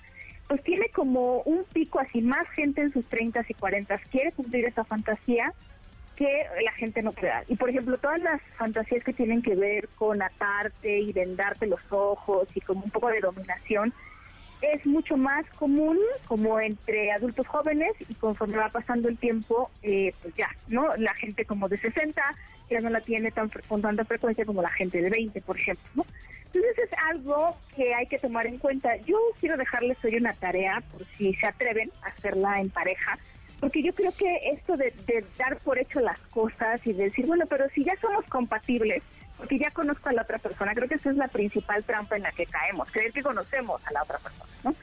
Pues 0.49 0.63
tiene 0.63 0.89
como 0.91 1.43
un 1.43 1.65
pico 1.65 1.99
así, 1.99 2.23
más 2.23 2.49
gente 2.51 2.81
en 2.81 2.93
sus 2.93 3.05
30 3.07 3.45
y 3.49 3.55
40 3.55 3.99
quiere 4.11 4.33
cumplir 4.33 4.67
esa 4.67 4.85
fantasía 4.85 5.53
que 6.15 6.47
la 6.65 6.73
gente 6.73 7.03
no 7.03 7.13
puede. 7.13 7.33
Y 7.49 7.57
por 7.57 7.69
ejemplo, 7.69 7.99
todas 7.99 8.21
las 8.23 8.41
fantasías 8.57 9.05
que 9.05 9.13
tienen 9.13 9.43
que 9.43 9.55
ver 9.55 9.89
con 9.97 10.23
atarte 10.23 11.01
y 11.01 11.13
vendarte 11.13 11.67
los 11.67 11.81
ojos 11.91 12.49
y 12.55 12.61
como 12.61 12.85
un 12.85 12.91
poco 12.91 13.09
de 13.09 13.21
dominación, 13.21 13.93
es 14.63 14.85
mucho 14.87 15.17
más 15.17 15.49
común 15.51 15.99
como 16.27 16.61
entre 16.61 17.13
adultos 17.13 17.47
jóvenes 17.47 17.93
y 18.09 18.15
conforme 18.15 18.57
va 18.57 18.69
pasando 18.69 19.09
el 19.09 19.19
tiempo, 19.19 19.71
eh, 19.83 20.13
pues 20.23 20.35
ya, 20.35 20.49
¿no? 20.69 20.97
La 20.97 21.15
gente 21.15 21.45
como 21.45 21.69
de 21.69 21.77
60 21.77 22.23
ya 22.71 22.81
no 22.81 22.91
la 22.91 23.01
tiene 23.01 23.31
tan 23.31 23.51
con 23.69 23.83
tanta 23.83 24.05
frecuencia 24.05 24.45
como 24.45 24.63
la 24.63 24.71
gente 24.71 25.01
de 25.01 25.11
20, 25.11 25.41
por 25.43 25.59
ejemplo, 25.59 25.85
¿no? 25.95 26.07
Entonces 26.47 26.79
es 26.79 26.91
algo 27.11 27.57
que 27.75 27.95
hay 27.95 28.07
que 28.07 28.19
tomar 28.19 28.47
en 28.47 28.59
cuenta. 28.59 28.97
Yo 29.05 29.19
quiero 29.41 29.57
dejarles 29.57 30.03
hoy 30.05 30.17
una 30.17 30.33
tarea, 30.33 30.83
por 30.93 31.07
si 31.17 31.35
se 31.35 31.47
atreven 31.47 31.91
a 32.03 32.09
hacerla 32.09 32.61
en 32.61 32.71
pareja, 32.71 33.19
porque 33.61 33.83
yo 33.83 33.93
creo 33.95 34.13
que 34.13 34.51
esto 34.53 34.77
de, 34.77 34.93
dar 35.39 35.59
por 35.59 35.79
hecho 35.79 36.01
las 36.01 36.19
cosas 36.29 36.87
y 36.87 36.93
de 36.93 37.05
decir, 37.05 37.27
bueno, 37.27 37.45
pero 37.47 37.69
si 37.71 37.85
ya 37.85 37.95
somos 38.01 38.25
compatibles, 38.27 39.03
porque 39.37 39.59
ya 39.59 39.71
conozco 39.71 40.09
a 40.09 40.13
la 40.13 40.23
otra 40.23 40.39
persona, 40.39 40.75
creo 40.75 40.89
que 40.89 40.95
esa 40.95 41.11
es 41.11 41.17
la 41.17 41.29
principal 41.29 41.85
trampa 41.85 42.17
en 42.17 42.23
la 42.23 42.33
que 42.33 42.47
caemos, 42.47 42.91
creer 42.91 43.13
que 43.13 43.23
conocemos 43.23 43.85
a 43.87 43.93
la 43.93 44.03
otra 44.03 44.19
persona, 44.19 44.51
¿no? 44.65 44.75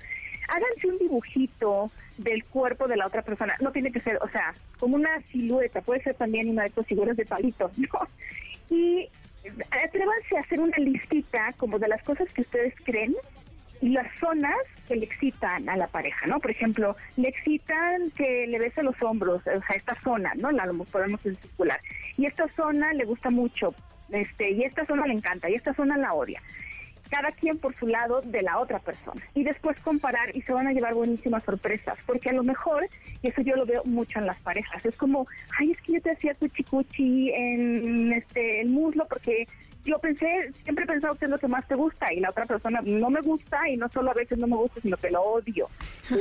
Háganse 0.49 0.87
un 0.87 0.97
dibujito 0.99 1.91
del 2.17 2.43
cuerpo 2.45 2.87
de 2.87 2.97
la 2.97 3.07
otra 3.07 3.21
persona, 3.23 3.55
no 3.61 3.71
tiene 3.71 3.91
que 3.91 4.01
ser, 4.01 4.17
o 4.21 4.29
sea, 4.29 4.53
como 4.79 4.95
una 4.95 5.21
silueta, 5.31 5.81
puede 5.81 6.03
ser 6.03 6.15
también 6.15 6.49
una 6.49 6.63
de 6.63 6.69
estas 6.69 6.85
figuras 6.85 7.17
de 7.17 7.25
palitos, 7.25 7.71
¿no? 7.77 8.07
Y 8.69 9.09
atrévanse 9.71 10.37
a 10.37 10.41
hacer 10.41 10.59
una 10.59 10.77
listita 10.77 11.53
como 11.57 11.79
de 11.79 11.87
las 11.87 12.01
cosas 12.03 12.31
que 12.33 12.41
ustedes 12.41 12.73
creen 12.83 13.15
y 13.81 13.89
las 13.89 14.07
zonas 14.19 14.55
que 14.87 14.95
le 14.95 15.05
excitan 15.05 15.67
a 15.67 15.75
la 15.75 15.87
pareja, 15.87 16.25
¿no? 16.27 16.39
Por 16.39 16.51
ejemplo, 16.51 16.95
le 17.17 17.27
excitan 17.27 18.11
que 18.11 18.47
le 18.47 18.57
bese 18.57 18.81
los 18.81 19.01
hombros, 19.01 19.41
o 19.41 19.61
sea, 19.61 19.75
esta 19.75 19.95
zona, 20.01 20.31
¿no? 20.35 20.51
La 20.51 20.71
podemos 20.89 21.19
circular. 21.21 21.81
Y 22.17 22.25
esta 22.25 22.47
zona 22.55 22.93
le 22.93 23.03
gusta 23.03 23.29
mucho, 23.29 23.75
este, 24.09 24.51
y 24.51 24.63
esta 24.63 24.85
zona 24.85 25.05
le 25.07 25.13
encanta, 25.13 25.49
y 25.49 25.55
esta 25.55 25.73
zona 25.73 25.97
la 25.97 26.13
odia. 26.13 26.41
Cada 27.09 27.31
quien 27.31 27.59
por 27.59 27.75
su 27.75 27.85
lado 27.85 28.21
de 28.21 28.41
la 28.41 28.57
otra 28.59 28.79
persona. 28.79 29.21
Y 29.35 29.43
después 29.43 29.79
comparar 29.81 30.35
y 30.35 30.41
se 30.41 30.53
van 30.53 30.67
a 30.67 30.73
llevar 30.73 30.95
buenísimas 30.95 31.43
sorpresas, 31.43 31.97
porque 32.05 32.29
a 32.29 32.33
lo 32.33 32.43
mejor, 32.43 32.87
y 33.21 33.27
eso 33.27 33.41
yo 33.41 33.55
lo 33.55 33.65
veo 33.65 33.83
mucho 33.85 34.19
en 34.19 34.25
las 34.25 34.39
parejas, 34.39 34.83
es 34.85 34.95
como, 34.95 35.27
ay, 35.59 35.71
es 35.71 35.81
que 35.81 35.93
yo 35.93 36.01
te 36.01 36.11
hacía 36.11 36.33
cuchi 36.35 36.63
cuchi 36.63 37.31
en 37.31 38.13
este, 38.13 38.61
el 38.61 38.69
muslo 38.69 39.05
porque 39.07 39.47
yo 39.85 39.99
pensé, 39.99 40.51
siempre 40.63 40.85
he 40.85 40.87
pensado 40.87 41.15
que 41.15 41.25
es 41.25 41.31
lo 41.31 41.37
que 41.37 41.47
más 41.47 41.67
te 41.67 41.75
gusta 41.75 42.13
y 42.13 42.19
la 42.19 42.29
otra 42.29 42.45
persona 42.45 42.81
no 42.83 43.09
me 43.09 43.21
gusta 43.21 43.69
y 43.69 43.75
no 43.75 43.89
solo 43.89 44.11
a 44.11 44.13
veces 44.13 44.37
no 44.37 44.47
me 44.47 44.55
gusta, 44.55 44.79
sino 44.81 44.97
que 44.97 45.11
lo 45.11 45.21
odio. 45.21 45.67
Yo 46.09 46.17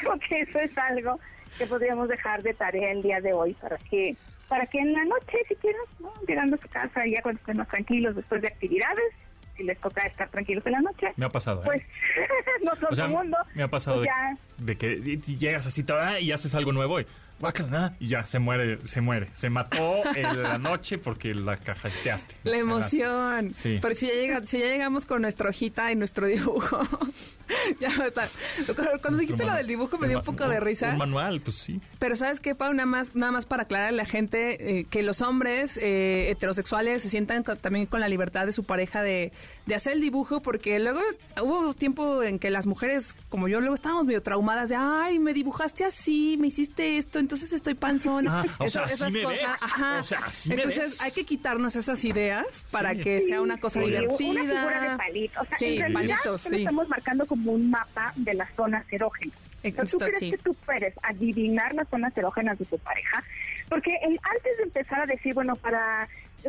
creo 0.00 0.18
que 0.28 0.40
eso 0.40 0.58
es 0.58 0.76
algo 0.76 1.20
que 1.56 1.66
podríamos 1.66 2.08
dejar 2.08 2.42
de 2.42 2.54
tarea 2.54 2.90
el 2.90 3.02
día 3.02 3.20
de 3.20 3.32
hoy 3.32 3.54
para 3.54 3.78
que 3.78 4.16
para 4.48 4.66
que 4.66 4.78
en 4.78 4.92
la 4.92 5.04
noche, 5.04 5.38
si 5.48 5.54
quieren, 5.56 5.80
¿no? 6.00 6.12
llegando 6.26 6.56
a 6.56 6.58
su 6.58 6.68
casa, 6.68 7.02
ya 7.06 7.22
cuando 7.22 7.40
estén 7.40 7.56
más 7.56 7.68
tranquilos 7.68 8.16
después 8.16 8.42
de 8.42 8.48
actividades, 8.48 9.12
si 9.56 9.62
les 9.62 9.78
toca 9.80 10.04
estar 10.06 10.28
tranquilos 10.30 10.64
en 10.66 10.72
la 10.72 10.80
noche, 10.80 11.12
Me 11.16 11.26
ha 11.26 11.28
pasado, 11.28 11.60
¿eh? 11.62 11.64
pues 11.64 11.82
no 12.64 12.74
son 12.76 12.88
O 12.90 12.94
sea, 12.94 13.06
su 13.06 13.10
mundo. 13.12 13.36
me 13.54 13.62
ha 13.62 13.68
pasado 13.68 13.98
pues 13.98 14.08
de, 14.08 14.34
ya 14.56 14.64
de 14.64 14.76
que 14.76 15.36
llegas 15.36 15.66
así 15.66 15.84
toda, 15.84 16.18
y 16.20 16.32
haces 16.32 16.54
algo 16.54 16.72
nuevo 16.72 17.00
y, 17.00 17.06
guácala, 17.40 17.94
y 18.00 18.08
ya 18.08 18.24
se 18.26 18.38
muere, 18.38 18.78
se 18.86 19.00
muere. 19.00 19.28
Se 19.32 19.50
mató 19.50 20.02
en 20.14 20.42
la 20.42 20.58
noche 20.58 20.98
porque 20.98 21.34
la 21.34 21.56
cajeteaste. 21.56 22.36
La 22.44 22.56
emoción. 22.56 23.52
Sí. 23.52 23.78
Pero 23.82 23.94
si 23.94 24.06
ya, 24.06 24.14
llega- 24.14 24.44
si 24.46 24.58
ya 24.58 24.66
llegamos 24.66 25.06
con 25.06 25.22
nuestra 25.22 25.48
hojita 25.50 25.90
y 25.92 25.96
nuestro 25.96 26.26
dibujo, 26.26 26.80
ya 27.80 27.88
está. 28.06 28.28
Cuando, 28.74 28.98
cuando 29.02 29.18
dijiste 29.18 29.44
lo 29.44 29.52
del 29.54 29.66
dibujo 29.66 29.98
me 29.98 30.08
dio 30.08 30.18
un 30.18 30.24
poco 30.24 30.48
de 30.48 30.60
risa. 30.60 30.90
Un 30.90 30.98
manual, 30.98 31.40
pues 31.40 31.56
sí. 31.56 31.80
Pero 31.98 32.16
¿sabes 32.16 32.40
qué, 32.40 32.54
Pau? 32.54 32.72
Nada 32.72 32.86
más, 32.86 33.14
nada 33.14 33.32
más 33.32 33.46
para 33.46 33.64
aclarar 33.64 33.88
a 33.88 33.92
la 33.92 34.04
gente 34.04 34.78
eh, 34.80 34.84
que 34.88 35.02
los 35.02 35.20
hombres 35.20 35.76
eh, 35.76 36.30
heterosexuales 36.30 37.02
se 37.02 37.10
sientan 37.10 37.42
también 37.44 37.86
con 37.86 38.00
la 38.00 38.08
libertad 38.08 38.46
de 38.46 38.52
su 38.52 38.64
pareja 38.64 39.02
de, 39.02 39.32
de 39.66 39.74
hacer 39.74 39.94
el 39.94 40.00
dibujo, 40.00 40.40
porque 40.42 40.78
luego 40.78 41.00
hubo 41.42 41.72
tiempo 41.74 42.22
en 42.22 42.38
que 42.38 42.50
las 42.50 42.66
mujeres, 42.66 43.16
como 43.28 43.48
yo, 43.48 43.60
luego 43.60 43.74
estábamos 43.74 44.06
medio 44.06 44.22
traumadas 44.22 44.68
de, 44.68 44.76
ay, 44.76 45.18
me 45.18 45.32
dibujaste 45.32 45.84
así, 45.84 46.36
me 46.38 46.48
hiciste 46.48 46.98
esto, 46.98 47.18
entonces 47.18 47.52
estoy 47.52 47.74
panzón. 47.74 48.28
Ah, 48.28 48.44
o 48.58 48.64
Eso- 48.64 48.84
sea, 48.84 48.92
esas 48.94 49.12
me 49.12 49.22
cosas. 49.22 49.38
ves. 49.40 49.62
Ajá. 49.62 49.98
O 50.00 50.04
sea, 50.04 50.18
así 50.26 50.48
me 50.50 50.54
entonces 50.56 50.90
ves. 50.92 51.00
hay 51.00 51.12
que 51.12 51.24
quitarnos 51.24 51.76
esas 51.76 52.04
ideas 52.04 52.62
para 52.70 52.94
que 52.94 53.20
sea 53.22 53.40
una 53.40 53.58
cosa 53.58 53.80
Sí, 53.80 53.86
divertida. 53.86 54.30
Una 54.42 54.42
figura 54.42 54.90
de 54.92 54.96
palito. 54.98 55.40
O 55.40 55.44
sea, 55.46 55.58
sí, 55.58 55.76
en 55.78 55.80
realidad 55.94 56.16
palitos, 56.22 56.42
sí. 56.42 56.56
estamos 56.56 56.88
marcando 56.88 57.26
como 57.26 57.52
un 57.52 57.70
mapa 57.70 58.12
de 58.16 58.34
las 58.34 58.54
zonas 58.54 58.84
erógenas. 58.90 59.36
Sea, 59.62 59.72
¿Tú 59.86 59.96
crees 59.98 60.18
sí. 60.18 60.30
que 60.32 60.36
tú 60.38 60.54
puedes 60.66 60.92
adivinar 61.02 61.74
las 61.74 61.88
zonas 61.88 62.14
erógenas 62.18 62.58
de 62.58 62.66
tu 62.66 62.76
pareja? 62.78 63.24
Porque 63.70 63.96
el- 64.02 64.20
antes 64.22 64.56
de 64.58 64.62
empezar 64.64 65.00
a 65.00 65.06
decir, 65.06 65.32
bueno, 65.32 65.56
para 65.56 66.06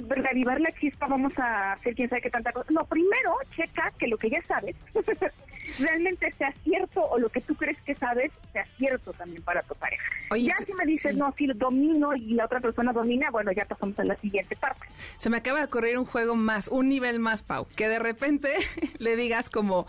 reavivar 0.08 0.60
la 0.62 0.72
chispa, 0.74 1.08
vamos 1.08 1.38
a 1.40 1.74
hacer 1.74 1.96
quién 1.96 2.10
sabe 2.10 2.22
qué 2.22 2.30
tanta 2.30 2.52
cosa. 2.52 2.68
No, 2.72 2.86
primero 2.86 3.36
checa 3.56 3.92
que 3.98 4.08
lo 4.08 4.18
que 4.18 4.30
ya 4.30 4.42
sabes 4.44 4.76
realmente 5.80 6.32
sea 6.34 6.54
cierto 6.64 7.04
o 7.04 7.18
lo 7.18 7.30
que 7.30 7.42
tú 7.42 7.56
crees 7.56 7.82
que 7.84 7.96
sabes 7.96 8.32
sea 8.54 8.66
cierto 8.78 9.14
también 9.14 9.42
para 9.44 9.62
tu 9.64 9.76
pareja. 9.76 10.04
Oye, 10.32 10.48
ya 10.48 10.54
si 10.66 10.74
me 10.74 10.86
dices, 10.86 11.14
sí. 11.14 11.18
no, 11.18 11.34
si 11.38 11.48
lo 11.48 11.54
domino 11.54 12.16
y 12.16 12.34
la 12.34 12.46
otra 12.46 12.60
persona 12.60 12.94
domina, 12.94 13.30
bueno, 13.32 13.52
ya 13.52 13.66
pasamos 13.66 13.98
a 14.00 14.04
la 14.04 14.16
siguiente 14.18 14.56
parte. 14.56 14.86
Se 15.18 15.30
me 15.30 15.38
acaba 15.38 15.60
de 15.60 15.66
ocurrir 15.66 15.98
un 15.98 16.06
juego 16.06 16.36
más, 16.36 16.68
un 16.68 16.90
nivel 16.90 17.20
más, 17.20 17.44
Pau. 17.44 17.68
Que 17.76 17.88
de 17.88 18.00
repente 18.00 18.54
le 19.00 19.16
digas 19.16 19.50
como, 19.50 19.88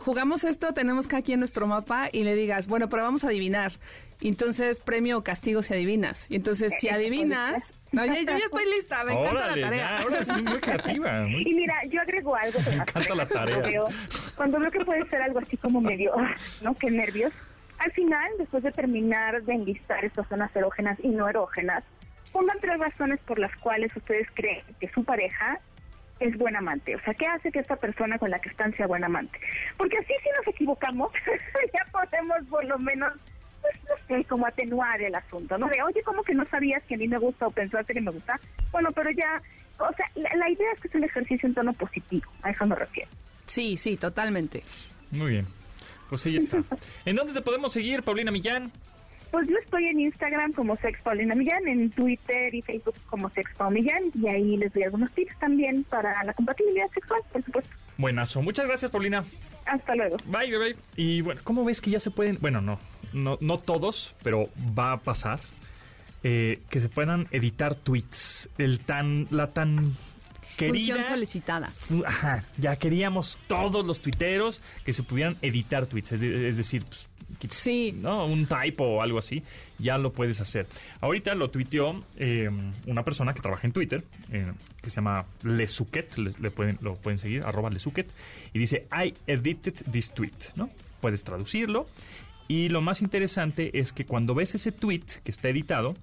jugamos 0.00 0.44
esto, 0.44 0.72
tenemos 0.74 1.06
cada 1.06 1.22
quien 1.22 1.40
nuestro 1.40 1.66
mapa 1.66 2.08
y 2.12 2.24
le 2.24 2.34
digas, 2.34 2.66
bueno, 2.68 2.88
pero 2.88 3.02
vamos 3.02 3.24
a 3.24 3.28
adivinar. 3.28 3.72
Entonces 4.28 4.80
premio 4.80 5.18
o 5.18 5.24
castigo 5.24 5.62
si 5.62 5.74
adivinas. 5.74 6.30
Y 6.30 6.36
entonces 6.36 6.72
si 6.78 6.88
adivinas... 6.90 7.62
No, 7.92 8.06
ya- 8.06 8.14
yo 8.14 8.22
ya 8.22 8.36
estoy 8.46 8.64
lista, 8.74 9.04
me 9.04 9.12
encanta 9.12 9.30
Órale, 9.32 9.60
la 9.60 9.66
tarea. 9.68 9.86
ya, 9.86 9.98
ahora 9.98 10.24
sí, 10.24 10.32
muy 10.42 10.60
creativa. 10.60 11.20
muy- 11.24 11.42
Y 11.46 11.54
mira, 11.54 11.74
yo 11.90 12.00
agrego 12.00 12.34
algo. 12.34 12.58
Me 12.66 12.74
encanta 12.76 13.14
la 13.14 13.26
tarea. 13.28 13.54
Cuando 13.56 13.68
veo, 13.70 13.88
cuando 14.34 14.60
veo 14.60 14.70
que 14.70 14.84
puede 14.86 15.06
ser 15.10 15.20
algo 15.20 15.40
así 15.40 15.58
como 15.58 15.80
medio, 15.82 16.14
¿no? 16.62 16.74
Qué 16.74 16.90
nervios. 16.90 17.32
Al 17.78 17.92
final, 17.92 18.30
después 18.38 18.62
de 18.62 18.72
terminar 18.72 19.42
de 19.42 19.52
enlistar 19.52 20.02
estas 20.06 20.26
zonas 20.28 20.54
erógenas 20.56 20.98
y 21.02 21.08
no 21.08 21.28
erógenas, 21.28 21.84
pongan 22.32 22.58
tres 22.60 22.78
razones 22.78 23.20
por 23.26 23.38
las 23.38 23.54
cuales 23.58 23.94
ustedes 23.94 24.26
creen 24.32 24.62
que 24.80 24.88
su 24.88 25.04
pareja 25.04 25.60
es 26.20 26.34
buen 26.38 26.56
amante. 26.56 26.96
O 26.96 27.00
sea, 27.02 27.12
¿qué 27.12 27.26
hace 27.26 27.52
que 27.52 27.58
esta 27.58 27.76
persona 27.76 28.16
con 28.18 28.30
la 28.30 28.38
que 28.38 28.48
están 28.48 28.74
sea 28.74 28.86
buen 28.86 29.04
amante? 29.04 29.38
Porque 29.76 29.98
así 29.98 30.14
si 30.22 30.30
nos 30.38 30.46
equivocamos, 30.46 31.12
ya 31.74 31.84
podemos 31.92 32.38
por 32.48 32.64
lo 32.64 32.78
menos, 32.78 33.12
sé, 34.08 34.24
como 34.24 34.46
atenuar 34.46 35.00
el 35.00 35.14
asunto, 35.14 35.58
¿no? 35.58 35.68
De, 35.68 35.82
oye, 35.82 36.02
¿cómo 36.02 36.22
que 36.22 36.34
no 36.34 36.44
sabías 36.46 36.82
que 36.84 36.94
a 36.94 36.98
mí 36.98 37.08
me 37.08 37.18
gusta 37.18 37.46
o 37.46 37.50
pensaste 37.50 37.94
que 37.94 38.00
me 38.00 38.10
gusta? 38.10 38.38
Bueno, 38.70 38.90
pero 38.92 39.10
ya, 39.10 39.40
o 39.78 39.92
sea, 39.94 40.06
la, 40.14 40.34
la 40.36 40.50
idea 40.50 40.72
es 40.72 40.80
que 40.80 40.88
es 40.88 40.94
un 40.94 41.04
ejercicio 41.04 41.48
en 41.48 41.54
tono 41.54 41.72
positivo, 41.72 42.30
a 42.42 42.50
eso 42.50 42.66
me 42.66 42.74
refiero. 42.74 43.10
Sí, 43.46 43.76
sí, 43.76 43.96
totalmente. 43.96 44.62
Muy 45.10 45.32
bien. 45.32 45.46
Pues 46.08 46.26
ahí 46.26 46.36
está. 46.36 46.62
¿En 47.04 47.16
dónde 47.16 47.32
te 47.32 47.40
podemos 47.40 47.72
seguir, 47.72 48.02
Paulina 48.02 48.30
Millán? 48.30 48.70
Pues 49.32 49.48
yo 49.48 49.56
estoy 49.56 49.86
en 49.86 49.98
Instagram 49.98 50.52
como 50.52 50.76
Sex 50.76 51.00
Paulina 51.02 51.34
Millán, 51.34 51.66
en 51.66 51.90
Twitter 51.90 52.54
y 52.54 52.62
Facebook 52.62 52.94
como 53.06 53.28
Sex 53.30 53.50
Paul 53.56 53.72
Millán, 53.74 54.04
y 54.14 54.28
ahí 54.28 54.56
les 54.58 54.72
doy 54.72 54.84
algunos 54.84 55.10
tips 55.12 55.36
también 55.40 55.84
para 55.84 56.22
la 56.22 56.34
compatibilidad 56.34 56.88
sexual, 56.92 57.20
por 57.32 57.42
supuesto. 57.42 57.70
Buenazo. 57.96 58.42
Muchas 58.42 58.66
gracias, 58.68 58.90
Paulina. 58.90 59.24
Hasta 59.66 59.94
luego. 59.96 60.18
Bye, 60.26 60.50
bye, 60.50 60.58
bye. 60.58 60.76
Y 60.96 61.22
bueno, 61.22 61.40
¿cómo 61.44 61.64
ves 61.64 61.80
que 61.80 61.90
ya 61.90 61.98
se 61.98 62.10
pueden, 62.10 62.36
bueno, 62.42 62.60
no, 62.60 62.78
no, 63.14 63.38
no 63.40 63.58
todos, 63.58 64.14
pero 64.22 64.50
va 64.78 64.92
a 64.92 65.00
pasar, 65.00 65.40
eh, 66.22 66.60
que 66.68 66.80
se 66.80 66.88
puedan 66.90 67.26
editar 67.30 67.74
tweets? 67.74 68.50
El 68.58 68.80
tan, 68.80 69.26
la 69.30 69.52
tan 69.54 69.96
querida... 70.58 70.96
Función 70.96 71.04
solicitada. 71.04 71.72
Ajá, 72.06 72.44
ya 72.58 72.76
queríamos 72.76 73.38
todos 73.46 73.86
los 73.86 74.00
tuiteros 74.00 74.60
que 74.84 74.92
se 74.92 75.02
pudieran 75.02 75.36
editar 75.40 75.86
tweets, 75.86 76.12
es, 76.12 76.20
de- 76.20 76.48
es 76.50 76.56
decir, 76.58 76.84
pues, 76.84 77.08
Sí. 77.48 77.92
¿no? 77.92 78.26
un 78.26 78.46
typo 78.46 78.84
o 78.84 79.02
algo 79.02 79.18
así, 79.18 79.42
ya 79.78 79.98
lo 79.98 80.12
puedes 80.12 80.40
hacer. 80.40 80.66
Ahorita 81.00 81.34
lo 81.34 81.50
tuiteó 81.50 82.04
eh, 82.16 82.50
una 82.86 83.02
persona 83.04 83.34
que 83.34 83.40
trabaja 83.40 83.66
en 83.66 83.72
Twitter, 83.72 84.04
eh, 84.30 84.52
que 84.80 84.90
se 84.90 84.96
llama 84.96 85.24
Lesuket, 85.42 86.16
le, 86.18 86.32
le 86.38 86.50
pueden, 86.50 86.78
lo 86.80 86.96
pueden 86.96 87.18
seguir, 87.18 87.42
arroba 87.42 87.70
Lesuket, 87.70 88.10
y 88.52 88.58
dice, 88.58 88.86
I 88.92 89.14
edited 89.26 89.74
this 89.90 90.10
tweet, 90.10 90.30
¿no? 90.56 90.70
Puedes 91.00 91.24
traducirlo. 91.24 91.86
Y 92.48 92.68
lo 92.68 92.80
más 92.80 93.02
interesante 93.02 93.78
es 93.78 93.92
que 93.92 94.04
cuando 94.04 94.34
ves 94.34 94.54
ese 94.54 94.72
tweet 94.72 95.04
que 95.24 95.30
está 95.30 95.48
editado, 95.48 95.94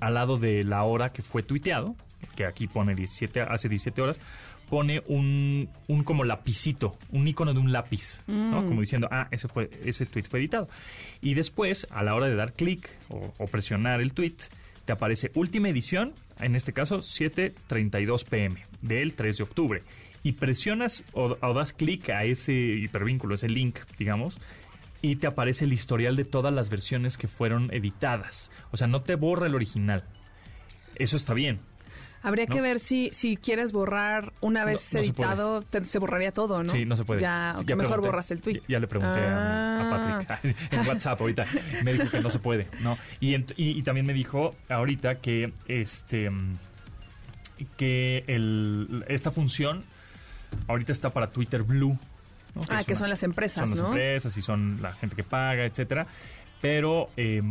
al 0.00 0.14
lado 0.14 0.38
de 0.38 0.64
la 0.64 0.82
hora 0.82 1.12
que 1.12 1.22
fue 1.22 1.42
tuiteado, 1.42 1.94
que 2.34 2.46
aquí 2.46 2.66
pone 2.66 2.94
17, 2.94 3.42
hace 3.42 3.68
17 3.68 4.02
horas, 4.02 4.20
pone 4.72 5.02
un, 5.06 5.68
un 5.86 6.02
como 6.02 6.24
lapicito, 6.24 6.96
un 7.10 7.28
icono 7.28 7.52
de 7.52 7.60
un 7.60 7.72
lápiz, 7.72 8.22
¿no? 8.26 8.64
Como 8.64 8.80
diciendo, 8.80 9.06
ah, 9.10 9.28
ese 9.30 9.46
fue 9.46 9.68
ese 9.84 10.06
tweet 10.06 10.22
fue 10.22 10.38
editado. 10.38 10.66
Y 11.20 11.34
después, 11.34 11.86
a 11.90 12.02
la 12.02 12.14
hora 12.14 12.26
de 12.26 12.36
dar 12.36 12.54
clic 12.54 12.88
o, 13.10 13.34
o 13.36 13.46
presionar 13.48 14.00
el 14.00 14.14
tweet, 14.14 14.36
te 14.86 14.94
aparece 14.94 15.30
última 15.34 15.68
edición, 15.68 16.14
en 16.40 16.56
este 16.56 16.72
caso 16.72 17.00
7:32 17.00 18.24
pm 18.24 18.64
del 18.80 19.12
3 19.12 19.36
de 19.36 19.42
octubre. 19.42 19.82
Y 20.22 20.32
presionas 20.32 21.04
o, 21.12 21.36
o 21.38 21.52
das 21.52 21.74
clic 21.74 22.08
a 22.08 22.24
ese 22.24 22.54
hipervínculo, 22.54 23.34
ese 23.34 23.50
link, 23.50 23.80
digamos, 23.98 24.38
y 25.02 25.16
te 25.16 25.26
aparece 25.26 25.66
el 25.66 25.74
historial 25.74 26.16
de 26.16 26.24
todas 26.24 26.54
las 26.54 26.70
versiones 26.70 27.18
que 27.18 27.28
fueron 27.28 27.68
editadas. 27.74 28.50
O 28.70 28.78
sea, 28.78 28.86
no 28.86 29.02
te 29.02 29.16
borra 29.16 29.48
el 29.48 29.54
original. 29.54 30.04
Eso 30.94 31.16
está 31.16 31.34
bien. 31.34 31.60
Habría 32.22 32.46
¿No? 32.46 32.54
que 32.54 32.60
ver 32.60 32.78
si, 32.80 33.10
si 33.12 33.36
quieres 33.36 33.72
borrar 33.72 34.32
una 34.40 34.64
vez 34.64 34.92
No, 34.94 34.98
no 35.00 35.04
se 35.04 35.10
editado, 35.10 35.62
te- 35.62 35.84
se 35.84 35.98
borraría 35.98 36.30
todo, 36.32 36.62
¿no? 36.62 36.72
Sí, 36.72 36.84
no 36.84 36.96
se 36.96 37.04
puede. 37.04 37.20
Ya, 37.20 37.54
Sí, 37.58 37.64
mejor 37.66 37.76
pregunté. 37.76 38.08
borras 38.08 38.30
el 38.30 38.40
tweet. 38.40 38.54
Ya, 38.54 38.60
ya 38.68 38.78
le 38.78 38.86
pregunté 38.86 39.18
a, 39.20 39.80
a 39.80 39.82
Ah. 39.82 40.26
Patrick 40.30 40.56
en 40.72 40.86
WhatsApp 40.88 41.20
ahorita. 41.20 41.44
Me 41.82 41.92
dijo 41.94 42.08
que 42.10 42.20
no 42.20 42.30
se 42.30 42.38
puede, 42.38 42.68
¿no? 42.80 42.96
Y, 43.20 43.32
ent- 43.34 43.54
y, 43.56 43.70
y 43.78 43.82
también 43.82 44.06
me 44.06 44.12
dijo 44.14 44.54
ahorita 44.68 45.16
que 45.16 45.52
este 45.66 46.30
que 47.76 48.24
el, 48.26 49.04
esta 49.08 49.30
función 49.30 49.84
ahorita 50.68 50.92
está 50.92 51.10
para 51.10 51.30
Twitter 51.30 51.62
Blue. 51.62 51.98
¿no? 52.54 52.62
Ah, 52.68 52.82
que 52.84 52.94
son 52.96 53.08
las 53.08 53.22
empresas, 53.22 53.62
Son 53.68 53.70
las 53.70 53.80
¿no? 53.80 53.86
empresas 53.88 54.36
y 54.36 54.42
son 54.42 54.80
la 54.82 54.92
gente 54.94 55.16
que 55.16 55.24
paga, 55.24 55.64
etcétera. 55.64 56.06
Pero 56.60 57.08
eh, 57.16 57.42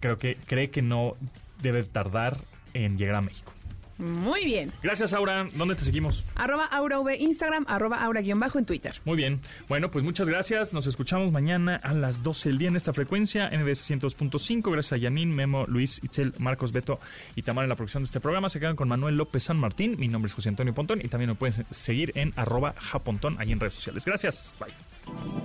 creo 0.00 0.18
que 0.18 0.36
cree 0.46 0.70
que 0.70 0.82
no 0.82 1.16
debe 1.62 1.82
tardar 1.84 2.38
en 2.74 2.98
llegar 2.98 3.16
a 3.16 3.20
México. 3.22 3.52
Muy 3.98 4.44
bien. 4.44 4.72
Gracias, 4.82 5.12
Aura. 5.12 5.48
¿Dónde 5.54 5.74
te 5.74 5.84
seguimos? 5.84 6.24
Arroba 6.34 6.66
AuraV 6.66 7.14
Instagram, 7.18 7.64
arroba 7.68 8.02
Aura-bajo 8.04 8.58
en 8.58 8.66
Twitter. 8.66 8.94
Muy 9.04 9.16
bien. 9.16 9.40
Bueno, 9.68 9.90
pues 9.90 10.04
muchas 10.04 10.28
gracias. 10.28 10.72
Nos 10.72 10.86
escuchamos 10.86 11.32
mañana 11.32 11.76
a 11.82 11.92
las 11.92 12.22
12 12.22 12.50
del 12.50 12.58
día 12.58 12.68
en 12.68 12.76
esta 12.76 12.92
frecuencia, 12.92 13.48
NBS 13.50 13.90
102.5. 13.90 14.70
Gracias 14.70 14.98
a 14.98 15.00
Yanin, 15.00 15.34
Memo, 15.34 15.66
Luis, 15.66 16.02
Itzel, 16.02 16.34
Marcos, 16.38 16.72
Beto 16.72 17.00
y 17.34 17.42
Tamara 17.42 17.64
en 17.64 17.70
la 17.70 17.76
producción 17.76 18.02
de 18.02 18.06
este 18.06 18.20
programa. 18.20 18.48
Se 18.48 18.60
quedan 18.60 18.76
con 18.76 18.88
Manuel 18.88 19.16
López 19.16 19.44
San 19.44 19.58
Martín. 19.58 19.96
Mi 19.98 20.08
nombre 20.08 20.28
es 20.28 20.34
José 20.34 20.48
Antonio 20.50 20.74
Pontón 20.74 21.00
y 21.02 21.08
también 21.08 21.30
me 21.30 21.34
pueden 21.34 21.64
seguir 21.70 22.12
en 22.14 22.32
arroba 22.36 22.74
japontón 22.78 23.36
ahí 23.38 23.52
en 23.52 23.60
redes 23.60 23.74
sociales. 23.74 24.04
Gracias. 24.04 24.58
Bye. 24.60 24.74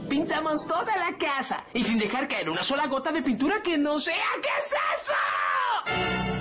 Pintamos 0.10 0.66
toda 0.68 0.96
la 0.98 1.18
casa 1.18 1.64
y 1.74 1.84
sin 1.84 2.00
dejar 2.00 2.28
caer 2.28 2.50
una 2.50 2.64
sola 2.64 2.88
gota 2.88 3.12
de 3.12 3.22
pintura 3.22 3.62
que 3.64 3.78
no 3.78 4.00
sea. 4.00 4.16
¿Qué 4.42 4.50
es 4.50 6.26
eso? 6.28 6.41